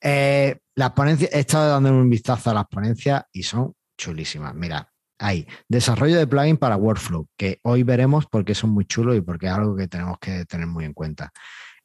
eh, 0.00 0.58
las 0.74 0.90
ponencias, 0.92 1.30
he 1.32 1.40
estado 1.40 1.70
dando 1.70 1.90
un 1.90 2.10
vistazo 2.10 2.50
a 2.50 2.54
las 2.54 2.66
ponencias 2.66 3.24
y 3.32 3.42
son 3.42 3.74
chulísimas. 3.96 4.54
Mira, 4.54 4.90
hay 5.18 5.46
desarrollo 5.68 6.18
de 6.18 6.26
plugin 6.26 6.56
para 6.58 6.76
Workflow, 6.76 7.28
que 7.36 7.58
hoy 7.62 7.82
veremos 7.82 8.26
porque 8.26 8.54
son 8.54 8.70
muy 8.70 8.84
chulos 8.84 9.16
y 9.16 9.20
porque 9.22 9.46
es 9.46 9.52
algo 9.52 9.74
que 9.76 9.88
tenemos 9.88 10.18
que 10.18 10.44
tener 10.44 10.66
muy 10.66 10.84
en 10.84 10.92
cuenta. 10.92 11.32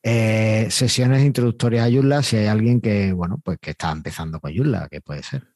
Eh, 0.01 0.67
sesiones 0.69 1.23
introductorias 1.23 1.87
a 1.87 1.91
Joomla, 1.91 2.23
si 2.23 2.37
hay 2.37 2.47
alguien 2.47 2.79
que, 2.79 3.11
bueno, 3.11 3.39
pues 3.43 3.57
que 3.59 3.71
está 3.71 3.91
empezando 3.91 4.39
con 4.39 4.55
Joomla, 4.55 4.87
que 4.89 5.01
puede 5.01 5.23
ser. 5.23 5.47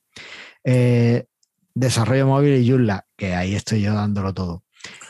Eh, 0.64 1.26
desarrollo 1.74 2.28
móvil 2.28 2.56
y 2.56 2.70
Joomla, 2.70 3.06
que 3.16 3.34
ahí 3.34 3.56
estoy 3.56 3.82
yo 3.82 3.94
dándolo 3.94 4.34
todo. 4.34 4.64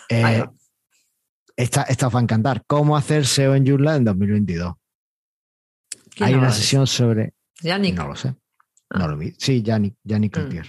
Eh, 0.09 0.43
esta, 1.55 1.83
esta 1.83 2.07
os 2.07 2.15
va 2.15 2.19
a 2.19 2.23
encantar. 2.23 2.63
¿Cómo 2.67 2.95
hacer 2.97 3.25
SEO 3.25 3.55
en 3.55 3.65
Joomla 3.67 3.95
en 3.95 4.05
2022? 4.05 4.73
¿Quién 6.15 6.29
Hay 6.29 6.35
una 6.35 6.51
sesión 6.51 6.87
sobre... 6.87 7.33
Yannick. 7.61 7.95
No 7.95 8.07
lo 8.07 8.15
sé. 8.15 8.35
Ah. 8.89 8.99
No 8.99 9.07
lo 9.07 9.17
vi. 9.17 9.33
Sí, 9.37 9.61
Yannick, 9.61 9.95
Yannick 10.03 10.37
Mm. 10.37 10.59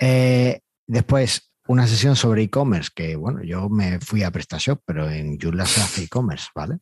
Eh, 0.00 0.60
después, 0.86 1.50
una 1.68 1.86
sesión 1.86 2.14
sobre 2.14 2.42
e-commerce, 2.42 2.90
que 2.94 3.16
bueno, 3.16 3.42
yo 3.42 3.68
me 3.68 3.98
fui 4.00 4.22
a 4.22 4.30
PrestaShop, 4.30 4.82
pero 4.84 5.10
en 5.10 5.38
Joomla 5.38 5.64
se 5.64 5.80
hace 5.80 6.04
e-commerce, 6.04 6.48
¿vale? 6.54 6.78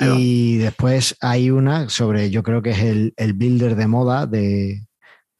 Y 0.00 0.56
después 0.56 1.16
hay 1.20 1.50
una 1.50 1.88
sobre, 1.88 2.30
yo 2.30 2.42
creo 2.42 2.60
que 2.62 2.70
es 2.70 2.78
el, 2.80 3.14
el 3.16 3.34
builder 3.34 3.76
de 3.76 3.86
moda 3.86 4.26
de. 4.26 4.84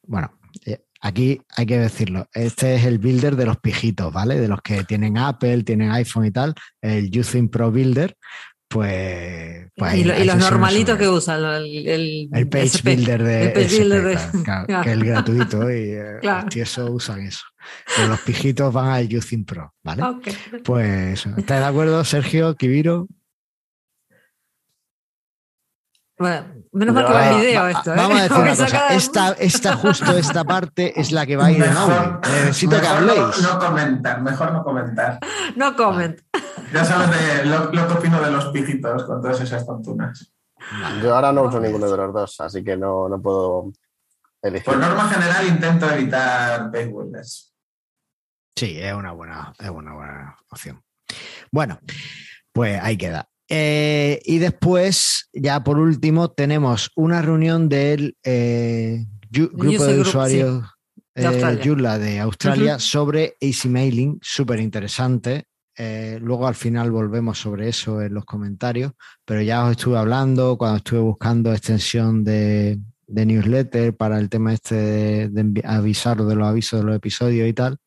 Bueno, 0.05 0.31
eh, 0.65 0.79
aquí 1.01 1.41
hay 1.57 1.65
que 1.65 1.79
decirlo. 1.79 2.27
Este 2.33 2.75
es 2.75 2.85
el 2.85 2.97
builder 2.99 3.35
de 3.35 3.45
los 3.45 3.57
pijitos, 3.57 4.13
¿vale? 4.13 4.39
De 4.39 4.47
los 4.47 4.61
que 4.61 4.83
tienen 4.85 5.17
Apple, 5.17 5.63
tienen 5.63 5.91
iPhone 5.91 6.25
y 6.25 6.31
tal. 6.31 6.53
El 6.81 7.11
Using 7.17 7.49
Pro 7.49 7.71
Builder. 7.71 8.15
Pues. 8.69 9.67
pues 9.75 9.95
y, 9.95 10.03
lo- 10.03 10.17
los 10.17 10.37
normalitos 10.37 10.97
que 10.97 11.07
usan, 11.07 11.43
el, 11.43 11.87
el, 11.87 12.29
el 12.33 12.47
Page 12.49 12.63
SP. 12.73 12.95
Builder 12.95 13.23
de 13.23 13.43
el 13.43 13.53
Page 13.53 13.65
SP, 13.69 13.77
Builder 13.79 14.03
de- 14.03 14.13
claro, 14.15 14.31
claro, 14.43 14.65
claro. 14.65 14.83
que 14.83 14.89
es 14.89 14.95
el 14.97 15.05
gratuito 15.05 15.71
y 15.71 15.73
eh, 15.91 16.03
Claro. 16.21 16.41
los 16.45 16.53
tiesos 16.53 16.89
usan 16.89 17.21
eso. 17.21 17.43
Pero 17.95 18.07
los 18.09 18.19
pijitos 18.21 18.73
van 18.73 18.87
al 18.89 19.13
Using 19.15 19.45
Pro, 19.45 19.73
¿vale? 19.83 20.03
Ok. 20.03 20.27
Pues, 20.63 21.25
¿estás 21.37 21.59
de 21.59 21.65
acuerdo, 21.65 22.03
Sergio, 22.03 22.55
Kibiro? 22.55 23.07
Bueno, 26.23 26.45
menos 26.71 26.95
mal 26.95 27.05
que 27.05 27.11
va 27.13 27.29
en 27.31 27.39
video 27.41 27.61
Va- 27.63 27.71
esto, 27.71 27.93
¿eh? 27.93 27.97
Vamos 27.97 28.17
a 28.19 28.23
decir 28.23 28.37
una 28.37 28.49
cosa. 28.55 28.87
Esta, 28.89 29.31
esta, 29.33 29.75
justo 29.75 30.17
esta 30.17 30.43
parte 30.45 30.99
es 30.99 31.11
la 31.11 31.25
que 31.25 31.35
va 31.35 31.45
a 31.47 31.51
ir 31.51 31.61
en 31.63 31.75
audio. 31.75 32.21
Necesito 32.21 32.75
que 32.77 32.81
mejor 32.81 33.01
no- 33.01 33.11
habléis. 33.11 33.41
No, 33.41 33.59
comentar, 33.59 34.21
mejor 34.21 34.51
no 34.53 34.63
comentar. 34.63 35.19
No 35.57 35.75
comment. 35.75 36.19
Ya 36.71 36.85
sabes 36.85 37.09
de 37.11 37.45
lo, 37.45 37.65
lo 37.73 37.87
que 37.87 37.93
opino 37.93 38.21
de 38.21 38.31
los 38.31 38.45
pijitos 38.47 39.03
con 39.03 39.21
todas 39.21 39.41
esas 39.41 39.65
tontunas. 39.65 40.31
Yo 41.01 41.13
ahora 41.13 41.33
no 41.33 41.41
uso 41.43 41.59
ninguno 41.59 41.89
de 41.91 41.97
los 41.97 42.13
dos, 42.13 42.39
así 42.39 42.63
que 42.63 42.77
no, 42.77 43.09
no 43.09 43.21
puedo 43.21 43.73
elegir. 44.41 44.63
Por 44.65 44.77
norma 44.77 45.09
general 45.09 45.45
intento 45.45 45.89
evitar 45.91 46.71
page 46.71 46.87
builders. 46.87 47.53
Sí, 48.55 48.79
es 48.79 48.93
una 48.93 49.11
buena, 49.11 49.51
es 49.59 49.69
una 49.69 49.93
buena 49.93 50.37
opción. 50.49 50.81
Bueno, 51.51 51.79
pues 52.53 52.81
ahí 52.81 52.95
queda. 52.97 53.27
Eh, 53.55 54.19
y 54.25 54.39
después, 54.39 55.29
ya 55.31 55.63
por 55.63 55.77
último, 55.77 56.31
tenemos 56.31 56.89
una 56.95 57.21
reunión 57.21 57.69
del 57.69 58.17
eh, 58.23 59.05
grupo 59.29 59.85
de 59.85 59.99
usuarios 59.99 60.63
De 61.13 61.23
eh. 61.23 61.59
Joomla 61.63 61.99
de 61.99 62.19
Australia 62.19 62.77
Ujú. 62.77 62.81
sobre 62.81 63.35
AC 63.39 63.65
Mailing, 63.65 64.17
súper 64.23 64.59
interesante. 64.59 65.45
Eh, 65.77 66.17
luego 66.19 66.47
al 66.47 66.55
final 66.55 66.89
volvemos 66.89 67.37
sobre 67.37 67.69
eso 67.69 68.01
en 68.01 68.15
los 68.15 68.25
comentarios, 68.25 68.93
pero 69.23 69.43
ya 69.43 69.65
os 69.65 69.71
estuve 69.71 69.99
hablando 69.99 70.57
cuando 70.57 70.77
estuve 70.77 71.01
buscando 71.01 71.53
extensión 71.53 72.23
de, 72.23 72.79
de 73.05 73.25
newsletter 73.27 73.95
para 73.95 74.17
el 74.17 74.29
tema 74.29 74.53
este 74.53 75.29
de, 75.29 75.29
de 75.29 75.61
avisaros 75.63 76.27
de 76.27 76.35
los 76.35 76.47
avisos 76.47 76.79
de 76.79 76.87
los 76.87 76.95
episodios 76.95 77.47
y 77.47 77.53
tal, 77.53 77.77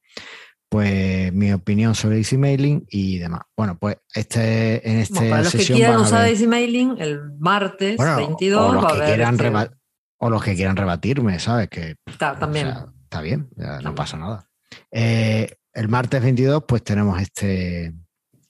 pues 0.77 1.33
mi 1.33 1.53
opinión 1.53 1.95
sobre 1.95 2.19
Easy 2.19 2.37
Mailing 2.37 2.85
y 2.91 3.17
demás. 3.19 3.41
Bueno, 3.57 3.79
pues 3.79 3.97
este, 4.15 4.87
en 4.91 4.99
esta 4.99 5.21
para 5.21 5.43
los 5.43 5.53
que 5.53 5.65
quieran 5.65 6.01
usar 6.01 6.23
ver- 6.25 6.33
Easy 6.33 6.47
Mailing, 6.47 6.97
el 6.99 7.21
martes 7.39 7.97
bueno, 7.97 8.17
22 8.17 8.61
o 8.61 8.73
los 8.75 8.85
va 8.85 8.89
a 8.89 8.91
que 8.93 8.97
haber 8.99 9.15
quieran 9.15 9.35
este- 9.35 9.45
reba- 9.45 9.71
o 10.19 10.29
los 10.31 10.43
que 10.45 10.55
quieran 10.55 10.77
rebatirme, 10.77 11.39
¿sabes? 11.39 11.69
Que 11.71 11.97
Está, 12.05 12.39
también. 12.39 12.67
o 12.69 12.73
sea, 12.75 12.87
está 13.05 13.21
bien, 13.23 13.49
ya 13.57 13.81
no 13.81 13.95
pasa 13.95 14.19
nada. 14.19 14.47
Eh, 14.91 15.51
el 15.73 15.89
martes 15.89 16.23
22, 16.23 16.65
pues 16.69 16.85
tenemos 16.85 17.19
este, 17.23 17.95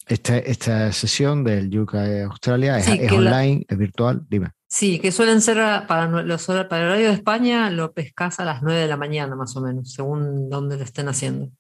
este 0.09 0.51
esta 0.51 0.91
sesión 0.93 1.45
del 1.45 1.71
Yuca 1.71 2.25
Australia. 2.25 2.79
Es, 2.79 2.87
Sí, 2.87 2.93
es 3.01 3.09
que 3.11 3.21
la- 3.21 3.31
online, 3.37 3.65
es 3.69 3.79
virtual. 3.79 4.27
Dime. 4.29 4.51
Sí, 4.69 4.99
que 4.99 5.13
suelen 5.13 5.41
ser 5.41 5.59
para, 5.87 6.09
los, 6.09 6.45
para 6.47 6.79
el 6.83 6.87
horario 6.89 7.07
de 7.09 7.15
España, 7.15 7.71
lo 7.71 7.93
pescas 7.93 8.41
a 8.41 8.45
las 8.45 8.63
9 8.65 8.81
de 8.81 8.89
la 8.89 8.97
mañana 8.97 9.37
más 9.37 9.57
o 9.57 9.61
menos, 9.61 9.93
según 9.93 10.51
dónde 10.51 10.77
lo 10.77 10.83
estén 10.83 11.09
haciendo. 11.09 11.51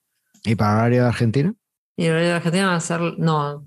¿Y 0.46 0.54
para 0.54 0.72
el 0.72 0.78
horario 0.78 1.02
de 1.02 1.08
Argentina? 1.08 1.54
Y 1.96 2.04
el 2.06 2.12
horario 2.12 2.28
de 2.28 2.34
Argentina 2.36 2.66
va 2.68 2.76
a 2.76 2.80
ser, 2.80 3.00
no, 3.18 3.66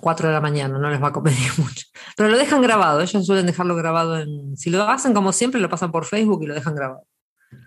4 0.00 0.28
de 0.28 0.32
la 0.34 0.40
mañana, 0.40 0.78
no 0.78 0.90
les 0.90 1.02
va 1.02 1.08
a 1.08 1.12
convenir 1.12 1.38
mucho. 1.58 1.86
Pero 2.16 2.28
lo 2.28 2.36
dejan 2.36 2.60
grabado, 2.62 3.00
ellos 3.00 3.24
suelen 3.26 3.46
dejarlo 3.46 3.76
grabado 3.76 4.18
en... 4.18 4.56
Si 4.56 4.70
lo 4.70 4.82
hacen 4.88 5.14
como 5.14 5.32
siempre, 5.32 5.60
lo 5.60 5.68
pasan 5.68 5.92
por 5.92 6.04
Facebook 6.04 6.42
y 6.42 6.46
lo 6.46 6.54
dejan 6.54 6.74
grabado. 6.74 7.06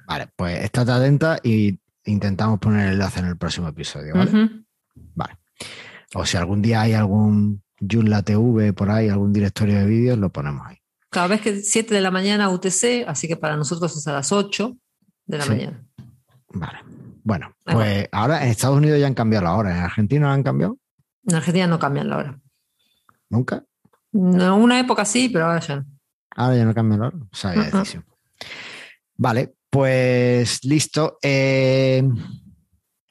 Vale, 0.08 0.28
pues 0.36 0.64
estate 0.64 0.92
atenta 0.92 1.40
y 1.44 1.80
intentamos 2.06 2.60
poner 2.60 2.88
el 2.88 2.94
enlace 2.94 3.20
en 3.20 3.26
el 3.28 3.38
próximo 3.38 3.68
episodio, 3.68 4.16
¿vale? 4.16 4.50
Vale. 5.16 5.38
O 6.14 6.26
si 6.26 6.38
algún 6.38 6.62
día 6.62 6.82
hay 6.82 6.94
algún 6.94 7.64
Joomla 7.80 8.22
TV 8.24 8.74
por 8.74 8.90
ahí, 8.90 9.10
algún 9.10 9.34
directorio 9.34 9.78
de 9.80 9.86
vídeos, 9.86 10.18
lo 10.18 10.30
ponemos 10.32 10.66
ahí. 10.68 10.78
Cada 11.10 11.28
vez 11.28 11.42
que 11.42 11.58
7 11.62 11.94
de 11.94 12.02
la 12.02 12.12
mañana 12.12 12.50
UTC, 12.50 13.06
así 13.08 13.28
que 13.28 13.38
para 13.38 13.56
nosotros 13.58 13.96
es 13.96 14.08
a 14.08 14.14
las 14.14 14.32
8 14.32 14.76
de 15.28 15.38
la 15.38 15.44
Sí. 15.44 15.50
mañana. 15.50 15.84
Vale. 16.50 16.80
Bueno, 17.26 17.56
va. 17.68 17.74
pues 17.74 18.08
ahora 18.12 18.44
en 18.44 18.52
Estados 18.52 18.78
Unidos 18.78 19.00
ya 19.00 19.08
han 19.08 19.16
cambiado 19.16 19.46
la 19.46 19.56
hora. 19.56 19.72
¿En 19.72 19.84
Argentina 19.84 20.28
no 20.28 20.32
han 20.32 20.44
cambiado? 20.44 20.78
En 21.26 21.36
Argentina 21.36 21.66
no 21.66 21.80
cambian 21.80 22.08
la 22.08 22.18
hora. 22.18 22.40
¿Nunca? 23.30 23.66
En 24.14 24.42
una 24.42 24.80
época 24.80 25.04
sí, 25.06 25.30
pero 25.30 25.48
ahora 25.48 25.60
ya 25.60 25.78
no. 25.78 25.86
Ahora 26.36 26.56
ya 26.56 26.66
no 26.66 26.74
cambia 26.76 26.98
la 27.00 27.08
hora. 27.08 27.18
Sabia 27.32 27.62
Ujú. 27.64 27.78
decisión. 27.80 28.06
Vale, 29.18 29.56
pues 29.72 30.64
listo. 30.66 31.18
Eh, 31.24 32.08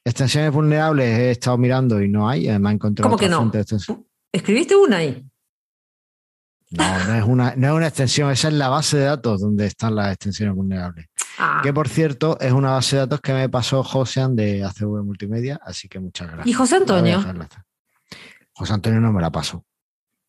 extensiones 0.04 0.52
vulnerables 0.52 1.18
he 1.18 1.30
estado 1.32 1.58
mirando 1.58 2.00
y 2.00 2.08
no 2.08 2.28
hay. 2.28 2.48
Además 2.48 2.70
he 2.70 2.74
encontrado 2.76 3.10
¿Cómo 3.10 3.18
que 3.18 3.28
no? 3.28 3.50
Escribiste 4.30 4.76
una 4.76 4.98
ahí. 4.98 5.28
No, 6.70 7.04
no 7.04 7.14
es, 7.14 7.24
una, 7.24 7.54
no 7.56 7.68
es 7.68 7.72
una 7.74 7.86
extensión, 7.88 8.30
esa 8.30 8.48
es 8.48 8.54
la 8.54 8.68
base 8.68 8.96
de 8.96 9.04
datos 9.04 9.40
donde 9.40 9.66
están 9.66 9.94
las 9.94 10.12
extensiones 10.12 10.54
vulnerables. 10.56 11.06
Ah. 11.38 11.60
Que 11.62 11.72
por 11.72 11.88
cierto 11.88 12.38
es 12.40 12.52
una 12.52 12.72
base 12.72 12.96
de 12.96 13.00
datos 13.00 13.20
que 13.20 13.32
me 13.32 13.48
pasó 13.48 13.82
Josean 13.82 14.36
de 14.36 14.64
ACV 14.64 15.02
Multimedia, 15.04 15.58
así 15.64 15.88
que 15.88 15.98
muchas 15.98 16.28
gracias. 16.28 16.46
¿Y 16.46 16.52
José 16.52 16.76
Antonio? 16.76 17.22
José 18.52 18.72
Antonio 18.72 19.00
no 19.00 19.12
me 19.12 19.20
la 19.20 19.30
pasó, 19.32 19.64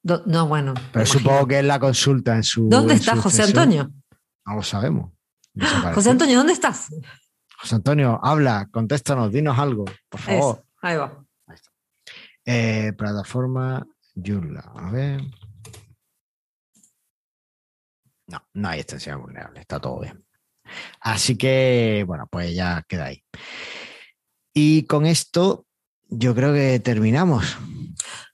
Do- 0.01 0.23
no, 0.25 0.47
bueno. 0.47 0.73
pero 0.91 1.05
supongo 1.05 1.29
imagino. 1.31 1.47
que 1.47 1.59
es 1.59 1.65
la 1.65 1.79
consulta 1.79 2.35
en 2.35 2.43
su. 2.43 2.67
¿Dónde 2.69 2.93
en 2.93 2.99
está 2.99 3.15
su 3.15 3.21
José. 3.21 3.43
Antonio? 3.43 3.91
No 4.45 4.55
lo 4.55 4.63
sabemos. 4.63 5.11
José 5.93 6.09
Antonio, 6.09 6.37
¿dónde 6.39 6.53
estás? 6.53 6.87
José 7.59 7.75
Antonio, 7.75 8.19
habla, 8.23 8.67
contéstanos, 8.71 9.31
dinos 9.31 9.57
algo, 9.59 9.85
por 10.09 10.19
favor. 10.19 10.57
Es, 10.59 10.63
ahí 10.81 10.97
va. 10.97 11.23
Eh, 12.45 12.93
plataforma 12.97 13.85
Joomla. 14.15 14.71
A 14.75 14.91
ver. 14.91 15.21
No, 18.27 18.41
no 18.53 18.67
hay 18.69 18.79
extensión 18.79 19.21
vulnerable, 19.21 19.59
está 19.61 19.79
todo 19.79 19.99
bien. 20.01 20.24
Así 21.01 21.37
que, 21.37 22.03
bueno, 22.07 22.27
pues 22.29 22.53
ya 22.55 22.83
queda 22.87 23.05
ahí. 23.05 23.23
Y 24.53 24.83
con 24.83 25.05
esto, 25.05 25.65
yo 26.07 26.33
creo 26.35 26.53
que 26.53 26.79
terminamos. 26.79 27.57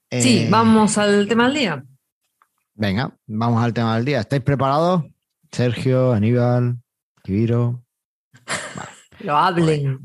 Sí, 0.09 0.39
Eh, 0.43 0.47
vamos 0.49 0.97
al 0.97 1.27
tema 1.27 1.45
del 1.45 1.53
día. 1.55 1.83
Venga, 2.73 3.15
vamos 3.27 3.63
al 3.63 3.73
tema 3.73 3.95
del 3.95 4.05
día. 4.05 4.19
¿Estáis 4.21 4.41
preparados? 4.43 5.03
Sergio, 5.51 6.13
Aníbal, 6.13 6.77
Kibiro. 7.23 7.83
Lo 9.19 9.37
hablen. 9.37 9.99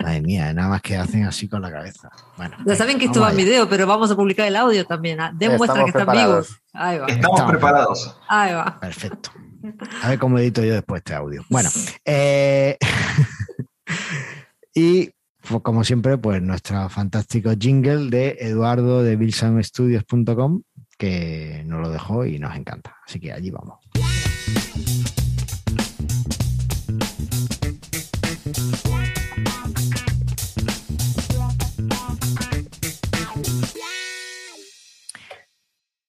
Madre 0.00 0.20
mía, 0.22 0.52
nada 0.52 0.68
más 0.68 0.82
que 0.82 0.96
hacen 0.96 1.24
así 1.24 1.48
con 1.48 1.60
la 1.62 1.70
cabeza. 1.72 2.08
Bueno, 2.36 2.56
Ya 2.58 2.64
venga, 2.64 2.76
saben 2.76 2.98
que 2.98 3.04
esto 3.06 3.20
va 3.20 3.30
en 3.30 3.36
video, 3.36 3.68
pero 3.68 3.86
vamos 3.86 4.10
a 4.10 4.16
publicar 4.16 4.46
el 4.46 4.56
audio 4.56 4.84
también. 4.86 5.20
Ah, 5.20 5.32
Demuestra 5.34 5.82
que 5.84 5.88
están 5.90 6.06
preparados. 6.06 6.48
vivos. 6.48 6.62
Ahí 6.72 6.98
va. 6.98 7.06
Estamos 7.06 7.38
Estamos 7.38 7.50
preparados. 7.52 8.16
Ahí 8.28 8.54
va. 8.54 8.78
Perfecto. 8.80 9.30
A 10.02 10.10
ver 10.10 10.18
cómo 10.18 10.38
edito 10.38 10.62
yo 10.64 10.74
después 10.74 11.00
este 11.00 11.14
audio. 11.14 11.44
Bueno, 11.48 11.68
eh, 12.04 12.76
y 14.74 15.10
pues, 15.48 15.62
como 15.62 15.84
siempre, 15.84 16.18
pues 16.18 16.42
nuestro 16.42 16.88
fantástico 16.88 17.50
jingle 17.58 18.10
de 18.10 18.36
Eduardo 18.40 19.02
de 19.02 19.16
bilsoundstudios.com 19.16 20.62
que 20.98 21.62
nos 21.66 21.80
lo 21.80 21.90
dejó 21.90 22.26
y 22.26 22.38
nos 22.38 22.54
encanta. 22.56 22.96
Así 23.06 23.20
que 23.20 23.32
allí 23.32 23.50
vamos. 23.50 23.78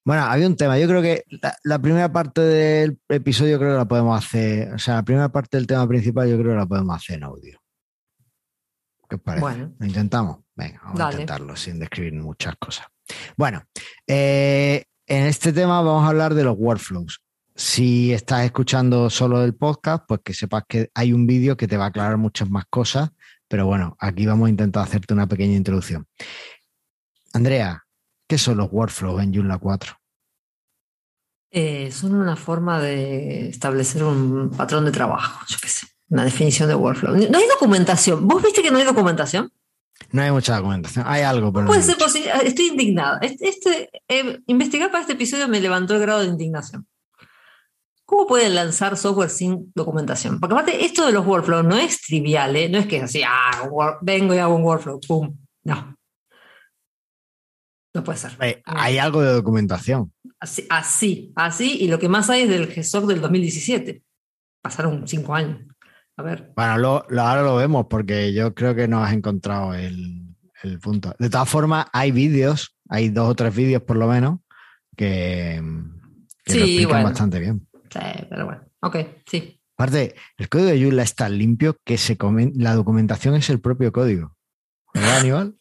Bueno, 0.04 0.22
había 0.22 0.46
un 0.46 0.56
tema. 0.56 0.78
Yo 0.78 0.88
creo 0.88 1.02
que 1.02 1.24
la, 1.42 1.54
la 1.62 1.78
primera 1.78 2.10
parte 2.10 2.40
del 2.40 2.98
episodio 3.08 3.58
creo 3.58 3.72
que 3.72 3.78
la 3.78 3.88
podemos 3.88 4.18
hacer. 4.18 4.72
O 4.74 4.78
sea, 4.78 4.96
la 4.96 5.02
primera 5.02 5.28
parte 5.30 5.56
del 5.56 5.66
tema 5.66 5.86
principal 5.86 6.28
yo 6.28 6.38
creo 6.38 6.52
que 6.52 6.58
la 6.58 6.66
podemos 6.66 6.96
hacer 6.96 7.16
en 7.16 7.24
audio. 7.24 7.60
¿Qué 9.08 9.16
os 9.16 9.22
parece? 9.22 9.40
Bueno. 9.40 9.74
¿Lo 9.78 9.86
intentamos? 9.86 10.38
Venga, 10.54 10.80
vamos 10.84 11.00
a 11.00 11.10
intentarlo 11.12 11.56
sin 11.56 11.78
describir 11.78 12.14
muchas 12.14 12.54
cosas. 12.56 12.86
Bueno, 13.36 13.62
eh, 14.06 14.84
en 15.06 15.26
este 15.26 15.52
tema 15.52 15.82
vamos 15.82 16.04
a 16.04 16.08
hablar 16.08 16.34
de 16.34 16.44
los 16.44 16.56
workflows. 16.56 17.20
Si 17.54 18.12
estás 18.12 18.44
escuchando 18.44 19.10
solo 19.10 19.44
el 19.44 19.54
podcast, 19.54 20.04
pues 20.06 20.20
que 20.24 20.32
sepas 20.32 20.62
que 20.68 20.90
hay 20.94 21.12
un 21.12 21.26
vídeo 21.26 21.56
que 21.56 21.66
te 21.66 21.76
va 21.76 21.86
a 21.86 21.88
aclarar 21.88 22.16
muchas 22.16 22.48
más 22.48 22.64
cosas. 22.70 23.10
Pero 23.48 23.66
bueno, 23.66 23.96
aquí 23.98 24.26
vamos 24.26 24.46
a 24.46 24.50
intentar 24.50 24.84
hacerte 24.84 25.12
una 25.12 25.26
pequeña 25.26 25.56
introducción. 25.56 26.06
Andrea, 27.32 27.84
¿Qué 28.30 28.38
son 28.38 28.58
los 28.58 28.70
workflows 28.70 29.20
en 29.24 29.34
Joomla 29.34 29.58
4? 29.58 29.92
Eh, 31.50 31.90
son 31.90 32.14
una 32.14 32.36
forma 32.36 32.78
de 32.78 33.48
establecer 33.48 34.04
un 34.04 34.50
patrón 34.50 34.84
de 34.84 34.92
trabajo, 34.92 35.44
yo 35.48 35.56
qué 35.60 35.66
sé, 35.66 35.88
una 36.08 36.24
definición 36.24 36.68
de 36.68 36.76
workflow. 36.76 37.16
No 37.16 37.38
hay 37.38 37.48
documentación. 37.48 38.28
¿Vos 38.28 38.40
viste 38.40 38.62
que 38.62 38.70
no 38.70 38.78
hay 38.78 38.84
documentación? 38.84 39.50
No 40.12 40.22
hay 40.22 40.30
mucha 40.30 40.54
documentación. 40.54 41.04
Hay 41.08 41.22
algo, 41.22 41.52
pero. 41.52 41.66
Puede 41.66 41.82
ser 41.82 41.98
posible. 41.98 42.30
Estoy 42.44 42.66
indignada. 42.66 43.18
Este, 43.20 43.48
este, 43.48 43.90
eh, 44.06 44.38
investigar 44.46 44.92
para 44.92 45.00
este 45.00 45.14
episodio 45.14 45.48
me 45.48 45.60
levantó 45.60 45.96
el 45.96 46.00
grado 46.00 46.20
de 46.20 46.28
indignación. 46.28 46.86
¿Cómo 48.04 48.28
pueden 48.28 48.54
lanzar 48.54 48.96
software 48.96 49.30
sin 49.30 49.72
documentación? 49.74 50.38
Porque 50.38 50.54
aparte, 50.54 50.84
esto 50.84 51.04
de 51.04 51.10
los 51.10 51.26
workflows 51.26 51.64
no 51.64 51.76
es 51.76 52.00
trivial, 52.00 52.54
¿eh? 52.54 52.68
No 52.68 52.78
es 52.78 52.86
que 52.86 53.02
así, 53.02 53.22
ah, 53.26 53.68
vengo 54.02 54.34
y 54.34 54.38
hago 54.38 54.54
un 54.54 54.62
workflow, 54.62 55.00
pum. 55.00 55.36
No. 55.64 55.96
No 57.94 58.04
puede 58.04 58.18
ser. 58.18 58.32
Eh, 58.40 58.62
Hay 58.64 58.98
algo 58.98 59.20
de 59.22 59.32
documentación. 59.32 60.12
Así, 60.38 60.66
así, 60.70 61.32
así, 61.36 61.78
y 61.80 61.88
lo 61.88 61.98
que 61.98 62.08
más 62.08 62.30
hay 62.30 62.42
es 62.42 62.48
del 62.48 62.68
GESOC 62.68 63.06
del 63.06 63.20
2017. 63.20 64.02
Pasaron 64.62 65.06
cinco 65.08 65.34
años. 65.34 65.60
A 66.16 66.22
ver. 66.22 66.52
Bueno, 66.54 66.78
lo, 66.78 67.04
lo- 67.08 67.22
ahora 67.22 67.42
lo 67.42 67.56
vemos 67.56 67.86
porque 67.90 68.32
yo 68.32 68.54
creo 68.54 68.74
que 68.74 68.86
no 68.86 69.02
has 69.02 69.12
encontrado 69.12 69.74
el, 69.74 70.22
el 70.62 70.78
punto. 70.78 71.14
De 71.18 71.30
todas 71.30 71.48
formas, 71.48 71.86
hay 71.92 72.10
vídeos, 72.12 72.76
hay 72.88 73.08
dos 73.08 73.28
o 73.30 73.34
tres 73.34 73.54
vídeos 73.54 73.82
por 73.82 73.96
lo 73.96 74.06
menos 74.06 74.38
que, 74.96 75.60
que 76.44 76.54
lo 76.54 76.64
Sí, 76.66 76.70
explican 76.72 76.88
bueno. 76.90 77.04
bastante 77.08 77.38
bien. 77.40 77.66
Sí, 77.90 77.98
pero 78.28 78.44
bueno. 78.46 78.62
Ok, 78.82 78.96
sí. 79.26 79.60
Aparte, 79.76 80.14
el 80.36 80.48
código 80.48 80.68
de 80.68 80.80
Joomla 80.82 81.02
es 81.02 81.14
tan 81.14 81.36
limpio 81.38 81.76
que 81.84 81.96
se 81.98 82.18
comen- 82.18 82.52
la 82.56 82.74
documentación 82.74 83.34
es 83.34 83.48
el 83.50 83.60
propio 83.60 83.92
código. 83.92 84.36
¿Verdad, 84.92 85.18
Aníbal? 85.20 85.54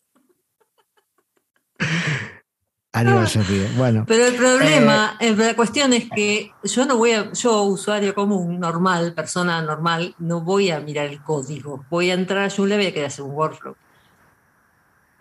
Aníbal 2.91 3.27
se 3.27 3.43
ríe. 3.43 3.69
Bueno, 3.77 4.03
Pero 4.07 4.25
el 4.25 4.35
problema, 4.35 5.15
eh, 5.19 5.35
la 5.35 5.55
cuestión 5.55 5.93
es 5.93 6.09
que 6.13 6.51
yo 6.63 6.85
no 6.85 6.97
voy 6.97 7.11
a, 7.11 7.31
yo, 7.33 7.61
usuario 7.63 8.15
común, 8.15 8.59
normal, 8.59 9.13
persona 9.13 9.61
normal, 9.61 10.15
no 10.17 10.41
voy 10.41 10.71
a 10.71 10.79
mirar 10.79 11.05
el 11.05 11.21
código. 11.21 11.85
Voy 11.89 12.09
a 12.09 12.15
entrar 12.15 12.45
a 12.45 12.49
Joomla 12.49 12.75
y 12.75 12.77
voy 12.79 12.87
a 12.87 12.93
querer 12.93 13.07
hacer 13.07 13.23
un 13.25 13.31
workflow. 13.31 13.75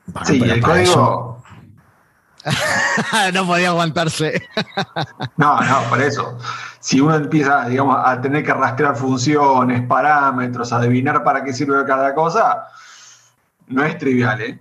bueno, 0.06 0.26
Sí, 0.26 0.40
el 0.42 0.60
código. 0.62 0.82
eso- 0.82 1.34
no 3.34 3.46
podía 3.46 3.68
aguantarse. 3.68 4.48
No, 5.36 5.60
no, 5.60 5.82
por 5.90 6.00
eso. 6.00 6.38
Si 6.80 7.00
uno 7.00 7.16
empieza, 7.16 7.68
digamos, 7.68 7.98
a 8.02 8.18
tener 8.20 8.42
que 8.44 8.54
rastrear 8.54 8.96
funciones, 8.96 9.86
parámetros, 9.86 10.72
adivinar 10.72 11.22
para 11.22 11.44
qué 11.44 11.52
sirve 11.52 11.84
cada 11.84 12.14
cosa, 12.14 12.64
no 13.66 13.84
es 13.84 13.98
trivial, 13.98 14.40
¿eh? 14.40 14.58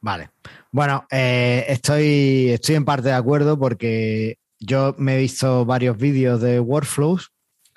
Vale. 0.00 0.30
Bueno, 0.76 1.06
eh, 1.10 1.64
estoy, 1.68 2.50
estoy 2.50 2.74
en 2.74 2.84
parte 2.84 3.08
de 3.08 3.14
acuerdo 3.14 3.58
porque 3.58 4.36
yo 4.60 4.94
me 4.98 5.14
he 5.14 5.18
visto 5.20 5.64
varios 5.64 5.96
vídeos 5.96 6.42
de 6.42 6.60
workflows 6.60 7.32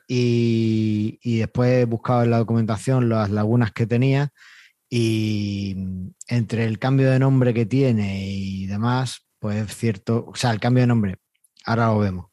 y, 0.06 1.18
y 1.24 1.38
después 1.38 1.72
he 1.72 1.86
buscado 1.86 2.24
en 2.24 2.32
la 2.32 2.40
documentación 2.40 3.08
las 3.08 3.30
lagunas 3.30 3.72
que 3.72 3.88
tenía 3.88 4.34
y 4.90 5.78
entre 6.28 6.66
el 6.66 6.78
cambio 6.78 7.10
de 7.10 7.20
nombre 7.20 7.54
que 7.54 7.66
tiene 7.66 8.28
y 8.28 8.66
demás, 8.66 9.26
pues 9.40 9.66
es 9.70 9.78
cierto, 9.78 10.26
o 10.28 10.36
sea, 10.36 10.52
el 10.52 10.60
cambio 10.60 10.82
de 10.82 10.88
nombre, 10.88 11.16
ahora 11.64 11.88
lo 11.88 12.00
vemos, 12.00 12.26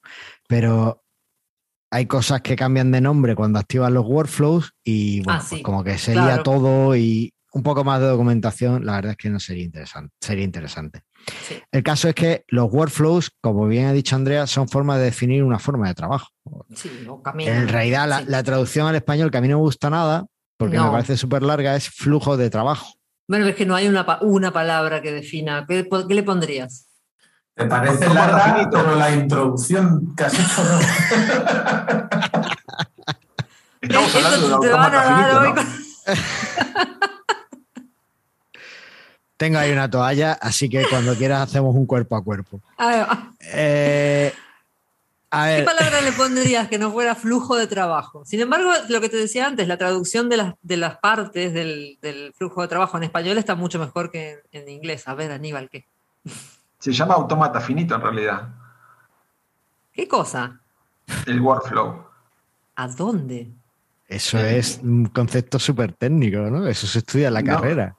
pero 0.49 1.05
hay 1.93 2.07
cosas 2.07 2.41
que 2.41 2.57
cambian 2.57 2.91
de 2.91 3.01
nombre 3.01 3.37
cuando 3.37 3.61
activan 3.61 3.95
los 3.95 4.05
workflows 4.05 4.73
y 4.83 5.21
bueno, 5.21 5.39
Ah, 5.39 5.43
sí, 5.45 5.49
pues 5.51 5.63
como 5.63 5.85
que 5.85 5.97
se 5.97 6.15
claro. 6.15 6.43
todo 6.43 6.97
y 6.97 7.36
un 7.57 7.63
poco 7.63 7.85
más 7.85 8.01
de 8.01 8.07
documentación, 8.07 8.85
la 8.85 8.97
verdad 8.97 9.13
es 9.13 9.17
que 9.17 9.31
no 9.31 9.41
sería 9.41 9.65
interesante. 9.65 10.15
Sería 10.21 10.45
interesante. 10.45 11.03
Sí. 11.49 11.61
El 11.73 11.83
caso 11.83 12.09
es 12.09 12.15
que 12.15 12.45
los 12.49 12.71
workflows, 12.71 13.31
como 13.41 13.67
bien 13.67 13.87
ha 13.87 13.93
dicho 13.93 14.15
Andrea, 14.15 14.47
son 14.47 14.69
formas 14.69 14.99
de 14.99 15.05
definir 15.05 15.43
una 15.43 15.59
forma 15.59 15.89
de 15.89 15.95
trabajo. 15.95 16.29
Sí, 16.75 16.91
o 17.09 17.23
camino. 17.23 17.51
En 17.51 17.67
realidad, 17.69 18.07
la, 18.09 18.19
Sí. 18.21 18.25
la 18.29 18.43
traducción 18.43 18.87
al 18.87 18.95
español 18.97 19.31
que 19.31 19.39
a 19.39 19.41
mí 19.41 19.49
no 19.49 19.57
me 19.57 19.63
gusta 19.63 19.89
nada, 19.89 20.27
porque 20.59 20.77
me 20.79 20.85
No. 20.85 20.93
parece 20.93 21.17
súper 21.17 21.43
larga, 21.43 21.75
es 21.77 21.89
flujo 21.89 22.37
de 22.37 22.51
trabajo. 22.51 22.93
Bueno, 23.29 23.47
es 23.47 23.57
que 23.57 23.65
no 23.67 23.75
hay 23.75 23.89
una, 23.89 24.05
una 24.21 24.53
palabra 24.53 25.01
que 25.03 25.11
defina. 25.13 25.65
¿Qué, 25.67 25.89
qué 26.07 26.15
le 26.15 26.23
pondrías? 26.23 26.89
¿Te 27.55 27.65
parece 27.65 28.07
larga, 28.13 28.69
pero 28.71 28.95
la 28.97 29.11
introducción 29.15 30.15
hecho 30.19 30.63
no? 30.63 30.79
Estamos 33.81 34.15
hablando 34.15 34.49
de 34.49 34.55
un 34.55 34.61
te 34.61 34.69
van 34.69 34.81
a 34.81 34.85
autómata 34.85 35.05
dar 35.05 35.07
finito, 35.09 35.41
hoy 35.41 35.53
¿no? 35.55 35.87
Tengo 39.37 39.59
ahí 39.59 39.71
una 39.73 39.91
toalla, 39.91 40.33
así 40.41 40.69
que 40.69 40.87
cuando 40.89 41.15
quieras 41.15 41.43
hacemos 41.43 41.75
un 41.75 41.87
cuerpo 41.87 42.17
a 42.17 42.25
cuerpo. 42.25 42.61
Va. 42.81 43.33
Eh, 43.41 44.33
a 45.31 45.47
¿Qué 45.47 45.53
ver, 45.57 45.65
palabra 45.67 46.01
le 46.01 46.13
pondrías 46.13 46.69
que 46.69 46.79
no 46.79 46.91
fuera 46.91 47.15
flujo 47.17 47.57
de 47.57 47.67
trabajo? 47.67 48.25
Sin 48.25 48.41
embargo, 48.41 48.71
lo 48.89 49.01
que 49.01 49.09
te 49.11 49.17
decía 49.19 49.47
antes, 49.47 49.69
la 49.69 49.77
traducción 49.77 50.29
de 50.31 50.39
las, 50.39 50.55
de 50.63 50.77
las 50.79 50.97
partes 50.99 51.53
del, 51.53 51.99
del 52.01 52.33
flujo 52.33 52.63
de 52.63 52.69
trabajo 52.69 52.97
en 52.97 53.03
español 53.03 53.37
está 53.37 53.55
mucho 53.55 53.79
mejor 53.79 54.11
que 54.11 54.41
en, 54.53 54.63
en 54.63 54.69
inglés. 54.71 55.07
A 55.07 55.15
ver, 55.15 55.31
Aníbal, 55.33 55.69
¿qué? 55.69 55.87
Se 56.79 56.93
llama 56.93 57.15
autómata 57.15 57.61
finito 57.61 57.95
en 57.95 58.01
realidad, 58.01 58.49
¿Qué 59.93 60.07
cosa? 60.09 60.61
el 61.27 61.41
workflow. 61.41 62.05
¿A 62.77 62.89
dónde? 62.89 63.49
eso 64.09 64.39
es 64.39 64.79
un 64.83 65.07
concepto 65.07 65.59
súper 65.59 65.93
técnico, 65.93 66.39
¿no? 66.39 66.67
Eso 66.69 66.87
se 66.87 66.99
estudia 67.01 67.29
en 67.29 67.35
la 67.35 67.43
No. 67.43 67.57
carrera. 67.57 67.96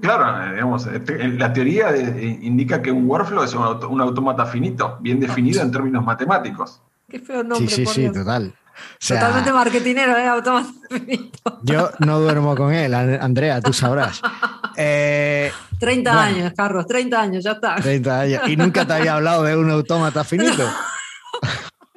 Claro, 0.00 0.44
eh, 0.46 0.54
digamos, 0.54 0.86
eh, 0.86 1.00
te- 1.00 1.28
la 1.28 1.52
teoría 1.52 1.92
de- 1.92 2.02
eh, 2.04 2.38
indica 2.42 2.80
que 2.80 2.90
un 2.90 3.08
workflow 3.08 3.42
es 3.44 3.52
un, 3.54 3.62
auto- 3.62 3.88
un 3.88 4.00
autómata 4.00 4.46
finito, 4.46 4.96
bien 5.00 5.20
definido 5.20 5.60
en 5.62 5.70
términos 5.70 6.04
matemáticos. 6.04 6.80
Qué 7.08 7.20
feo 7.20 7.42
nombre. 7.42 7.68
Sí, 7.68 7.76
sí, 7.76 7.84
por 7.84 7.94
sí, 7.94 8.00
Dios. 8.02 8.14
total. 8.14 8.54
O 8.76 8.76
sea, 8.98 9.20
Totalmente 9.20 9.52
marketinero, 9.52 10.16
¿eh? 10.16 10.26
Automata 10.26 10.68
finito. 10.90 11.60
yo 11.62 11.90
no 12.00 12.18
duermo 12.18 12.56
con 12.56 12.72
él, 12.72 12.92
An- 12.94 13.20
Andrea, 13.22 13.60
tú 13.60 13.72
sabrás. 13.72 14.20
Eh, 14.76 15.52
30 15.78 16.12
Bueno. 16.12 16.26
años, 16.26 16.52
Carlos, 16.56 16.84
30 16.88 17.20
años, 17.20 17.44
ya 17.44 17.52
está. 17.52 17.76
30 17.76 18.20
años. 18.22 18.42
Y 18.48 18.56
nunca 18.56 18.84
te 18.84 18.92
había 18.94 19.14
hablado 19.14 19.44
de 19.44 19.56
un 19.56 19.70
autómata 19.70 20.24
finito. 20.24 20.68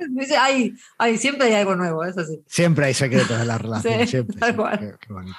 Dice, 0.10 0.38
Ay, 0.38 0.76
ay, 1.00 1.17
siempre 1.17 1.47
hay 1.47 1.56
algo 1.56 1.76
nuevo, 1.76 2.04
eso 2.06 2.23
sí. 2.23 2.39
Siempre 2.45 2.86
hay 2.86 2.93
secretos 2.93 3.32
en 3.41 3.47
la 3.47 3.58
relación. 3.58 4.00
Sí, 4.02 4.06
siempre, 4.08 4.38
tal 4.38 4.50
siempre. 4.54 4.56
cual. 4.63 4.80
Qué- 4.80 4.95
qué 5.08 5.13
bonito. 5.13 5.38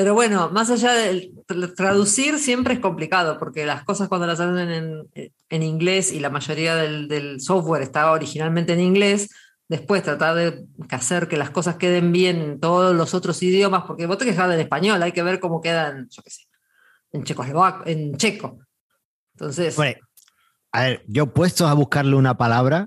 Pero 0.00 0.14
bueno, 0.14 0.48
más 0.50 0.70
allá 0.70 0.94
del 0.94 1.34
tra- 1.46 1.74
traducir 1.76 2.38
siempre 2.38 2.72
es 2.72 2.80
complicado, 2.80 3.38
porque 3.38 3.66
las 3.66 3.84
cosas 3.84 4.08
cuando 4.08 4.26
las 4.26 4.40
hacen 4.40 4.70
en, 4.70 5.08
en 5.50 5.62
inglés 5.62 6.10
y 6.10 6.20
la 6.20 6.30
mayoría 6.30 6.74
del, 6.74 7.06
del 7.06 7.38
software 7.38 7.82
estaba 7.82 8.12
originalmente 8.12 8.72
en 8.72 8.80
inglés, 8.80 9.28
después 9.68 10.02
tratar 10.02 10.36
de 10.36 10.64
hacer 10.88 11.28
que 11.28 11.36
las 11.36 11.50
cosas 11.50 11.76
queden 11.76 12.12
bien 12.12 12.40
en 12.40 12.60
todos 12.60 12.96
los 12.96 13.12
otros 13.12 13.42
idiomas, 13.42 13.82
porque 13.86 14.06
vos 14.06 14.16
te 14.16 14.24
quejas 14.24 14.50
en 14.54 14.60
español, 14.60 15.02
hay 15.02 15.12
que 15.12 15.22
ver 15.22 15.38
cómo 15.38 15.60
quedan, 15.60 16.08
yo 16.08 16.22
qué 16.22 16.30
sé, 16.30 16.44
en 17.12 17.22
checoslovaco, 17.24 17.82
en 17.86 18.16
checo. 18.16 18.58
Entonces, 19.34 19.76
Bueno, 19.76 20.00
a 20.72 20.80
ver, 20.84 21.04
yo 21.08 21.26
puestos 21.26 21.68
a 21.68 21.74
buscarle 21.74 22.16
una 22.16 22.38
palabra, 22.38 22.86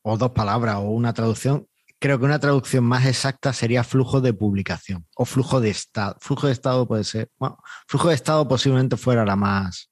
o 0.00 0.16
dos 0.16 0.30
palabras, 0.30 0.76
o 0.76 0.84
una 0.84 1.12
traducción, 1.12 1.68
creo 2.04 2.18
que 2.18 2.26
una 2.26 2.38
traducción 2.38 2.84
más 2.84 3.06
exacta 3.06 3.54
sería 3.54 3.82
flujo 3.82 4.20
de 4.20 4.34
publicación 4.34 5.06
o 5.16 5.24
flujo 5.24 5.58
de 5.58 5.70
estado. 5.70 6.18
Flujo 6.20 6.48
de 6.48 6.52
estado 6.52 6.86
puede 6.86 7.02
ser, 7.02 7.30
bueno, 7.38 7.56
flujo 7.88 8.10
de 8.10 8.14
estado 8.14 8.46
posiblemente 8.46 8.98
fuera 8.98 9.24
la 9.24 9.36
más. 9.36 9.90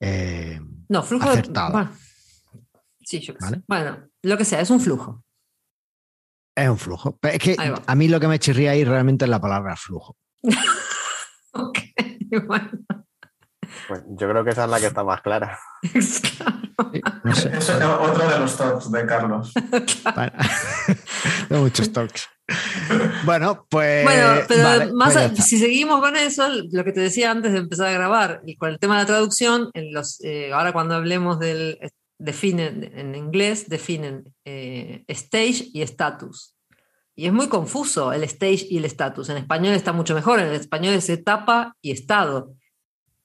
eh, 0.00 0.60
no, 0.90 1.02
flujo 1.02 1.34
de. 1.34 1.40
Bueno, 1.48 1.90
sí, 3.00 3.20
yo. 3.20 3.32
Vale. 3.40 3.62
Bueno, 3.66 4.06
lo 4.20 4.36
que 4.36 4.44
sea, 4.44 4.60
es 4.60 4.68
un 4.68 4.80
flujo. 4.80 5.24
es 6.54 6.68
un 6.68 6.76
flujo. 6.76 7.16
Pero 7.18 7.34
es 7.34 7.40
que 7.40 7.56
a 7.86 7.94
mí 7.94 8.08
lo 8.08 8.20
que 8.20 8.28
me 8.28 8.38
chirría 8.38 8.72
ahí 8.72 8.84
realmente 8.84 9.24
es 9.24 9.30
la 9.30 9.40
palabra 9.40 9.76
flujo. 9.76 10.18
Ok, 11.52 11.78
bueno, 12.46 12.70
Pues, 13.88 14.02
yo 14.08 14.28
creo 14.28 14.44
que 14.44 14.50
esa 14.50 14.64
es 14.64 14.70
la 14.70 14.80
que 14.80 14.86
está 14.86 15.04
más 15.04 15.20
clara. 15.22 15.58
claro. 15.82 16.60
Sí, 16.92 17.00
No 17.24 17.34
sé. 17.34 17.48
Eso 17.56 17.76
es 17.78 17.84
otro 17.84 18.28
de 18.28 18.38
los 18.38 18.56
tops 18.56 18.90
de 18.92 19.06
Carlos. 19.06 19.52
Para- 20.04 20.32
muchos 21.50 21.92
talks. 21.92 22.28
Bueno, 23.24 23.66
pues. 23.70 24.04
Bueno, 24.04 24.40
pero 24.48 24.62
vale, 24.64 24.92
más 24.92 25.12
pues 25.14 25.38
a- 25.38 25.42
si 25.42 25.58
seguimos 25.58 26.00
con 26.00 26.16
eso, 26.16 26.48
lo 26.48 26.84
que 26.84 26.92
te 26.92 27.00
decía 27.00 27.30
antes 27.30 27.52
de 27.52 27.58
empezar 27.58 27.86
a 27.86 27.92
grabar, 27.92 28.42
y 28.46 28.56
con 28.56 28.70
el 28.70 28.78
tema 28.78 28.96
de 28.96 29.02
la 29.02 29.06
traducción, 29.06 29.70
en 29.74 29.92
los, 29.92 30.20
eh, 30.24 30.52
ahora 30.52 30.72
cuando 30.72 30.94
hablemos 30.94 31.38
del. 31.38 31.78
Definen, 32.22 32.92
en 32.94 33.14
inglés 33.14 33.70
definen 33.70 34.24
eh, 34.44 35.04
stage 35.08 35.70
y 35.72 35.80
status. 35.80 36.54
Y 37.16 37.24
es 37.26 37.32
muy 37.32 37.48
confuso 37.48 38.12
el 38.12 38.24
stage 38.24 38.66
y 38.68 38.76
el 38.76 38.84
status. 38.84 39.30
En 39.30 39.38
español 39.38 39.72
está 39.72 39.94
mucho 39.94 40.14
mejor, 40.14 40.38
en 40.38 40.52
español 40.52 40.92
es 40.92 41.08
etapa 41.08 41.76
y 41.80 41.92
estado. 41.92 42.56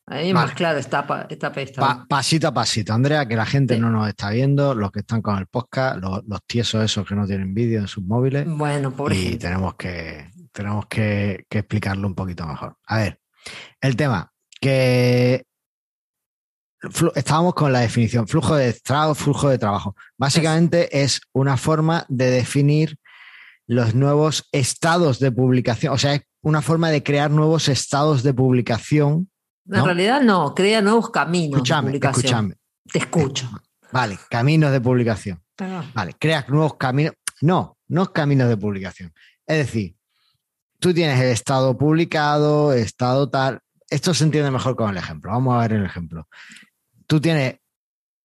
Ahí 0.08 0.32
Vale. 0.34 0.46
más 0.48 0.56
claro 0.56 0.78
etapa, 0.78 1.26
etapa 1.30 1.62
y 1.62 1.64
estado. 1.64 1.88
Pa- 1.88 2.06
pasito 2.08 2.48
a 2.48 2.54
pasito, 2.54 2.94
Andrea, 2.94 3.28
que 3.28 3.36
la 3.36 3.46
gente 3.46 3.74
Sí. 3.76 3.80
no 3.82 3.90
nos 3.90 4.08
está 4.08 4.30
viendo, 4.30 4.76
los 4.76 4.92
que 4.92 5.00
están 5.00 5.22
con 5.24 5.38
el 5.40 5.48
podcast, 5.48 5.98
los, 5.98 6.24
los 6.28 6.44
tiesos 6.46 6.84
esos 6.84 7.08
que 7.08 7.16
no 7.16 7.26
tienen 7.26 7.54
vídeo 7.56 7.80
en 7.80 7.88
sus 7.88 8.04
móviles, 8.04 8.46
bueno, 8.48 8.92
pobre 8.92 9.16
y 9.18 9.36
tenemos 9.38 9.74
que 9.76 10.30
tenemos 10.52 10.86
que, 10.86 11.46
que 11.50 11.60
explicarlo 11.60 12.08
un 12.08 12.14
poquito 12.16 12.46
mejor. 12.46 12.78
A 12.86 12.98
ver, 12.98 13.20
el 13.82 13.96
tema 13.96 14.32
que 14.62 15.44
estábamos 17.16 17.56
con 17.56 17.74
la 17.74 17.80
definición, 17.80 18.28
flujo 18.28 18.56
de 18.56 18.72
trabajo, 18.74 19.16
flujo 19.16 19.50
de 19.50 19.58
trabajo. 19.58 19.96
Básicamente 20.18 21.02
es 21.02 21.20
una 21.34 21.58
forma 21.58 22.06
de 22.10 22.30
definir 22.30 22.98
los 23.68 23.96
nuevos 23.96 24.48
estados 24.52 25.20
de 25.20 25.32
publicación, 25.32 25.94
o 25.94 25.98
sea, 25.98 26.14
es 26.14 26.22
una 26.44 26.62
forma 26.62 26.90
de 26.92 27.02
crear 27.02 27.32
nuevos 27.32 27.68
estados 27.70 28.22
de 28.24 28.34
publicación. 28.34 29.30
En 29.68 29.78
¿No? 29.80 29.86
realidad 29.86 30.22
no, 30.22 30.54
crea 30.54 30.82
nuevos 30.82 31.10
caminos 31.10 31.52
de 31.52 31.56
Escúchame, 31.58 31.88
publicación. 31.88 32.56
Te 32.92 33.00
escucho. 33.00 33.50
Vale, 33.92 34.20
caminos 34.30 34.72
de 34.72 34.82
publicación. 34.82 35.42
Vale, 35.94 36.14
creas 36.20 36.48
nuevos 36.50 36.76
caminos. 36.76 37.14
No, 37.42 37.78
no 37.88 38.12
caminos 38.12 38.50
de 38.50 38.58
publicación. 38.58 39.14
Es 39.48 39.58
decir, 39.58 39.96
tú 40.80 40.94
tienes 40.94 41.20
el 41.20 41.28
estado 41.30 41.78
publicado, 41.78 42.74
estado 42.74 43.30
tal. 43.30 43.60
Esto 43.90 44.14
se 44.14 44.24
entiende 44.24 44.52
mejor 44.52 44.76
con 44.76 44.90
el 44.90 44.98
ejemplo. 44.98 45.32
Vamos 45.32 45.56
a 45.56 45.60
ver 45.60 45.74
el 45.74 45.86
ejemplo. 45.86 46.28
Tú 47.08 47.20
tienes, 47.22 47.58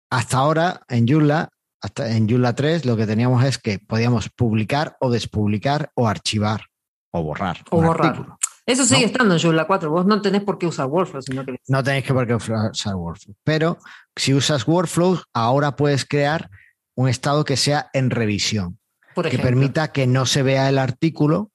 hasta 0.09 0.37
ahora 0.37 0.81
en 0.87 1.07
Joomla, 1.07 1.49
hasta 1.81 2.09
en 2.11 2.29
Joomla 2.29 2.53
3, 2.53 2.85
lo 2.85 2.97
que 2.97 3.05
teníamos 3.05 3.43
es 3.43 3.57
que 3.57 3.79
podíamos 3.79 4.29
publicar 4.29 4.97
o 4.99 5.09
despublicar 5.09 5.91
o 5.95 6.07
archivar 6.07 6.65
o 7.11 7.23
borrar. 7.23 7.63
O 7.71 7.77
un 7.77 7.85
borrar. 7.85 8.07
artículo. 8.07 8.37
Eso 8.65 8.83
sigue 8.85 9.01
No. 9.01 9.05
estando 9.07 9.33
en 9.35 9.39
Joomla 9.41 9.67
4. 9.67 9.89
Vos 9.91 10.05
no 10.05 10.21
tenés 10.21 10.41
por 10.43 10.57
qué 10.57 10.65
usar 10.67 10.87
Workflow, 10.87 11.21
sino 11.21 11.45
que 11.45 11.57
No 11.67 11.83
tenéis 11.83 12.03
que 12.05 12.13
por 12.13 12.25
qué 12.25 12.35
usar 12.35 12.95
Workflow. 12.95 13.35
Pero 13.43 13.77
si 14.15 14.33
usas 14.33 14.67
Workflow, 14.67 15.21
ahora 15.33 15.75
puedes 15.75 16.05
crear 16.05 16.49
un 16.95 17.07
estado 17.09 17.45
que 17.45 17.57
sea 17.57 17.89
en 17.93 18.09
revisión. 18.09 18.79
por 19.13 19.29
que 19.29 19.37
permita 19.39 19.91
que 19.91 20.07
no 20.07 20.25
se 20.25 20.41
vea 20.43 20.67
el 20.69 20.77
artículo 20.77 21.51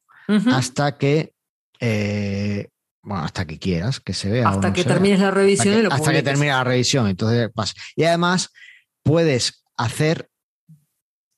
hasta 0.53 0.97
que 0.97 1.33
eh, 1.81 2.69
bueno, 3.03 3.25
hasta 3.25 3.47
que 3.47 3.59
quieras 3.59 3.99
que 4.01 4.13
se 4.15 4.31
vea. 4.31 4.49
Hasta 4.49 4.69
no 4.69 4.75
que 4.75 4.85
vea. 4.85 4.93
termines 4.95 5.19
la 5.21 5.29
hasta 5.29 5.41
revisión 5.41 5.75
que, 5.75 5.81
y 5.81 5.83
lo 5.83 5.93
hasta 5.93 6.13
que 6.13 6.23
termine 6.23 6.53
la 6.53 6.65
revisión. 6.65 7.07
Entonces 7.09 7.51
pasa. 7.55 7.75
Y 7.97 8.05
además 8.05 8.51
puedes 9.03 9.65
hacer 9.77 10.29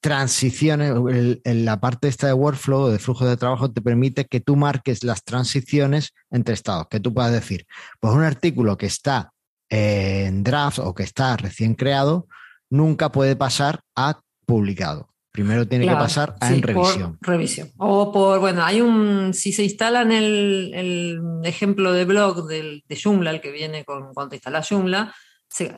transiciones. 0.03 0.91
el- 0.91 1.41
el- 1.45 1.65
la 1.65 1.81
parte 1.81 2.09
esta 2.09 2.27
de 2.27 2.33
workflow, 2.35 2.89
de 2.89 2.99
flujo 2.99 3.25
de 3.25 3.37
trabajo, 3.37 3.71
te 3.71 3.81
permite 3.81 4.27
que 4.27 4.41
tú 4.41 4.57
marques 4.57 5.05
las 5.05 5.23
transiciones 5.25 6.13
entre 6.31 6.55
estados. 6.55 6.89
Que 6.91 7.01
tú 7.01 7.15
puedas 7.15 7.33
decir, 7.33 7.67
pues 8.01 8.13
un 8.13 8.23
artículo 8.23 8.77
que 8.77 8.87
está 8.87 9.33
en 9.71 10.43
draft 10.43 10.81
o 10.81 10.93
que 10.95 11.05
está 11.05 11.37
recién 11.39 11.75
creado, 11.75 12.27
nunca 12.69 13.11
puede 13.13 13.37
pasar 13.37 13.81
a 13.97 14.21
publicado. 14.45 15.09
Primero 15.31 15.67
tiene 15.67 15.85
Claro, 15.85 15.99
que 16.01 16.05
pasar 16.05 16.37
a 16.41 16.49
sí, 16.49 16.55
en 16.55 16.61
por 16.61 16.69
revisión. 16.75 17.19
revisión. 17.23 17.71
O 17.79 18.13
por, 18.13 18.41
bueno, 18.41 18.65
hay 18.65 18.83
un, 18.83 19.33
si 19.33 19.53
se 19.53 19.63
instalan 19.65 20.13
el, 20.13 20.73
el 20.75 21.21
ejemplo 21.45 21.93
de 21.95 22.05
blog 22.05 22.47
del, 22.49 22.83
de 22.87 23.01
Joomla, 23.03 23.31
el 23.31 23.41
que 23.41 23.51
viene 23.53 23.85
con, 23.87 24.13
cuando 24.13 24.31
te 24.31 24.37
instalas 24.37 24.69
Joomla, 24.69 25.15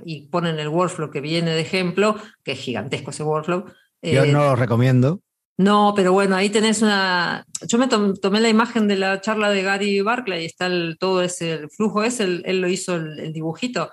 y 0.04 0.28
ponen 0.28 0.58
el 0.58 0.68
workflow 0.68 1.10
que 1.10 1.20
viene 1.20 1.50
de 1.52 1.60
ejemplo, 1.60 2.16
que 2.42 2.52
es 2.52 2.58
gigantesco 2.60 3.10
ese 3.10 3.22
workflow. 3.24 3.64
Yo 4.12 4.24
eh, 4.24 4.32
no 4.32 4.44
lo 4.44 4.56
recomiendo. 4.56 5.20
No, 5.56 5.92
pero 5.94 6.12
bueno, 6.12 6.34
ahí 6.34 6.50
tenés 6.50 6.82
una. 6.82 7.44
Yo 7.68 7.78
me 7.78 7.86
tom- 7.86 8.14
tomé 8.16 8.40
la 8.40 8.48
imagen 8.48 8.88
de 8.88 8.96
la 8.96 9.20
charla 9.20 9.50
de 9.50 9.62
Gary 9.62 10.00
Barclay 10.00 10.42
y 10.42 10.46
está 10.46 10.66
el- 10.66 10.96
todo 10.98 11.22
ese 11.22 11.52
el 11.52 11.70
flujo 11.70 12.02
ese, 12.02 12.24
él, 12.24 12.42
él 12.44 12.60
lo 12.60 12.68
hizo 12.68 12.96
el, 12.96 13.18
el 13.20 13.32
dibujito 13.32 13.90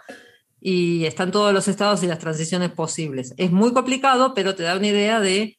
y 0.59 1.05
están 1.05 1.31
todos 1.31 1.53
los 1.53 1.67
estados 1.67 2.01
y 2.03 2.07
las 2.07 2.19
transiciones 2.19 2.71
posibles. 2.71 3.33
Es 3.37 3.51
muy 3.51 3.73
complicado, 3.73 4.33
pero 4.33 4.55
te 4.55 4.63
da 4.63 4.75
una 4.75 4.87
idea 4.87 5.19
de 5.19 5.57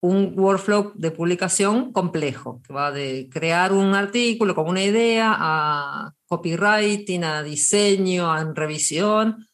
un 0.00 0.34
workflow 0.38 0.92
de 0.94 1.10
publicación 1.10 1.92
complejo, 1.92 2.60
que 2.66 2.72
va 2.72 2.90
de 2.92 3.28
crear 3.30 3.72
un 3.72 3.94
artículo 3.94 4.54
como 4.54 4.70
una 4.70 4.82
idea 4.84 5.34
a 5.38 6.12
copywriting, 6.26 7.24
a 7.24 7.42
diseño, 7.42 8.30
a 8.30 8.44
revisión. 8.54 9.46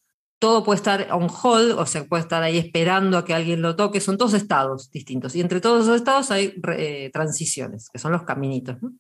Todo 0.43 0.65
puede 0.65 0.79
estar 0.79 1.07
on 1.13 1.29
hold, 1.31 1.79
o 1.79 1.87
sea, 1.87 2.03
puede 2.03 2.25
estar 2.25 2.43
ahí 2.43 2.59
esperando 2.59 3.17
a 3.17 3.25
que 3.25 3.33
alguien 3.33 3.63
lo 3.63 3.77
toque. 3.77 4.01
Son 4.01 4.19
todos 4.19 4.35
estados 4.35 4.91
distintos. 4.91 5.37
Y 5.37 5.41
entre 5.41 5.61
todos 5.61 5.85
esos 5.85 5.95
estados 5.95 6.33
hay 6.33 6.61
eh, 6.77 7.11
transiciones, 7.13 7.89
que 7.93 8.01
son 8.01 8.11
los 8.11 8.25
caminitos. 8.25 8.83
¿no? 8.83 8.91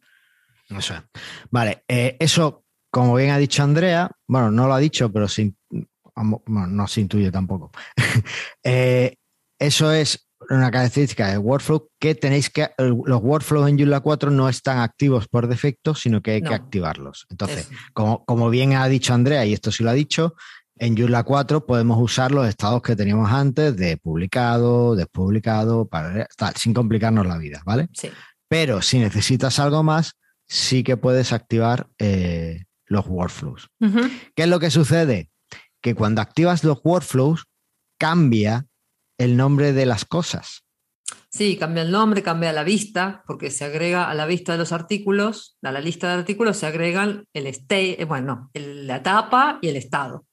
Eso 0.79 0.95
es. 0.95 1.03
Vale, 1.51 1.83
eh, 1.89 2.17
eso, 2.21 2.65
como 2.93 3.17
bien 3.17 3.31
ha 3.31 3.39
dicho 3.39 3.61
Andrea, 3.65 4.09
bueno, 4.29 4.53
no 4.53 4.69
lo 4.69 4.75
ha 4.75 4.79
dicho, 4.79 5.11
pero 5.13 5.27
bueno, 6.15 6.67
no 6.69 6.87
se 6.87 7.01
intuye 7.01 7.33
tampoco. 7.33 7.73
Eh, 8.63 9.17
eso 9.59 9.91
es 9.91 10.29
una 10.49 10.71
característica 10.71 11.29
del 11.29 11.39
workflow 11.39 11.89
que 11.99 12.15
tenéis 12.15 12.51
que. 12.51 12.69
Los 12.79 13.21
workflows 13.21 13.69
en 13.69 13.79
Joomla 13.79 13.99
4 13.99 14.31
no 14.31 14.49
están 14.49 14.79
activos 14.79 15.27
por 15.27 15.49
defecto, 15.49 15.97
sino 15.97 16.23
que 16.23 16.31
hay 16.31 16.41
No. 16.41 16.51
que 16.51 16.55
activarlos. 16.55 17.27
Entonces, 17.31 17.69
como 17.93 18.49
bien 18.49 18.75
ha 18.75 18.87
dicho 18.87 19.13
Andrea, 19.13 19.45
y 19.45 19.53
esto 19.53 19.73
sí 19.73 19.83
lo 19.83 19.91
ha 19.91 19.95
dicho, 19.95 20.37
en 20.83 20.97
Joomla 20.97 21.23
4 21.23 21.65
podemos 21.65 21.97
usar 22.01 22.33
los 22.33 22.49
estados 22.49 22.83
que 22.83 22.97
teníamos 22.97 23.31
antes 23.31 23.77
de 23.77 23.97
publicado, 23.99 24.97
despublicado, 24.97 25.87
para, 25.87 26.27
tal, 26.37 26.57
sin 26.57 26.75
complicarnos 26.75 27.25
la 27.25 27.39
vida, 27.39 27.63
¿vale? 27.65 27.89
Sí. 27.93 28.11
Pero 28.49 28.83
si 28.83 28.99
necesitas 28.99 29.61
algo 29.61 29.85
más, 29.85 30.15
sí 30.49 30.83
que 30.83 30.97
puedes 30.97 31.33
activar 31.33 31.87
eh, 32.01 32.65
los 32.87 33.07
workflows. 33.07 33.69
¿Qué 34.35 34.43
es 34.43 34.49
lo 34.49 34.59
que 34.59 34.71
sucede? 34.73 35.31
Que 35.81 35.95
cuando 35.95 36.21
activas 36.21 36.65
los 36.65 36.81
workflows, 36.83 37.45
cambia 37.97 38.67
el 39.19 39.37
nombre 39.37 39.73
de 39.73 39.87
las 39.87 40.05
cosas. 40.05 40.65
Sí, 41.31 41.57
cambia 41.57 41.85
el 41.85 41.93
nombre, 41.93 42.23
cambia 42.25 42.53
la 42.53 42.65
vista, 42.65 43.23
porque 43.27 43.51
se 43.51 43.65
agrega 43.65 44.11
a 44.11 44.15
la 44.15 44.27
vista 44.27 44.53
de 44.53 44.59
los 44.59 44.73
artículos, 44.73 45.57
a 45.63 45.71
la 45.71 45.81
lista 45.81 46.09
de 46.09 46.15
artículos 46.15 46.57
se 46.57 46.67
agregan 46.67 47.25
el 47.33 47.47
state, 47.47 48.03
eh, 48.03 48.05
bueno, 48.05 48.51
el- 48.53 48.87
la 48.89 49.03
tapa 49.03 49.59
y 49.63 49.69
el 49.69 49.77
estado. 49.77 50.27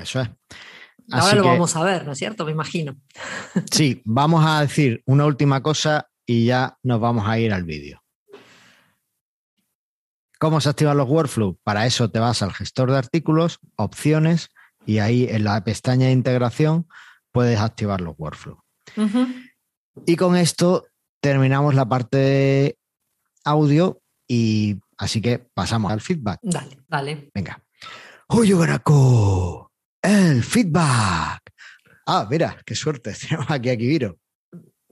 Eso 0.00 0.20
es. 0.20 0.30
Ahora 1.10 1.34
lo 1.36 1.42
que- 1.42 1.48
vamos 1.48 1.74
a 1.76 1.82
ver, 1.84 2.04
¿no 2.06 2.12
es 2.12 2.18
cierto? 2.18 2.44
Me 2.44 2.52
imagino. 2.52 2.96
Sí, 3.72 4.02
vamos 4.04 4.44
a 4.46 4.60
decir 4.60 5.02
una 5.06 5.24
última 5.26 5.62
cosa 5.62 6.08
y 6.26 6.44
ya 6.46 6.76
nos 6.82 7.00
vamos 7.00 7.26
a 7.26 7.38
ir 7.38 7.52
al 7.52 7.64
vídeo. 7.64 8.02
¿Cómo 10.38 10.60
se 10.60 10.68
activan 10.68 10.96
los 10.96 11.08
workflows? 11.08 11.56
Para 11.64 11.86
eso 11.86 12.10
te 12.10 12.18
vas 12.20 12.42
al 12.42 12.52
gestor 12.52 12.90
de 12.92 12.98
artículos, 12.98 13.58
opciones, 13.76 14.50
y 14.86 14.98
ahí 15.00 15.26
en 15.28 15.44
la 15.44 15.62
pestaña 15.64 16.06
de 16.06 16.12
integración 16.12 16.86
puedes 17.32 17.58
activar 17.58 18.00
los 18.00 18.14
workflows. 18.18 18.58
Y 20.06 20.16
con 20.16 20.36
esto 20.36 20.86
terminamos 21.20 21.74
la 21.74 21.88
parte 21.88 22.16
de 22.18 22.78
audio 23.44 24.00
y 24.28 24.76
así 24.96 25.20
que 25.20 25.38
pasamos 25.38 25.90
al 25.90 26.00
feedback. 26.00 26.38
Dale, 26.42 26.78
dale. 26.86 27.30
Venga. 27.34 27.60
Oyugaraku, 28.28 29.67
el 30.02 30.42
feedback. 30.42 31.40
Ah, 32.06 32.26
mira, 32.30 32.56
qué 32.64 32.74
suerte. 32.74 33.12
Tenemos 33.28 33.50
aquí 33.50 33.70
a 33.70 33.76
Kibiro. 33.76 34.16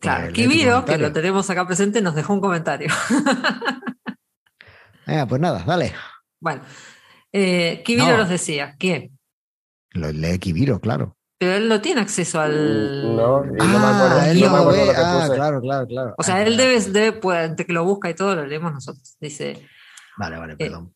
Claro, 0.01 0.29
tu 0.29 0.35
Kibiro, 0.35 0.85
que 0.85 0.99
lo 0.99 1.11
tenemos 1.13 1.49
acá 1.49 1.67
presente, 1.67 2.03
nos 2.03 2.15
dejó 2.15 2.35
un 2.35 2.41
comentario. 2.41 2.89
Venga, 5.07 5.27
pues 5.29 5.41
nada, 5.41 5.65
dale. 5.67 5.95
bueno, 6.41 6.63
eh, 7.33 7.83
Kibiro 7.85 8.09
No. 8.09 8.17
nos 8.19 8.29
decía 8.29 8.77
que, 8.79 9.11
Lo 9.93 10.13
lee 10.13 10.39
Kibiro, 10.39 10.81
claro. 10.81 11.17
pero 11.39 11.55
él 11.55 11.69
no 11.69 11.81
tiene 11.81 12.03
acceso 12.03 12.39
al. 12.41 13.17
No, 13.17 13.43
y 13.45 13.49
no 13.57 13.65
me 13.79 13.87
acuerdo, 13.87 14.19
Ah, 14.21 14.31
él 14.31 14.41
no 14.41 14.47
no 14.47 14.53
me 14.53 14.57
lo 14.59 14.63
acuerdo 14.63 14.81
ve. 14.83 14.87
lo 14.87 14.93
que 14.93 15.01
Ah, 15.03 15.21
puse. 15.23 15.35
claro, 15.37 15.61
claro, 15.63 15.87
claro. 15.87 16.15
O 16.19 16.23
sea, 16.23 16.35
Ah, 16.37 16.43
él 16.43 16.55
claro. 16.57 16.71
debe, 16.71 16.81
debe 16.91 17.13
pues, 17.19 17.49
entre 17.49 17.67
que 17.67 17.73
lo 17.73 17.85
busca 17.85 18.11
y 18.11 18.15
todo, 18.15 18.37
lo 18.37 18.47
leemos 18.47 18.73
nosotros. 18.73 19.17
Dice, 19.19 19.67
Vale, 20.19 20.37
vale, 20.39 20.57
perdón. 20.57 20.95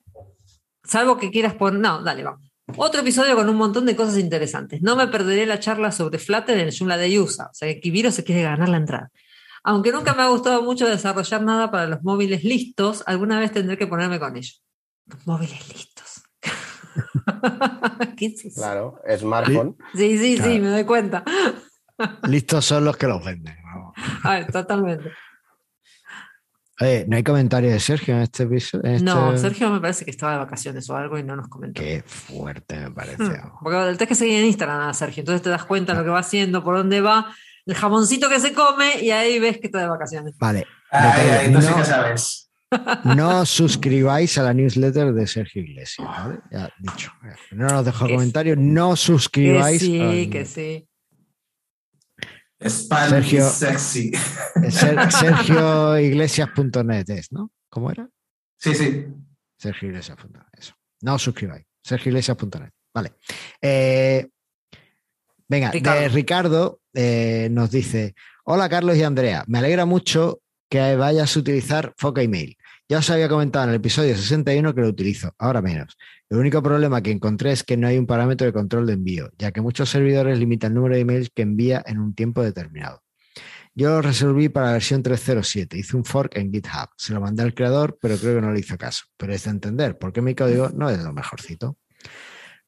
Salvo 0.84 1.16
que 1.16 1.30
quieras 1.30 1.54
poner. 1.54 1.80
No, 1.80 2.02
dale, 2.02 2.22
vamos. 2.22 2.49
Otro 2.76 3.00
episodio 3.00 3.34
con 3.36 3.48
un 3.48 3.56
montón 3.56 3.86
de 3.86 3.96
cosas 3.96 4.18
interesantes. 4.18 4.82
No 4.82 4.96
me 4.96 5.08
perderé 5.08 5.46
la 5.46 5.58
charla 5.60 5.92
sobre 5.92 6.18
Flutter 6.18 6.58
en 6.58 6.68
el 6.68 6.74
Joomla 6.76 6.96
de 6.96 7.18
USA. 7.20 7.46
O 7.46 7.54
sea 7.54 7.68
que 7.68 7.80
Kibiro 7.80 8.10
se 8.10 8.24
quiere 8.24 8.42
ganar 8.42 8.68
la 8.68 8.76
entrada. 8.78 9.10
Aunque 9.62 9.92
nunca 9.92 10.14
me 10.14 10.22
ha 10.22 10.28
gustado 10.28 10.62
mucho 10.62 10.86
desarrollar 10.88 11.42
nada 11.42 11.70
para 11.70 11.86
los 11.86 12.02
móviles 12.02 12.44
listos, 12.44 13.02
alguna 13.06 13.38
vez 13.38 13.52
tendré 13.52 13.76
que 13.76 13.86
ponerme 13.86 14.18
con 14.18 14.36
ellos. 14.36 14.62
Los 15.06 15.26
móviles 15.26 15.68
listos. 15.68 16.22
¿Qué 18.16 18.26
es 18.26 18.44
eso? 18.44 18.60
Claro, 18.60 19.00
smartphone. 19.18 19.76
Sí, 19.94 20.16
sí, 20.18 20.36
sí, 20.36 20.36
Claro. 20.36 20.62
me 20.62 20.68
doy 20.68 20.84
cuenta. 20.84 21.24
Listos 22.28 22.64
son 22.64 22.84
los 22.86 22.96
que 22.96 23.06
los 23.06 23.22
venden. 23.24 23.56
vamos. 23.62 23.94
Ay, 24.24 24.46
totalmente. 24.46 25.10
Oye, 26.80 27.04
¿no 27.08 27.16
hay 27.16 27.22
comentario 27.22 27.70
de 27.70 27.78
Sergio 27.78 28.14
en 28.14 28.22
este 28.22 28.44
episodio? 28.44 28.84
en 28.90 29.04
No, 29.04 29.28
este- 29.34 29.48
Sergio 29.48 29.70
me 29.70 29.80
parece 29.80 30.04
que 30.04 30.10
estaba 30.10 30.32
de 30.32 30.38
vacaciones 30.38 30.88
o 30.88 30.96
algo 30.96 31.18
y 31.18 31.22
no 31.22 31.36
nos 31.36 31.48
comentó. 31.48 31.80
Qué 31.82 32.02
fuerte 32.06 32.76
me 32.78 32.90
parece. 32.90 33.22
Hmm, 33.22 33.52
Porque 33.62 33.78
el 33.88 33.96
tenés 33.98 34.08
que 34.08 34.14
seguir 34.14 34.38
en 34.40 34.46
Instagram 34.46 34.88
a 34.88 34.94
Sergio, 34.94 35.20
entonces 35.20 35.42
te 35.42 35.50
das 35.50 35.64
cuenta 35.64 35.92
de 35.92 35.98
lo 35.98 36.04
que 36.04 36.10
va 36.10 36.20
haciendo, 36.20 36.64
por 36.64 36.76
dónde 36.76 37.00
va, 37.02 37.32
el 37.66 37.74
jamoncito 37.74 38.28
que 38.30 38.40
se 38.40 38.52
come 38.54 39.00
y 39.02 39.10
ahí 39.10 39.38
ves 39.38 39.58
que 39.58 39.66
está 39.66 39.80
de 39.80 39.88
vacaciones. 39.88 40.34
Vale. 40.38 40.66
Ahí, 40.90 41.52
tú 41.52 41.60
sí 41.60 41.68
No. 41.70 41.76
que 41.76 41.84
sabes. 41.84 42.46
No 43.04 43.44
suscribáis 43.46 44.38
a 44.38 44.44
la 44.44 44.54
newsletter 44.54 45.12
de 45.12 45.26
Sergio 45.26 45.60
Iglesias, 45.62 46.06
¿vale? 46.06 46.38
Ya 46.52 46.70
dicho. 46.78 47.10
No 47.50 47.66
nos 47.66 47.84
dejó 47.84 48.06
Que 48.06 48.14
comentario. 48.14 48.54
No 48.56 48.90
Que 48.92 48.96
suscribáis. 48.96 49.82
la 49.82 50.10
sí, 50.12 50.30
que 50.30 50.44
sí. 50.46 50.86
Sergio. 52.68 53.48
sexy. 53.48 54.12
Ser- 54.70 55.10
SergioIglesias.net 55.10 57.08
es, 57.10 57.32
¿no? 57.32 57.50
¿Cómo 57.68 57.90
era? 57.90 58.08
Sí, 58.58 58.74
sí. 58.74 59.06
SergioIglesias.net. 59.58 60.42
Eso. 60.58 60.74
No 61.02 61.14
os 61.14 61.22
suscribáis. 61.22 61.64
SergioIglesias.net. 61.82 62.70
Vale. 62.94 63.12
Eh, 63.62 64.28
venga, 65.48 65.70
Ricardo. 65.70 66.00
de 66.00 66.08
Ricardo 66.08 66.80
eh, 66.94 67.48
nos 67.50 67.70
dice: 67.70 68.14
Hola 68.44 68.68
Carlos 68.68 68.96
y 68.96 69.02
Andrea, 69.02 69.44
me 69.46 69.58
alegra 69.58 69.86
mucho 69.86 70.40
que 70.68 70.96
vayas 70.96 71.36
a 71.36 71.40
utilizar 71.40 71.94
Foca 71.96 72.22
Email. 72.22 72.56
Ya 72.88 72.98
os 72.98 73.08
había 73.10 73.28
comentado 73.28 73.64
en 73.64 73.70
el 73.70 73.76
episodio 73.76 74.16
61 74.16 74.74
que 74.74 74.80
lo 74.80 74.88
utilizo, 74.88 75.32
ahora 75.38 75.62
menos. 75.62 75.96
El 76.30 76.38
único 76.38 76.62
problema 76.62 77.02
que 77.02 77.10
encontré 77.10 77.50
es 77.50 77.64
que 77.64 77.76
no 77.76 77.88
hay 77.88 77.98
un 77.98 78.06
parámetro 78.06 78.46
de 78.46 78.52
control 78.52 78.86
de 78.86 78.92
envío, 78.92 79.30
ya 79.36 79.50
que 79.50 79.60
muchos 79.60 79.90
servidores 79.90 80.38
limitan 80.38 80.70
el 80.70 80.76
número 80.76 80.94
de 80.94 81.00
emails 81.00 81.28
que 81.34 81.42
envía 81.42 81.82
en 81.84 81.98
un 81.98 82.14
tiempo 82.14 82.40
determinado. 82.40 83.02
Yo 83.74 83.90
lo 83.90 84.02
resolví 84.02 84.48
para 84.48 84.66
la 84.66 84.72
versión 84.74 85.02
3.07, 85.02 85.76
hice 85.76 85.96
un 85.96 86.04
fork 86.04 86.36
en 86.36 86.52
GitHub, 86.52 86.88
se 86.96 87.14
lo 87.14 87.20
mandé 87.20 87.42
al 87.42 87.52
creador, 87.52 87.98
pero 88.00 88.16
creo 88.16 88.36
que 88.36 88.40
no 88.42 88.52
le 88.52 88.60
hizo 88.60 88.78
caso. 88.78 89.06
Pero 89.16 89.32
es 89.32 89.42
de 89.42 89.50
entender, 89.50 89.98
porque 89.98 90.22
mi 90.22 90.36
código 90.36 90.68
no 90.70 90.88
es 90.88 91.02
lo 91.02 91.12
mejorcito. 91.12 91.76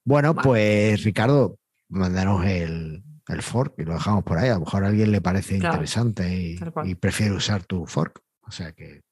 Bueno, 0.04 0.34
pues 0.34 1.04
Ricardo, 1.04 1.58
mándanos 1.88 2.44
el, 2.44 3.04
el 3.28 3.42
fork 3.42 3.74
y 3.78 3.84
lo 3.84 3.94
dejamos 3.94 4.24
por 4.24 4.38
ahí. 4.38 4.48
A 4.48 4.54
lo 4.54 4.60
mejor 4.60 4.84
a 4.84 4.88
alguien 4.88 5.12
le 5.12 5.20
parece 5.20 5.58
Claro, 5.58 5.76
interesante 5.76 6.58
y, 6.84 6.94
prefiere 6.96 7.32
usar 7.32 7.62
tu 7.62 7.86
fork. 7.86 8.20
O 8.40 8.50
sea 8.50 8.72
que. 8.72 9.02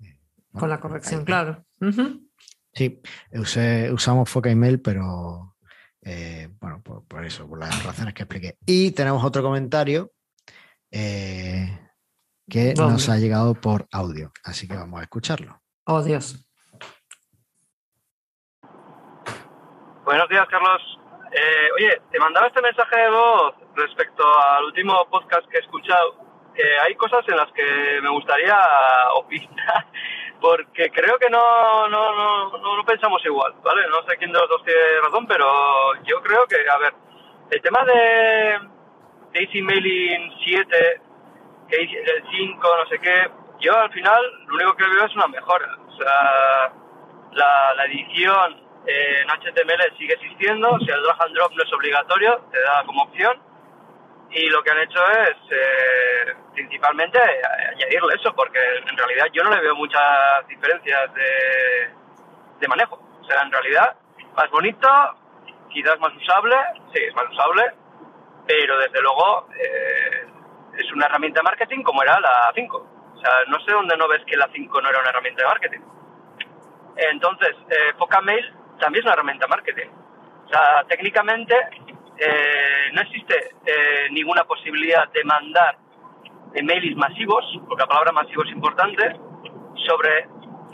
eh, 0.00 0.20
Con 0.52 0.68
la 0.68 0.80
corrección, 0.80 1.24
claro. 1.24 1.64
Ujú. 1.80 2.27
Sí, 2.78 3.02
usé- 3.32 3.90
usamos 3.92 4.30
Foca 4.30 4.48
Email, 4.50 4.80
pero 4.80 5.56
eh, 6.02 6.48
bueno, 6.60 6.80
por, 6.80 7.04
por 7.08 7.24
eso, 7.24 7.48
por 7.48 7.58
las 7.58 7.82
razones 7.84 8.14
que 8.14 8.22
expliqué. 8.22 8.56
Y 8.64 8.92
tenemos 8.92 9.24
otro 9.24 9.42
comentario 9.42 10.12
eh, 10.92 11.76
que 12.48 12.74
¿Dónde? 12.74 12.92
nos 12.92 13.08
ha 13.08 13.16
llegado 13.16 13.54
por 13.54 13.88
audio, 13.90 14.30
así 14.44 14.68
que 14.68 14.76
vamos 14.76 15.00
a 15.00 15.02
escucharlo. 15.02 15.60
Oh, 15.86 16.04
Dios. 16.04 16.48
Buenos 20.04 20.28
días, 20.28 20.46
Carlos. 20.48 20.80
Eh, 21.32 21.68
oye, 21.76 22.00
te 22.12 22.20
mandaba 22.20 22.46
este 22.46 22.62
mensaje 22.62 22.96
de 22.96 23.10
voz 23.10 23.54
respecto 23.74 24.22
al 24.56 24.66
último 24.66 24.94
podcast 25.10 25.46
que 25.50 25.56
he 25.58 25.60
escuchado. 25.60 26.28
Que 26.54 26.62
hay 26.86 26.94
cosas 26.94 27.24
en 27.28 27.36
las 27.36 27.50
que 27.52 28.00
me 28.02 28.10
gustaría 28.10 28.56
opinar, 29.16 29.86
porque 30.40 30.90
creo 30.90 31.18
que 31.18 31.28
no, 31.30 31.88
no, 31.88 32.14
no, 32.14 32.58
no, 32.76 32.84
pensamos 32.84 33.24
igual, 33.24 33.54
¿vale? 33.62 33.82
No 33.88 34.02
sé 34.08 34.16
quién 34.18 34.32
de 34.32 34.38
los 34.38 34.48
dos 34.48 34.62
tiene 34.64 34.80
razón, 35.02 35.26
pero 35.26 35.46
yo 36.04 36.20
creo 36.22 36.46
que, 36.46 36.56
a 36.68 36.78
ver, 36.78 36.92
el 37.50 37.60
tema 37.62 37.84
de, 37.84 38.58
de 39.32 39.40
Easy 39.44 39.62
Mailing 39.62 40.32
7, 40.44 41.00
que 41.68 41.76
Easy- 41.76 41.96
el 41.96 42.24
5, 42.30 42.76
no 42.76 42.86
sé 42.88 42.98
qué, 43.00 43.30
yo 43.60 43.76
al 43.76 43.90
final 43.92 44.22
lo 44.46 44.54
único 44.54 44.76
que 44.76 44.84
veo 44.88 45.04
es 45.06 45.14
una 45.16 45.26
mejora. 45.28 45.76
O 45.88 45.96
sea, 45.96 46.72
la, 47.32 47.74
la 47.74 47.84
edición 47.86 48.62
en 48.86 49.28
HTML 49.28 49.96
sigue 49.98 50.14
existiendo, 50.14 50.70
o 50.70 50.78
sea, 50.80 50.94
el 50.94 51.02
drag 51.02 51.22
and 51.22 51.34
drop 51.34 51.52
no 51.52 51.62
es 51.64 51.72
obligatorio, 51.72 52.40
te 52.52 52.60
da 52.62 52.84
como 52.86 53.02
opción. 53.02 53.38
Y 54.30 54.46
lo 54.50 54.62
que 54.62 54.70
han 54.70 54.78
hecho 54.80 55.00
es 55.10 55.36
eh, 55.50 56.34
principalmente 56.58 57.18
eh, 57.18 57.68
añadirle 57.74 58.14
eso, 58.18 58.34
porque 58.34 58.58
en 58.58 58.96
realidad 58.96 59.26
yo 59.32 59.44
no 59.44 59.50
le 59.50 59.60
veo 59.60 59.76
muchas 59.76 60.02
diferencias 60.48 61.14
de, 61.14 61.90
de 62.58 62.68
manejo. 62.68 62.98
O 63.20 63.24
sea, 63.24 63.42
en 63.42 63.52
realidad, 63.52 63.96
más 64.34 64.50
bonito, 64.50 64.88
quizás 65.70 66.00
más 66.00 66.12
usable, 66.16 66.56
sí, 66.92 67.00
es 67.00 67.14
más 67.14 67.30
usable, 67.30 67.62
pero 68.46 68.76
desde 68.78 69.00
luego 69.00 69.48
eh, 69.56 70.26
es 70.78 70.92
una 70.92 71.06
herramienta 71.06 71.40
de 71.40 71.44
marketing 71.44 71.82
como 71.84 72.02
era 72.02 72.18
la 72.18 72.50
5. 72.52 72.76
O 73.14 73.20
sea, 73.20 73.32
no 73.46 73.60
sé 73.60 73.72
dónde 73.72 73.96
no 73.96 74.08
ves 74.08 74.24
que 74.26 74.36
la 74.36 74.48
5 74.52 74.80
no 74.80 74.88
era 74.88 75.00
una 75.00 75.10
herramienta 75.10 75.42
de 75.42 75.48
marketing. 75.48 75.80
Entonces, 76.96 77.54
eh, 77.70 77.92
Foca 77.96 78.20
Mail 78.20 78.52
también 78.80 79.02
es 79.02 79.06
una 79.06 79.14
herramienta 79.14 79.46
de 79.46 79.50
marketing. 79.50 79.90
O 80.46 80.48
sea, 80.48 80.84
técnicamente 80.88 81.54
eh, 82.18 82.90
no 82.92 83.02
existe 83.02 83.50
eh, 83.64 84.08
ninguna 84.10 84.42
posibilidad 84.42 85.08
de 85.10 85.22
mandar 85.22 85.78
emails 86.54 86.96
masivos, 86.96 87.44
porque 87.68 87.82
la 87.82 87.86
palabra 87.88 88.12
masivo 88.12 88.42
es 88.44 88.50
importante, 88.50 89.16
sobre 89.86 90.26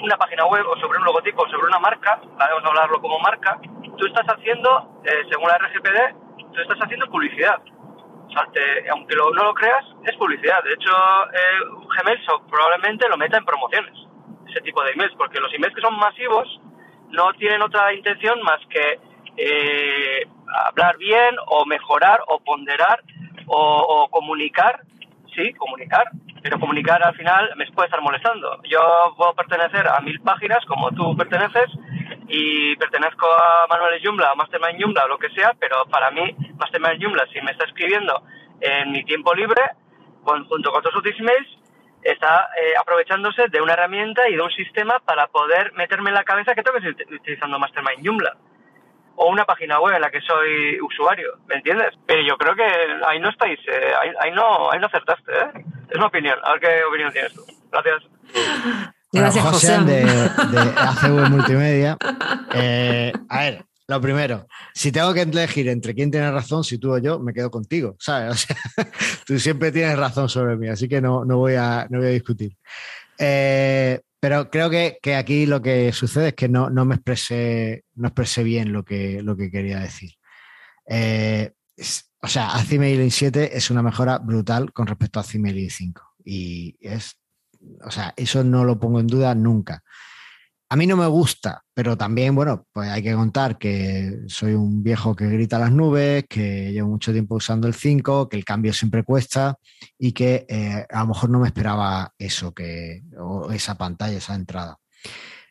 una 0.02 0.16
página 0.16 0.44
web 0.46 0.64
o 0.68 0.76
sobre 0.80 0.98
un 0.98 1.04
logotipo 1.04 1.42
o 1.42 1.48
sobre 1.48 1.66
una 1.68 1.78
marca, 1.78 2.20
vamos 2.36 2.64
a 2.64 2.68
hablarlo 2.68 3.00
como 3.00 3.18
marca, 3.20 3.58
tú 3.96 4.06
estás 4.06 4.26
haciendo, 4.26 5.00
eh, 5.04 5.22
según 5.30 5.48
la 5.48 5.56
RGPD, 5.58 6.52
tú 6.52 6.60
estás 6.60 6.78
haciendo 6.80 7.06
publicidad. 7.06 7.60
O 8.26 8.30
sea, 8.30 8.48
aunque 8.92 9.14
lo- 9.14 9.30
no 9.32 9.44
lo 9.44 9.54
creas, 9.54 9.84
es 10.04 10.16
publicidad. 10.16 10.62
De 10.64 10.72
hecho, 10.72 10.90
eh, 10.90 11.60
Gmail 12.00 12.18
probablemente 12.50 13.08
lo 13.08 13.16
meta 13.16 13.36
en 13.38 13.44
promociones, 13.44 13.92
ese 14.48 14.60
tipo 14.62 14.82
de 14.82 14.92
emails, 14.92 15.14
porque 15.16 15.38
los 15.40 15.52
emails 15.54 15.74
que 15.74 15.82
son 15.82 15.96
masivos 15.96 16.60
no 17.10 17.32
tienen 17.34 17.62
otra 17.62 17.92
intención 17.94 18.40
más 18.42 18.58
que 18.68 18.98
eh, 19.36 20.26
hablar 20.66 20.96
bien 20.96 21.36
o 21.46 21.64
mejorar 21.66 22.20
o 22.28 22.38
ponderar 22.40 23.02
o 23.46 24.08
comunicar, 24.10 24.80
sí, 25.34 25.52
comunicar, 25.54 26.04
pero 26.42 26.58
comunicar 26.58 27.02
al 27.02 27.14
final 27.14 27.50
me 27.56 27.66
puede 27.72 27.86
estar 27.86 28.00
molestando. 28.00 28.60
Yo 28.64 28.80
puedo 29.16 29.34
pertenecer 29.34 29.86
a 29.88 30.00
mil 30.00 30.20
páginas 30.20 30.64
como 30.66 30.90
tú 30.90 31.16
perteneces 31.16 31.70
y 32.28 32.76
pertenezco 32.76 33.26
a 33.26 33.66
Manuel 33.68 34.00
Joomla, 34.02 34.30
a 34.30 34.34
Mastermind 34.34 34.80
Joomla, 34.80 35.04
o 35.04 35.08
lo 35.08 35.18
que 35.18 35.30
sea, 35.30 35.52
pero 35.58 35.84
para 35.86 36.10
mí 36.10 36.34
Mastermind 36.58 37.02
Joomla, 37.02 37.26
si 37.32 37.40
me 37.40 37.52
está 37.52 37.64
escribiendo 37.64 38.22
en 38.60 38.92
mi 38.92 39.04
tiempo 39.04 39.34
libre, 39.34 39.62
junto 40.22 40.70
con 40.70 40.78
otros 40.78 40.96
otros 40.96 41.14
emails, 41.18 41.48
está 42.02 42.48
eh, 42.60 42.74
aprovechándose 42.80 43.48
de 43.48 43.60
una 43.60 43.72
herramienta 43.72 44.28
y 44.28 44.36
de 44.36 44.42
un 44.42 44.50
sistema 44.50 44.98
para 45.00 45.26
poder 45.28 45.72
meterme 45.74 46.10
en 46.10 46.14
la 46.14 46.24
cabeza 46.24 46.54
que 46.54 46.62
tengo 46.62 46.78
que 46.78 46.92
seguir 46.92 47.14
utilizando 47.20 47.58
Mastermind 47.58 48.04
Joomla 48.04 48.36
o 49.16 49.28
una 49.28 49.44
página 49.44 49.80
web 49.80 49.94
en 49.94 50.02
la 50.02 50.10
que 50.10 50.20
soy 50.20 50.80
usuario, 50.80 51.38
¿me 51.46 51.56
entiendes? 51.56 51.90
Pero 52.06 52.22
yo 52.22 52.36
creo 52.36 52.54
que 52.54 52.64
ahí 53.06 53.20
no 53.20 53.30
estáis, 53.30 53.58
eh, 53.68 53.92
ahí, 54.00 54.10
ahí 54.20 54.30
no, 54.32 54.70
ahí 54.70 54.80
no 54.80 54.86
acertaste, 54.86 55.32
¿eh? 55.32 55.64
Es 55.90 55.96
una 55.96 56.06
opinión, 56.06 56.36
a 56.42 56.52
ver 56.52 56.60
qué 56.60 56.84
opinión 56.88 57.12
tienes 57.12 57.32
tú. 57.32 57.44
Gracias. 57.70 58.02
Bueno, 58.32 59.26
Gracias, 59.26 59.44
José 59.44 59.76
José. 59.76 59.84
de, 59.92 60.04
de 60.04 60.74
ACV 60.76 61.30
Multimedia. 61.30 61.96
Eh, 62.54 63.12
a 63.28 63.40
ver, 63.40 63.64
lo 63.86 64.00
primero, 64.00 64.46
si 64.72 64.90
tengo 64.90 65.12
que 65.12 65.22
elegir 65.22 65.68
entre 65.68 65.94
quién 65.94 66.10
tiene 66.10 66.30
razón, 66.32 66.64
si 66.64 66.78
tú 66.78 66.94
o 66.94 66.98
yo, 66.98 67.20
me 67.20 67.34
quedo 67.34 67.50
contigo, 67.50 67.96
¿sabes? 67.98 68.30
O 68.34 68.36
sea, 68.36 68.56
tú 69.26 69.38
siempre 69.38 69.70
tienes 69.72 69.98
razón 69.98 70.28
sobre 70.28 70.56
mí, 70.56 70.68
así 70.68 70.88
que 70.88 71.00
no, 71.00 71.24
no, 71.24 71.36
voy, 71.38 71.54
a, 71.54 71.86
no 71.90 71.98
voy 71.98 72.08
a 72.08 72.10
discutir. 72.10 72.56
Eh, 73.18 74.00
pero 74.24 74.48
creo 74.48 74.70
que, 74.70 74.98
que 75.02 75.16
aquí 75.16 75.44
lo 75.44 75.60
que 75.60 75.92
sucede 75.92 76.28
es 76.28 76.34
que 76.34 76.48
no, 76.48 76.70
no 76.70 76.86
me 76.86 76.94
expresé, 76.94 77.84
no 77.94 78.08
expresé 78.08 78.42
bien 78.42 78.72
lo 78.72 78.82
que, 78.82 79.20
lo 79.20 79.36
que 79.36 79.50
quería 79.50 79.80
decir. 79.80 80.12
Eh, 80.88 81.52
o 82.22 82.26
sea, 82.26 82.54
Azimailing 82.54 83.10
7 83.10 83.54
es 83.54 83.70
una 83.70 83.82
mejora 83.82 84.16
brutal 84.16 84.72
con 84.72 84.86
respecto 84.86 85.18
a 85.18 85.22
Azimailing 85.24 85.68
5. 85.68 86.00
Y 86.24 86.74
es, 86.80 87.20
o 87.84 87.90
sea, 87.90 88.14
eso 88.16 88.42
no 88.42 88.64
lo 88.64 88.80
pongo 88.80 88.98
en 88.98 89.08
duda 89.08 89.34
nunca. 89.34 89.84
A 90.74 90.76
mí 90.76 90.88
no 90.88 90.96
me 90.96 91.06
gusta, 91.06 91.62
pero 91.72 91.96
también, 91.96 92.34
bueno, 92.34 92.66
pues 92.72 92.90
hay 92.90 93.00
que 93.00 93.14
contar 93.14 93.58
que 93.58 94.22
soy 94.26 94.54
un 94.54 94.82
viejo 94.82 95.14
que 95.14 95.28
grita 95.28 95.56
las 95.56 95.70
nubes, 95.70 96.24
que 96.28 96.72
llevo 96.72 96.88
mucho 96.88 97.12
tiempo 97.12 97.36
usando 97.36 97.68
el 97.68 97.74
5, 97.74 98.28
que 98.28 98.36
el 98.36 98.44
cambio 98.44 98.72
siempre 98.72 99.04
cuesta 99.04 99.56
y 99.96 100.10
que 100.10 100.44
eh, 100.48 100.84
a 100.90 101.02
lo 101.02 101.06
mejor 101.06 101.30
no 101.30 101.38
me 101.38 101.46
esperaba 101.46 102.12
eso, 102.18 102.52
que, 102.52 103.04
o 103.16 103.52
esa 103.52 103.76
pantalla, 103.76 104.18
esa 104.18 104.34
entrada. 104.34 104.76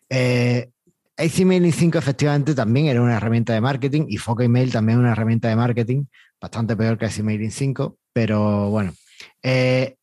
Eh, 0.09 0.71
Mailing 1.17 1.71
5 1.71 1.97
efectivamente 1.97 2.53
también 2.53 2.88
era 2.88 3.01
una 3.01 3.15
herramienta 3.15 3.53
de 3.53 3.61
marketing 3.61 4.07
y 4.09 4.17
Foca 4.17 4.43
Email 4.43 4.74
también 4.74 4.99
una 4.99 5.13
herramienta 5.13 5.47
de 5.47 5.55
marketing, 5.55 6.03
bastante 6.41 6.76
peor 6.76 6.97
que 6.97 7.24
Mailing 7.24 7.49
5, 7.49 7.97
pero 8.11 8.69
bueno. 8.71 8.93
Eh, 9.41 9.95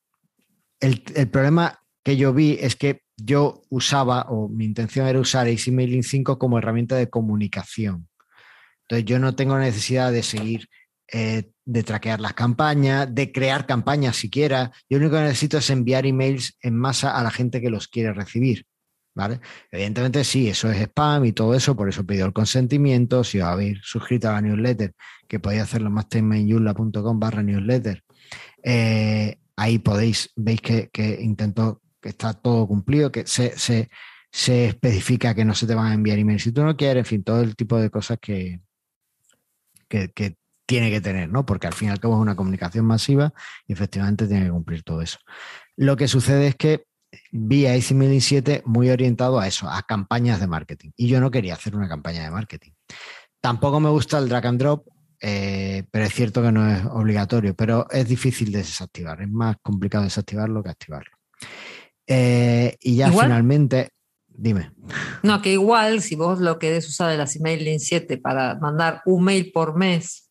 el 0.80 1.28
problema 1.28 1.78
que 2.02 2.16
yo 2.16 2.32
vi 2.32 2.56
es 2.58 2.74
que 2.74 3.02
yo 3.24 3.62
usaba, 3.68 4.26
o 4.28 4.48
mi 4.48 4.64
intención 4.64 5.06
era 5.06 5.20
usar 5.20 5.46
Mailing 5.46 6.02
5 6.02 6.38
como 6.38 6.58
herramienta 6.58 6.96
de 6.96 7.08
comunicación. 7.08 8.08
Entonces 8.82 9.04
yo 9.04 9.18
no 9.18 9.34
tengo 9.34 9.58
necesidad 9.58 10.12
de 10.12 10.22
seguir, 10.22 10.68
eh, 11.12 11.50
de 11.64 11.82
traquear 11.82 12.20
las 12.20 12.34
campañas, 12.34 13.12
de 13.14 13.32
crear 13.32 13.66
campañas 13.66 14.16
siquiera. 14.16 14.72
Yo 14.88 14.98
lo 14.98 15.06
único 15.06 15.16
que 15.16 15.22
necesito 15.22 15.58
es 15.58 15.70
enviar 15.70 16.06
emails 16.06 16.56
en 16.62 16.76
masa 16.76 17.16
a 17.16 17.22
la 17.22 17.30
gente 17.30 17.60
que 17.60 17.70
los 17.70 17.88
quiere 17.88 18.12
recibir. 18.12 18.66
¿Vale? 19.12 19.40
Evidentemente 19.72 20.22
sí, 20.22 20.48
eso 20.48 20.70
es 20.70 20.80
spam 20.80 21.24
y 21.24 21.32
todo 21.32 21.54
eso, 21.54 21.76
por 21.76 21.88
eso 21.88 22.06
pido 22.06 22.26
el 22.26 22.32
consentimiento, 22.32 23.24
si 23.24 23.40
os 23.40 23.48
habéis 23.48 23.80
suscrito 23.82 24.28
a 24.28 24.34
la 24.34 24.40
newsletter, 24.40 24.94
que 25.26 25.40
podéis 25.40 25.62
hacerlo 25.62 25.90
mastermindyula.com 25.90 27.18
barra 27.18 27.42
newsletter, 27.42 28.04
eh, 28.62 29.38
ahí 29.56 29.78
podéis, 29.78 30.30
veis 30.36 30.60
que, 30.60 31.18
intento 31.20 31.82
que 32.01 32.11
está 32.11 32.34
todo 32.34 32.66
cumplido, 32.66 33.12
que 33.12 33.26
se, 33.26 33.57
se, 33.59 33.90
se, 34.30 34.66
especifica 34.66 35.34
que 35.34 35.44
no 35.44 35.55
se 35.55 35.66
te 35.66 35.74
van 35.74 35.92
a 35.92 35.94
enviar 35.94 36.18
emails 36.18 36.42
si 36.42 36.53
tú 36.53 36.62
no 36.62 36.76
quieres, 36.76 37.03
en 37.03 37.07
fin, 37.07 37.24
todo 37.24 37.40
el 37.40 37.57
tipo 37.57 37.78
de 37.78 37.90
cosas 37.90 38.18
que, 38.20 38.61
que, 39.88 40.11
que 40.12 40.36
tiene 40.66 40.90
que 40.90 41.01
tener, 41.01 41.28
¿no? 41.28 41.44
Porque 41.44 41.66
al 41.66 41.74
fin 41.74 41.88
y 41.88 41.90
al 41.90 42.01
cabo 42.01 42.14
es 42.14 42.20
una 42.20 42.36
comunicación 42.36 42.86
masiva 42.86 43.32
y 43.66 43.72
efectivamente 43.72 44.28
tiene 44.28 44.44
que 44.44 44.53
cumplir 44.53 44.82
todo 44.82 45.03
eso. 45.03 45.18
Lo 45.76 45.96
que 45.96 46.07
sucede 46.07 46.46
es 46.46 46.55
que 46.55 46.84
vi 47.32 47.66
a 47.66 47.72
Mailing 47.72 48.20
7 48.20 48.62
muy 48.66 48.90
orientado 48.90 49.40
a 49.40 49.46
eso, 49.46 49.68
a 49.68 49.82
campañas 49.82 50.40
de 50.40 50.46
marketing. 50.46 50.90
Y 50.96 51.09
yo 51.09 51.20
no 51.20 51.30
quería 51.30 51.55
hacer 51.55 51.74
una 51.74 51.88
campaña 51.88 52.22
de 52.22 52.30
marketing. 52.30 52.70
Tampoco 53.40 53.80
me 53.80 53.88
gusta 53.90 54.18
el 54.18 54.28
drag 54.28 54.46
and 54.46 54.61
drop, 54.61 54.86
eh, 55.20 55.84
pero 55.90 56.05
es 56.05 56.14
cierto 56.14 56.42
que 56.42 56.53
no 56.53 56.68
es 56.68 56.84
obligatorio, 56.84 57.55
pero 57.55 57.86
es 57.90 58.07
difícil 58.07 58.53
de 58.53 58.59
desactivar, 58.59 59.20
es 59.22 59.28
más 59.28 59.57
complicado 59.62 60.05
desactivarlo 60.05 60.62
que 60.62 60.70
activarlo. 60.70 61.16
Eh, 62.12 62.76
y 62.80 62.96
ya 62.96 63.06
Igual- 63.06 63.26
finalmente, 63.26 63.90
dime. 64.26 64.72
No, 65.22 65.40
que 65.40 65.52
igual 65.52 66.02
si 66.02 66.16
vos 66.16 66.40
lo 66.40 66.58
querés 66.58 66.88
usar 66.88 67.08
de 67.08 67.16
las 67.16 67.36
Emailing 67.36 67.78
7 67.78 68.18
para 68.18 68.56
mandar 68.56 69.00
un 69.06 69.22
mail 69.22 69.52
por 69.52 69.76
mes, 69.76 70.28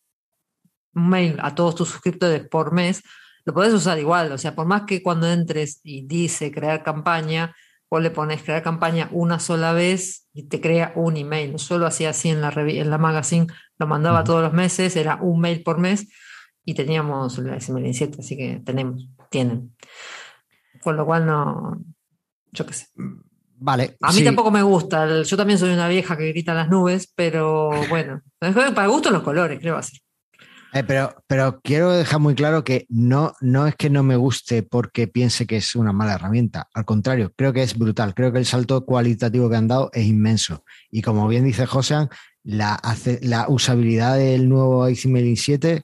un 0.93 1.09
mail 1.09 1.37
a 1.41 1.55
todos 1.55 1.75
tus 1.75 1.87
suscriptores 1.87 2.45
por 2.49 2.73
mes, 2.73 3.01
lo 3.45 3.53
podés 3.53 3.73
usar 3.73 3.97
igual. 3.97 4.29
O 4.33 4.37
sea, 4.37 4.55
por 4.55 4.65
más 4.65 4.81
que 4.83 5.01
cuando 5.01 5.31
entres 5.31 5.79
y 5.83 6.05
dice 6.05 6.51
crear 6.51 6.83
campaña, 6.83 7.55
vos 7.89 8.01
le 8.03 8.11
pones 8.11 8.43
crear 8.43 8.61
campaña 8.61 9.07
una 9.13 9.39
sola 9.39 9.71
vez 9.71 10.27
y 10.33 10.43
te 10.49 10.59
crea 10.59 10.91
un 10.97 11.15
email. 11.15 11.55
Yo 11.55 11.77
lo 11.77 11.87
hacía 11.87 12.09
así 12.09 12.27
en 12.27 12.41
la, 12.41 12.49
en 12.49 12.89
la 12.89 12.97
magazine, 12.97 13.47
lo 13.77 13.87
mandaba 13.87 14.25
todos 14.25 14.43
los 14.43 14.51
meses, 14.51 14.97
era 14.97 15.15
un 15.15 15.39
mail 15.39 15.63
por 15.63 15.77
mes 15.77 16.09
y 16.65 16.73
teníamos 16.73 17.37
la 17.37 17.57
Emailing 17.57 17.93
7, 17.93 18.17
así 18.19 18.35
que 18.35 18.61
tenemos, 18.65 19.07
tienen. 19.31 19.73
Con 20.81 20.95
lo 20.97 21.05
cual 21.05 21.25
no, 21.25 21.81
yo 22.51 22.65
qué 22.65 22.73
sé. 22.73 22.87
Vale. 23.61 23.97
A 24.01 24.11
mí 24.11 24.19
sí, 24.19 24.23
tampoco 24.23 24.51
me 24.51 24.63
gusta. 24.63 25.03
el- 25.03 25.25
Yo 25.25 25.35
también 25.37 25.59
soy 25.59 25.71
una 25.73 25.87
vieja 25.89 26.15
que 26.17 26.27
grita 26.29 26.51
en 26.51 26.57
las 26.57 26.69
nubes, 26.69 27.11
pero 27.15 27.69
bueno, 27.89 28.21
para 28.39 28.87
gusto 28.87 29.11
los 29.11 29.23
colores, 29.23 29.59
creo 29.59 29.75
así. 29.75 29.99
eh, 30.71 30.83
pero, 30.83 31.15
pero 31.27 31.59
quiero 31.61 31.91
dejar 31.91 32.19
muy 32.19 32.35
claro 32.35 32.63
que 32.63 32.85
no, 32.89 33.33
no 33.41 33.65
es 33.67 33.75
que 33.75 33.89
no 33.89 34.03
me 34.03 34.15
guste 34.15 34.63
porque 34.63 35.07
piense 35.07 35.45
que 35.47 35.57
es 35.57 35.75
una 35.75 35.91
mala 35.91 36.13
herramienta. 36.13 36.69
Al 36.73 36.85
contrario, 36.85 37.33
creo 37.35 37.51
que 37.51 37.63
es 37.63 37.77
brutal. 37.77 38.13
Creo 38.13 38.31
que 38.31 38.37
el 38.39 38.45
salto 38.45 38.85
cualitativo 38.85 39.49
que 39.49 39.55
han 39.57 39.67
dado 39.67 39.89
es 39.93 40.05
inmenso. 40.05 40.63
Y 40.91 41.01
como 41.01 41.27
bien 41.27 41.43
dice 41.43 41.65
Josean, 41.65 42.07
la, 42.43 42.79
la 43.23 43.47
usabilidad 43.49 44.15
del 44.17 44.47
nuevo 44.47 44.87
XMailing 44.87 45.35
7 45.37 45.83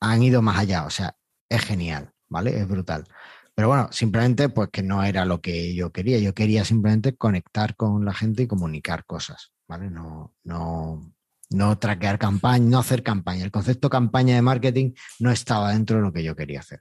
han 0.00 0.22
ido 0.22 0.40
más 0.42 0.58
allá. 0.58 0.84
O 0.86 0.90
sea, 0.90 1.14
es 1.48 1.62
genial, 1.62 2.12
¿vale? 2.28 2.56
Es 2.58 2.66
brutal. 2.68 3.04
Pero 3.54 3.68
bueno, 3.68 3.88
simplemente 3.92 4.48
pues 4.48 4.68
que 4.70 4.82
no 4.82 5.02
era 5.04 5.24
lo 5.24 5.40
que 5.40 5.74
yo 5.74 5.92
quería. 5.92 6.18
Yo 6.18 6.34
quería 6.34 6.64
simplemente 6.64 7.16
conectar 7.16 7.76
con 7.76 8.04
la 8.04 8.12
gente 8.14 8.42
y 8.44 8.46
comunicar 8.48 9.04
cosas, 9.06 9.52
¿vale? 9.68 9.90
No, 9.90 10.34
no, 10.44 11.12
no 11.50 11.78
traquear 11.78 12.18
campaña, 12.18 12.64
no 12.68 12.78
hacer 12.80 13.02
campaña. 13.02 13.44
El 13.44 13.50
concepto 13.52 13.88
campaña 13.90 14.34
de 14.34 14.42
marketing 14.42 14.92
no 15.20 15.30
estaba 15.30 15.72
dentro 15.72 15.96
de 15.96 16.02
lo 16.02 16.12
que 16.12 16.24
yo 16.24 16.34
quería 16.36 16.60
hacer. 16.60 16.80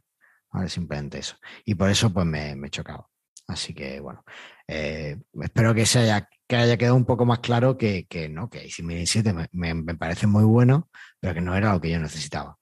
¿vale? 0.51 0.69
Simplemente 0.69 1.19
eso. 1.19 1.36
Y 1.65 1.76
por 1.76 1.89
eso 1.89 2.11
pues 2.13 2.26
me, 2.26 2.55
me 2.55 2.67
he 2.67 2.71
chocado. 2.71 3.09
Así 3.47 3.74
que 3.74 3.99
bueno, 3.99 4.24
eh, 4.67 5.17
espero 5.41 5.74
que 5.76 5.86
se 5.86 5.99
haya, 5.99 6.30
que 6.47 6.55
haya 6.55 6.78
quedado 6.78 6.95
un 6.95 7.05
poco 7.05 7.26
más 7.26 7.39
claro 7.39 7.78
que, 7.78 8.05
que 8.07 8.30
no, 8.30 8.49
que 8.49 8.69
Similin 8.69 9.05
7 9.07 9.34
me, 9.34 9.47
me- 9.51 9.74
me 9.74 9.95
parece 9.95 10.28
muy 10.28 10.43
bueno, 10.45 10.89
pero 11.19 11.34
que 11.34 11.41
no 11.41 11.55
era 11.55 11.74
lo 11.74 11.82
que 11.82 11.89
yo 11.91 11.99
necesitaba. 11.99 12.57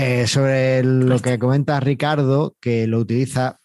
Eh, 0.00 0.28
sobre 0.28 0.84
lo 0.84 1.18
que 1.18 1.40
comenta 1.40 1.80
Ricardo, 1.80 2.56
que 2.60 2.86
lo 2.86 3.00
utiliza, 3.00 3.58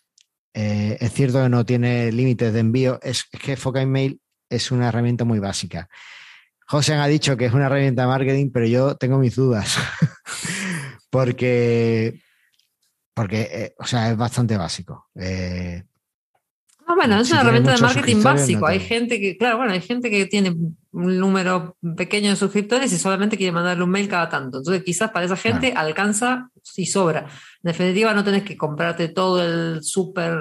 eh, 0.55 0.97
es 0.99 1.13
cierto 1.13 1.43
que 1.43 1.49
no 1.49 1.63
tiene 1.63 2.11
límites 2.11 2.51
de 2.51 2.59
envío, 2.59 2.99
es, 3.03 3.25
es 3.31 3.39
que 3.39 3.55
Foca 3.55 3.83
Email 3.83 4.19
es 4.49 4.71
una 4.71 4.87
herramienta 4.87 5.25
muy 5.25 5.37
básica. 5.37 5.87
José 6.65 6.95
ha 6.95 7.05
dicho 7.05 7.37
que 7.37 7.45
es 7.45 7.53
una 7.53 7.67
herramienta 7.67 8.01
de 8.01 8.07
marketing, 8.07 8.49
pero 8.51 8.65
yo 8.65 8.95
tengo 8.95 9.19
mis 9.19 9.35
dudas. 9.35 9.77
porque, 11.11 12.19
porque 13.13 13.41
eh, 13.51 13.75
o 13.77 13.85
sea, 13.85 14.09
es 14.09 14.17
bastante 14.17 14.57
básico. 14.57 15.09
Eh, 15.13 15.83
Ah, 16.85 16.95
bueno, 16.95 17.19
es 17.19 17.27
Si 17.27 17.33
una 17.33 17.41
herramienta 17.41 17.75
de 17.75 17.81
marketing 17.81 18.23
básico. 18.23 18.59
no 18.61 18.67
hay 18.67 18.79
gente 18.79 19.19
que, 19.19 19.37
claro, 19.37 19.57
bueno, 19.57 19.71
hay 19.71 19.81
gente 19.81 20.09
que 20.09 20.25
tiene 20.25 20.55
un 20.93 21.17
número 21.19 21.75
pequeño 21.97 22.29
de 22.29 22.35
suscriptores 22.35 22.93
y 22.93 22.97
solamente 22.97 23.35
quiere 23.37 23.51
mandarle 23.51 23.83
un 23.83 23.89
mail 23.89 24.07
cada 24.07 24.29
tanto. 24.29 24.59
Entonces, 24.59 24.83
quizás 24.83 25.11
para 25.11 25.25
esa 25.25 25.35
gente 25.35 25.73
alcanza 25.75 26.49
y 26.77 26.85
sobra. 26.85 27.21
En 27.21 27.27
definitiva, 27.71 28.13
no 28.13 28.23
tenés 28.23 28.43
que 28.43 28.55
comprarte 28.55 29.09
todo 29.09 29.43
el 29.43 29.83
súper 29.83 30.33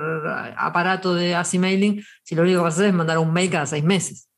aparato 0.56 1.14
de 1.14 1.34
ASI 1.34 1.58
mailing 1.58 2.02
si 2.22 2.34
lo 2.34 2.42
único 2.42 2.58
que 2.58 2.64
vas 2.64 2.74
a 2.74 2.76
hacer 2.76 2.88
es 2.88 2.94
mandar 2.94 3.18
un 3.18 3.32
mail 3.32 3.50
cada 3.50 3.66
seis 3.66 3.82
meses. 3.84 4.28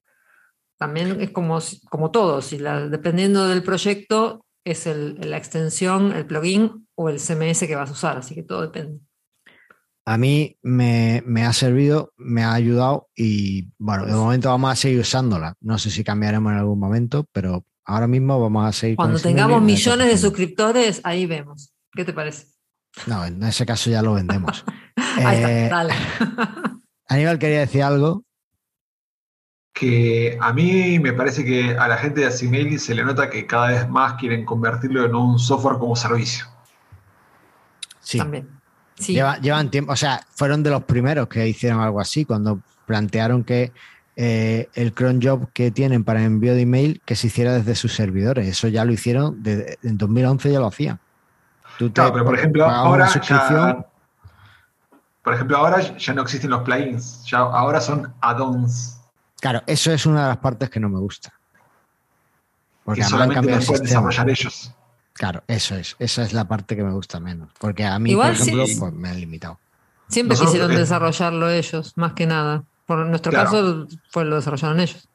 También 0.78 1.20
es 1.20 1.30
como, 1.30 1.58
como 1.90 2.10
todo, 2.10 2.42
si 2.42 2.58
la- 2.58 2.88
dependiendo 2.88 3.46
del 3.48 3.62
proyecto, 3.62 4.44
es 4.64 4.86
el- 4.86 5.18
la 5.30 5.36
extensión, 5.36 6.12
el 6.12 6.26
plugin 6.26 6.88
o 6.94 7.08
el 7.08 7.18
CMS 7.20 7.66
que 7.66 7.76
vas 7.76 7.90
a 7.90 7.92
usar. 7.92 8.18
Así 8.18 8.34
que 8.34 8.42
todo 8.42 8.62
depende. 8.62 8.98
A 10.06 10.18
mí 10.18 10.58
me, 10.62 11.22
me 11.26 11.44
ha 11.46 11.52
servido, 11.52 12.12
me 12.16 12.42
ha 12.44 12.52
ayudado 12.52 13.08
y 13.16 13.70
bueno, 13.78 14.04
de 14.06 14.12
momento 14.12 14.48
vamos 14.50 14.72
a 14.72 14.76
seguir 14.76 15.00
usándola. 15.00 15.54
No 15.60 15.78
sé 15.78 15.90
si 15.90 16.04
cambiaremos 16.04 16.52
en 16.52 16.58
algún 16.58 16.78
momento, 16.78 17.26
pero 17.32 17.64
ahora 17.84 18.06
mismo 18.06 18.38
vamos 18.40 18.66
a 18.66 18.72
seguir. 18.72 18.96
Cuando 18.96 19.18
tengamos 19.18 19.62
millones 19.62 20.08
de 20.08 20.18
suscriptores, 20.18 21.00
ahí 21.04 21.26
vemos. 21.26 21.72
¿Qué 21.92 22.04
te 22.04 22.12
parece? 22.12 22.48
No, 23.06 23.24
en 23.24 23.42
ese 23.42 23.64
caso 23.66 23.90
ya 23.90 24.02
lo 24.02 24.14
vendemos. 24.14 24.64
Ahí 25.16 25.36
Eh, 25.42 25.64
está, 25.64 25.76
dale. 25.76 25.94
Aníbal 27.08 27.38
quería 27.38 27.60
decir 27.60 27.82
algo. 27.82 28.24
que 29.72 30.38
a 30.40 30.52
mí 30.52 30.98
me 31.00 31.12
parece 31.12 31.44
que 31.44 31.76
a 31.76 31.88
la 31.88 31.96
gente 31.96 32.20
de 32.20 32.26
Asimailing 32.28 32.78
se 32.78 32.94
le 32.94 33.04
nota 33.04 33.28
que 33.28 33.46
cada 33.46 33.68
vez 33.68 33.88
más 33.88 34.14
quieren 34.14 34.44
convertirlo 34.44 35.04
en 35.04 35.14
un 35.16 35.38
software 35.38 35.78
como 35.78 35.96
servicio. 35.96 36.46
Sí, 38.00 38.18
También. 38.18 38.53
Sí. 38.96 39.12
lleva- 39.14 39.38
llevan 39.40 39.70
tiempo, 39.70 39.92
o 39.92 39.96
sea, 39.96 40.24
fueron 40.34 40.62
de 40.62 40.70
los 40.70 40.84
primeros 40.84 41.28
que 41.28 41.46
hicieron 41.48 41.80
algo 41.80 42.00
así, 42.00 42.24
cuando 42.24 42.60
plantearon 42.86 43.42
que 43.44 43.72
eh, 44.16 44.68
el 44.74 44.92
cron 44.94 45.20
job 45.20 45.48
que 45.52 45.70
tienen 45.72 46.04
para 46.04 46.22
envío 46.22 46.54
de 46.54 46.60
email 46.60 47.02
que 47.04 47.16
se 47.16 47.26
hiciera 47.26 47.52
desde 47.54 47.74
sus 47.74 47.94
servidores. 47.94 48.46
Eso 48.46 48.68
ya 48.68 48.84
lo 48.84 48.92
hicieron, 48.92 49.42
desde, 49.42 49.78
en 49.82 49.98
2011 49.98 50.52
ya 50.52 50.60
lo 50.60 50.66
hacían. 50.66 51.00
Tú 51.78 51.88
te 51.88 51.94
Claro, 51.94 52.12
pero 52.12 52.24
por 52.24 52.38
ejemplo, 52.38 52.64
ahora 52.66 53.08
ya, 53.12 53.84
por 55.22 55.34
ejemplo, 55.34 55.56
ahora 55.56 55.80
ya 55.96 56.14
no 56.14 56.22
existen 56.22 56.50
los 56.50 56.62
plugins, 56.62 57.24
ya 57.26 57.38
ahora 57.38 57.80
son 57.80 58.12
add-ons 58.20 58.98
Claro, 59.40 59.62
eso 59.66 59.90
es 59.92 60.06
una 60.06 60.22
de 60.22 60.28
las 60.28 60.36
partes 60.38 60.70
que 60.70 60.78
no 60.80 60.88
me 60.88 60.98
gusta. 61.00 61.32
Porque 62.84 63.00
que 63.00 63.06
solamente 63.06 63.34
cambiado 63.36 63.58
el 63.58 63.60
los 63.60 63.66
pueden 63.68 63.86
sistema. 63.86 64.08
desarrollar 64.08 64.30
ellos. 64.30 64.74
Claro, 65.14 65.42
eso 65.46 65.74
es. 65.76 65.96
Esa 65.98 66.22
es 66.22 66.32
la 66.32 66.46
parte 66.46 66.76
que 66.76 66.82
me 66.84 66.92
gusta 66.92 67.20
menos. 67.20 67.48
Porque 67.58 67.84
a 67.86 67.98
mí, 67.98 68.10
Igual 68.10 68.32
por 68.32 68.40
ejemplo, 68.42 68.66
sí. 68.66 68.76
pues 68.78 68.92
me 68.92 69.08
han 69.08 69.20
limitado. 69.20 69.58
Siempre 70.08 70.34
Nosotros- 70.34 70.52
quisieron 70.52 70.72
eh, 70.76 70.78
desarrollarlo 70.80 71.50
ellos, 71.50 71.92
más 71.96 72.12
que 72.12 72.26
nada. 72.26 72.64
Por 72.86 72.98
nuestro 73.06 73.30
Claro. 73.32 73.50
caso, 73.50 73.86
fue 74.10 74.24
lo 74.26 74.36
desarrollaron 74.36 74.80
ellos. 74.80 75.08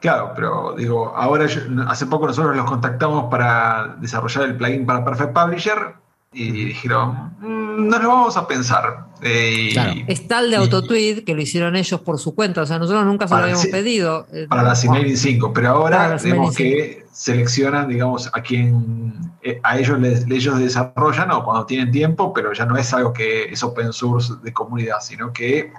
Claro, 0.00 0.32
pero 0.34 0.74
digo, 0.76 1.12
ahora 1.14 1.46
yo- 1.46 1.60
hace 1.86 2.06
poco 2.06 2.26
nosotros 2.26 2.56
los 2.56 2.64
contactamos 2.66 3.30
para 3.30 3.94
desarrollar 4.00 4.44
el 4.46 4.56
plugin 4.56 4.84
para 4.84 5.04
Perfect 5.04 5.32
Publisher 5.32 5.94
y 6.32 6.50
dijeron, 6.50 7.34
"Mm, 7.40 7.88
no 7.88 7.98
lo 7.98 8.08
vamos 8.08 8.36
a 8.36 8.46
pensar. 8.46 9.06
Eh, 9.20 9.68
y- 9.68 9.72
Claro. 9.72 9.92
Está 10.08 10.40
el 10.40 10.50
de 10.50 10.56
AutoTweet, 10.56 11.24
que 11.24 11.34
lo 11.34 11.42
hicieron 11.42 11.76
ellos 11.76 12.00
por 12.00 12.18
su 12.18 12.34
cuenta. 12.34 12.62
O 12.62 12.66
sea, 12.66 12.78
nosotros 12.78 13.04
nunca 13.04 13.28
se 13.28 13.34
lo 13.34 13.40
habíamos 13.42 13.66
pedido. 13.66 14.26
Eh, 14.32 14.46
para 14.48 14.62
la 14.62 14.74
Simailing 14.74 15.16
5, 15.16 15.52
pero 15.52 15.68
ahora 15.68 16.18
Simailing 16.18 16.54
que 16.54 17.04
seleccionan, 17.12 17.88
digamos, 17.88 18.28
a 18.32 18.40
quien 18.42 19.14
eh, 19.42 19.60
a 19.62 19.78
ellos 19.78 19.98
les, 20.00 20.24
ellos 20.30 20.58
desarrollan 20.58 21.30
o 21.32 21.44
cuando 21.44 21.66
tienen 21.66 21.90
tiempo, 21.90 22.32
pero 22.32 22.52
ya 22.52 22.64
no 22.64 22.76
es 22.76 22.92
algo 22.94 23.12
que 23.12 23.44
es 23.52 23.62
open 23.62 23.92
source 23.92 24.34
de 24.42 24.52
comunidad, 24.52 25.00
sino 25.00 25.32
que 25.32 25.72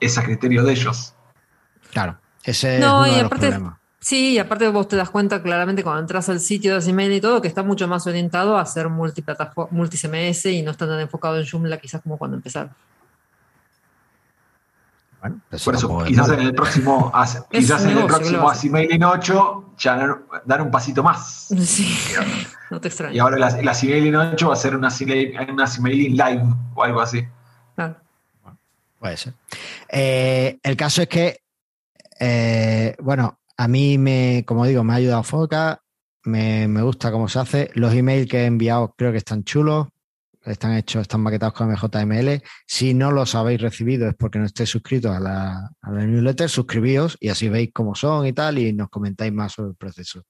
es 0.00 0.16
a 0.18 0.22
criterio 0.24 0.64
de 0.64 0.72
ellos. 0.72 1.14
Claro, 1.92 2.18
ese 2.44 2.78
No, 2.78 3.04
es 3.04 3.06
uno 3.06 3.06
y 3.06 3.10
de 3.10 3.22
los 3.22 3.26
aparte- 3.26 3.46
problemas. 3.48 3.78
Sí, 4.02 4.32
y 4.32 4.38
aparte 4.38 4.66
vos 4.68 4.88
te 4.88 4.96
das 4.96 5.10
cuenta 5.10 5.42
claramente 5.42 5.82
cuando 5.82 6.00
entras 6.00 6.28
al 6.30 6.40
sitio 6.40 6.72
de 6.72 6.78
Asimail 6.78 7.12
y 7.12 7.20
todo 7.20 7.42
que 7.42 7.48
está 7.48 7.62
mucho 7.62 7.86
más 7.86 8.06
orientado 8.06 8.56
a 8.56 8.62
hacer 8.62 8.88
multiplataforma, 8.88 9.68
multi-CMS 9.76 10.46
y 10.46 10.62
no 10.62 10.70
está 10.70 10.86
tan 10.88 11.00
enfocado 11.00 11.38
en 11.38 11.46
Joomla 11.46 11.76
quizás 11.78 12.00
como 12.02 12.16
cuando 12.16 12.36
empezaron. 12.38 12.70
Bueno, 15.20 15.38
Por 15.62 15.74
eso, 15.74 16.02
quizás 16.06 16.30
en 16.30 16.40
el 16.40 16.54
próximo, 16.54 17.12
quizás 17.50 17.84
en 17.84 17.90
el 17.98 18.06
próximo 18.06 18.30
claro. 18.38 18.48
Asimailing 18.50 19.04
8 19.04 19.74
ya 19.76 19.96
dar- 19.96 20.22
dar 20.46 20.62
un 20.62 20.70
pasito 20.70 21.02
más. 21.02 21.48
Sí, 21.62 21.94
no 22.70 22.80
te 22.80 22.88
extraño. 22.88 23.14
Y 23.14 23.18
ahora 23.18 23.36
la, 23.36 23.50
la 23.62 23.72
Asimailing 23.72 24.16
8 24.16 24.48
va 24.48 24.54
a 24.54 24.56
ser 24.56 24.74
una, 24.74 24.88
una 25.52 25.64
Asimailing 25.64 26.12
Live 26.16 26.42
o 26.74 26.82
algo 26.82 27.02
así. 27.02 27.22
Claro. 27.74 27.96
Puede 28.98 29.16
ser. 29.18 29.34
Eh, 29.90 30.58
el 30.62 30.76
caso 30.76 31.02
es 31.02 31.08
que, 31.08 31.42
eh, 32.18 32.96
bueno, 33.00 33.39
a 33.62 33.68
mí 33.68 33.98
me, 33.98 34.42
como 34.46 34.64
digo, 34.64 34.82
me 34.84 34.94
ha 34.94 34.96
ayudado 34.96 35.22
Foca, 35.22 35.82
me, 36.24 36.66
me 36.66 36.80
gusta 36.80 37.12
cómo 37.12 37.28
se 37.28 37.38
hace. 37.40 37.70
Los 37.74 37.92
emails 37.92 38.26
que 38.26 38.38
he 38.38 38.46
enviado 38.46 38.94
creo 38.96 39.12
que 39.12 39.18
están 39.18 39.44
chulos, 39.44 39.88
están 40.46 40.72
hechos, 40.76 41.02
están 41.02 41.20
maquetados 41.20 41.52
con 41.52 41.70
MJML. 41.70 42.42
Si 42.66 42.94
no 42.94 43.10
los 43.10 43.34
habéis 43.34 43.60
recibido 43.60 44.08
es 44.08 44.14
porque 44.14 44.38
no 44.38 44.46
estéis 44.46 44.70
suscritos 44.70 45.14
a 45.14 45.20
la, 45.20 45.70
a 45.82 45.90
la 45.90 46.06
newsletter, 46.06 46.48
suscribíos 46.48 47.18
y 47.20 47.28
así 47.28 47.50
veis 47.50 47.68
cómo 47.74 47.94
son 47.94 48.26
y 48.26 48.32
tal 48.32 48.58
y 48.58 48.72
nos 48.72 48.88
comentáis 48.88 49.30
más 49.32 49.52
sobre 49.52 49.70
el 49.72 49.76
proceso. 49.76 50.22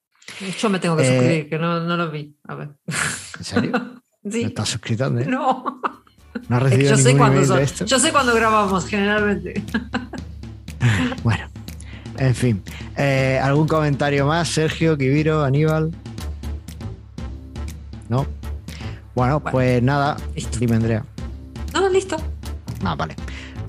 Yo 0.60 0.68
me 0.68 0.80
tengo 0.80 0.96
que 0.96 1.02
Eh, 1.04 1.06
suscribir, 1.06 1.48
que 1.50 1.58
no, 1.60 1.78
no 1.80 1.96
lo 1.96 2.10
vi. 2.10 2.36
A 2.48 2.54
ver. 2.56 2.70
¿En 3.38 3.44
serio? 3.44 3.72
¿No 4.24 4.36
estás 4.36 4.68
suscrito? 4.70 5.08
No. 5.08 5.80
¿No 6.48 6.56
has 6.56 6.62
Es 6.64 6.68
que 6.70 6.76
recibido 6.76 6.90
yo 6.90 6.96
sé 6.96 7.04
ningún 7.04 7.18
cuándo 7.18 7.34
email 7.36 7.46
son. 7.46 7.56
de 7.58 7.62
esto? 7.62 7.84
Yo 7.84 7.98
sé 8.00 8.10
cuándo 8.10 8.34
grabamos, 8.34 8.86
generalmente. 8.86 9.62
Bueno. 11.22 11.46
En 12.20 12.34
fin, 12.34 12.62
eh, 12.98 13.40
¿algún 13.42 13.66
comentario 13.66 14.26
más, 14.26 14.48
Sergio, 14.48 14.96
Kibiro, 14.98 15.42
Aníbal? 15.42 15.90
¿No? 18.10 18.26
Bueno, 19.14 19.40
Bueno, 19.40 19.42
pues 19.50 19.82
nada, 19.82 20.16
listo. 20.34 20.58
dime 20.58 20.76
Andrea. 20.76 21.02
No, 21.72 21.88
listo. 21.88 22.16
Ah, 22.84 22.94
vale. 22.94 23.16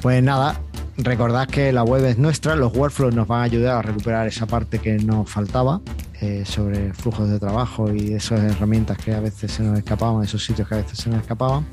Pues 0.02 0.22
nada, 0.22 0.60
recordad 0.98 1.48
que 1.48 1.72
la 1.72 1.84
web 1.84 2.04
es 2.06 2.18
nuestra, 2.18 2.58
los 2.58 2.76
workflows 2.76 3.16
nos 3.16 3.26
van 3.26 3.40
a 3.40 3.44
ayudar 3.44 3.78
a 3.78 3.82
recuperar 3.82 4.28
esa 4.28 4.46
parte 4.48 4.80
que 4.80 4.98
nos 4.98 5.30
faltaba 5.30 5.80
eh, 6.20 6.44
sobre 6.46 6.94
flujos 6.94 7.30
de 7.30 7.40
trabajo 7.40 7.90
y 7.94 8.14
esas 8.14 8.42
herramientas 8.42 8.98
que 8.98 9.14
a 9.14 9.22
veces 9.22 9.52
se 9.54 9.64
nos 9.64 9.78
escapaban, 9.78 10.24
esos 10.26 10.44
sitios 10.44 10.68
que 10.68 10.76
a 10.76 10.78
veces 10.80 10.98
se 11.00 11.10
nos 11.10 11.22
escapaban. 11.22 11.66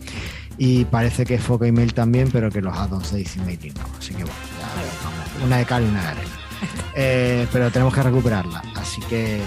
Y 0.58 0.84
parece 0.84 1.24
que 1.26 1.38
Foco 1.38 1.64
Email 1.64 1.92
también, 1.92 2.30
pero 2.32 2.50
que 2.50 2.60
los 2.60 2.76
add-ons 2.76 3.12
de 3.12 3.20
Easy 3.20 3.40
Mailing 3.40 3.74
no. 3.74 3.84
Así 3.98 4.10
que 4.14 4.22
bueno, 4.22 4.38
ya 4.60 4.68
vamos, 5.04 5.44
una 5.44 5.56
de 5.58 5.64
cal 5.64 5.82
y 5.82 5.88
una 5.88 6.02
de 6.02 6.08
arena. 6.08 6.28
Eh, 6.94 7.46
pero 7.52 7.70
tenemos 7.70 7.94
que 7.94 8.02
recuperarla. 8.02 8.62
Así 8.74 9.00
que 9.02 9.40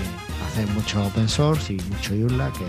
hacer 0.47 0.68
mucho 0.70 1.03
open 1.05 1.28
source 1.28 1.74
y 1.74 1.78
mucho 1.89 2.14
Joomla 2.14 2.51
que, 2.53 2.66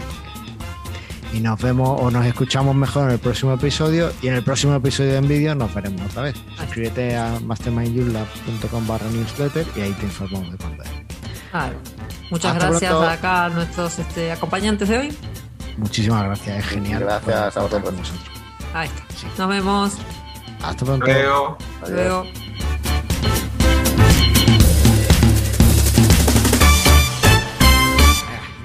y 1.36 1.40
nos 1.40 1.60
vemos 1.60 2.00
o 2.00 2.10
nos 2.10 2.26
escuchamos 2.26 2.74
mejor 2.74 3.04
en 3.04 3.10
el 3.12 3.18
próximo 3.18 3.54
episodio 3.54 4.12
y 4.20 4.28
en 4.28 4.34
el 4.34 4.42
próximo 4.42 4.74
episodio 4.74 5.12
de 5.12 5.18
Envidio 5.18 5.54
nos 5.54 5.72
veremos 5.74 6.02
otra 6.02 6.22
vez. 6.22 6.34
Suscríbete 6.58 7.16
a 7.16 7.38
mastermindyurla.com 7.40 8.86
barra 8.86 9.06
newsletter 9.10 9.66
y 9.76 9.80
ahí 9.80 9.92
te 9.92 10.06
informamos 10.06 10.52
de 10.52 10.58
cuándo 10.58 10.82
es. 10.82 10.90
Claro. 11.50 11.74
Muchas 12.30 12.52
Hasta 12.52 12.68
gracias 12.68 12.90
pronto. 12.90 13.08
acá 13.08 13.44
a 13.44 13.48
nuestros 13.48 13.98
este, 13.98 14.32
acompañantes 14.32 14.88
de 14.88 14.98
hoy. 14.98 15.18
Muchísimas 15.78 16.24
gracias, 16.24 16.58
es 16.58 16.66
genial. 16.66 17.00
Gracias 17.00 17.56
a 17.56 17.60
vosotros. 17.62 18.12
Ahí 18.74 18.88
está. 18.88 19.14
Sí. 19.14 19.26
Nos 19.38 19.48
vemos. 19.48 19.92
Hasta 20.62 20.84
pronto. 20.84 21.06
Luego. 21.06 21.58
Luego. 21.88 22.26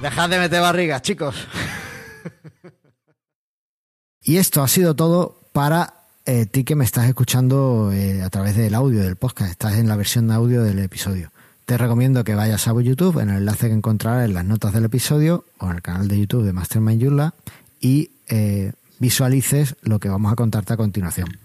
Dejad 0.01 0.29
de 0.29 0.37
meter 0.37 0.61
barrigas, 0.61 1.01
chicos. 1.01 1.35
y 4.21 4.37
esto 4.37 4.61
ha 4.61 4.67
sido 4.67 4.95
todo 4.95 5.41
para 5.53 5.93
eh, 6.25 6.45
ti 6.45 6.63
que 6.63 6.75
me 6.75 6.85
estás 6.85 7.07
escuchando 7.07 7.91
eh, 7.91 8.21
a 8.21 8.29
través 8.29 8.55
del 8.55 8.75
audio 8.75 9.01
del 9.01 9.15
podcast. 9.15 9.49
Estás 9.49 9.77
en 9.77 9.87
la 9.87 9.95
versión 9.95 10.27
de 10.27 10.35
audio 10.35 10.61
del 10.61 10.77
episodio. 10.79 11.31
Te 11.65 11.79
recomiendo 11.79 12.23
que 12.23 12.35
vayas 12.35 12.67
a 12.67 12.79
YouTube 12.79 13.19
en 13.19 13.29
el 13.29 13.37
enlace 13.37 13.69
que 13.69 13.73
encontrarás 13.73 14.25
en 14.25 14.35
las 14.35 14.45
notas 14.45 14.71
del 14.71 14.85
episodio 14.85 15.45
o 15.57 15.69
en 15.69 15.77
el 15.77 15.81
canal 15.81 16.07
de 16.07 16.19
YouTube 16.19 16.45
de 16.45 16.53
Mastermind 16.53 17.31
y 17.81 18.11
eh, 18.27 18.73
visualices 18.99 19.75
lo 19.81 19.99
que 19.99 20.09
vamos 20.09 20.31
a 20.31 20.35
contarte 20.35 20.73
a 20.73 20.77
continuación. 20.77 21.39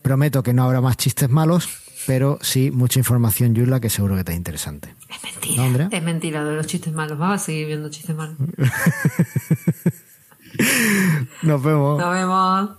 Prometo 0.00 0.42
que 0.42 0.54
no 0.54 0.64
habrá 0.64 0.80
más 0.80 0.96
chistes 0.96 1.28
malos, 1.28 1.68
pero 2.08 2.38
sí 2.40 2.70
mucha 2.70 2.98
información 2.98 3.54
Yurla 3.54 3.80
que 3.80 3.90
seguro 3.90 4.16
que 4.16 4.24
te 4.24 4.32
es 4.32 4.38
interesante. 4.38 4.94
Es 5.10 5.22
mentira. 5.22 5.68
¿No? 5.68 5.88
Es 5.92 6.02
mentira 6.02 6.42
de 6.42 6.56
los 6.56 6.66
chistes 6.66 6.94
malos. 6.94 7.18
Vamos 7.18 7.42
a 7.42 7.44
seguir 7.44 7.66
viendo 7.66 7.90
chistes 7.90 8.16
malos. 8.16 8.38
Nos 11.42 11.62
vemos. 11.62 11.98
Nos 11.98 12.10
vemos. 12.10 12.70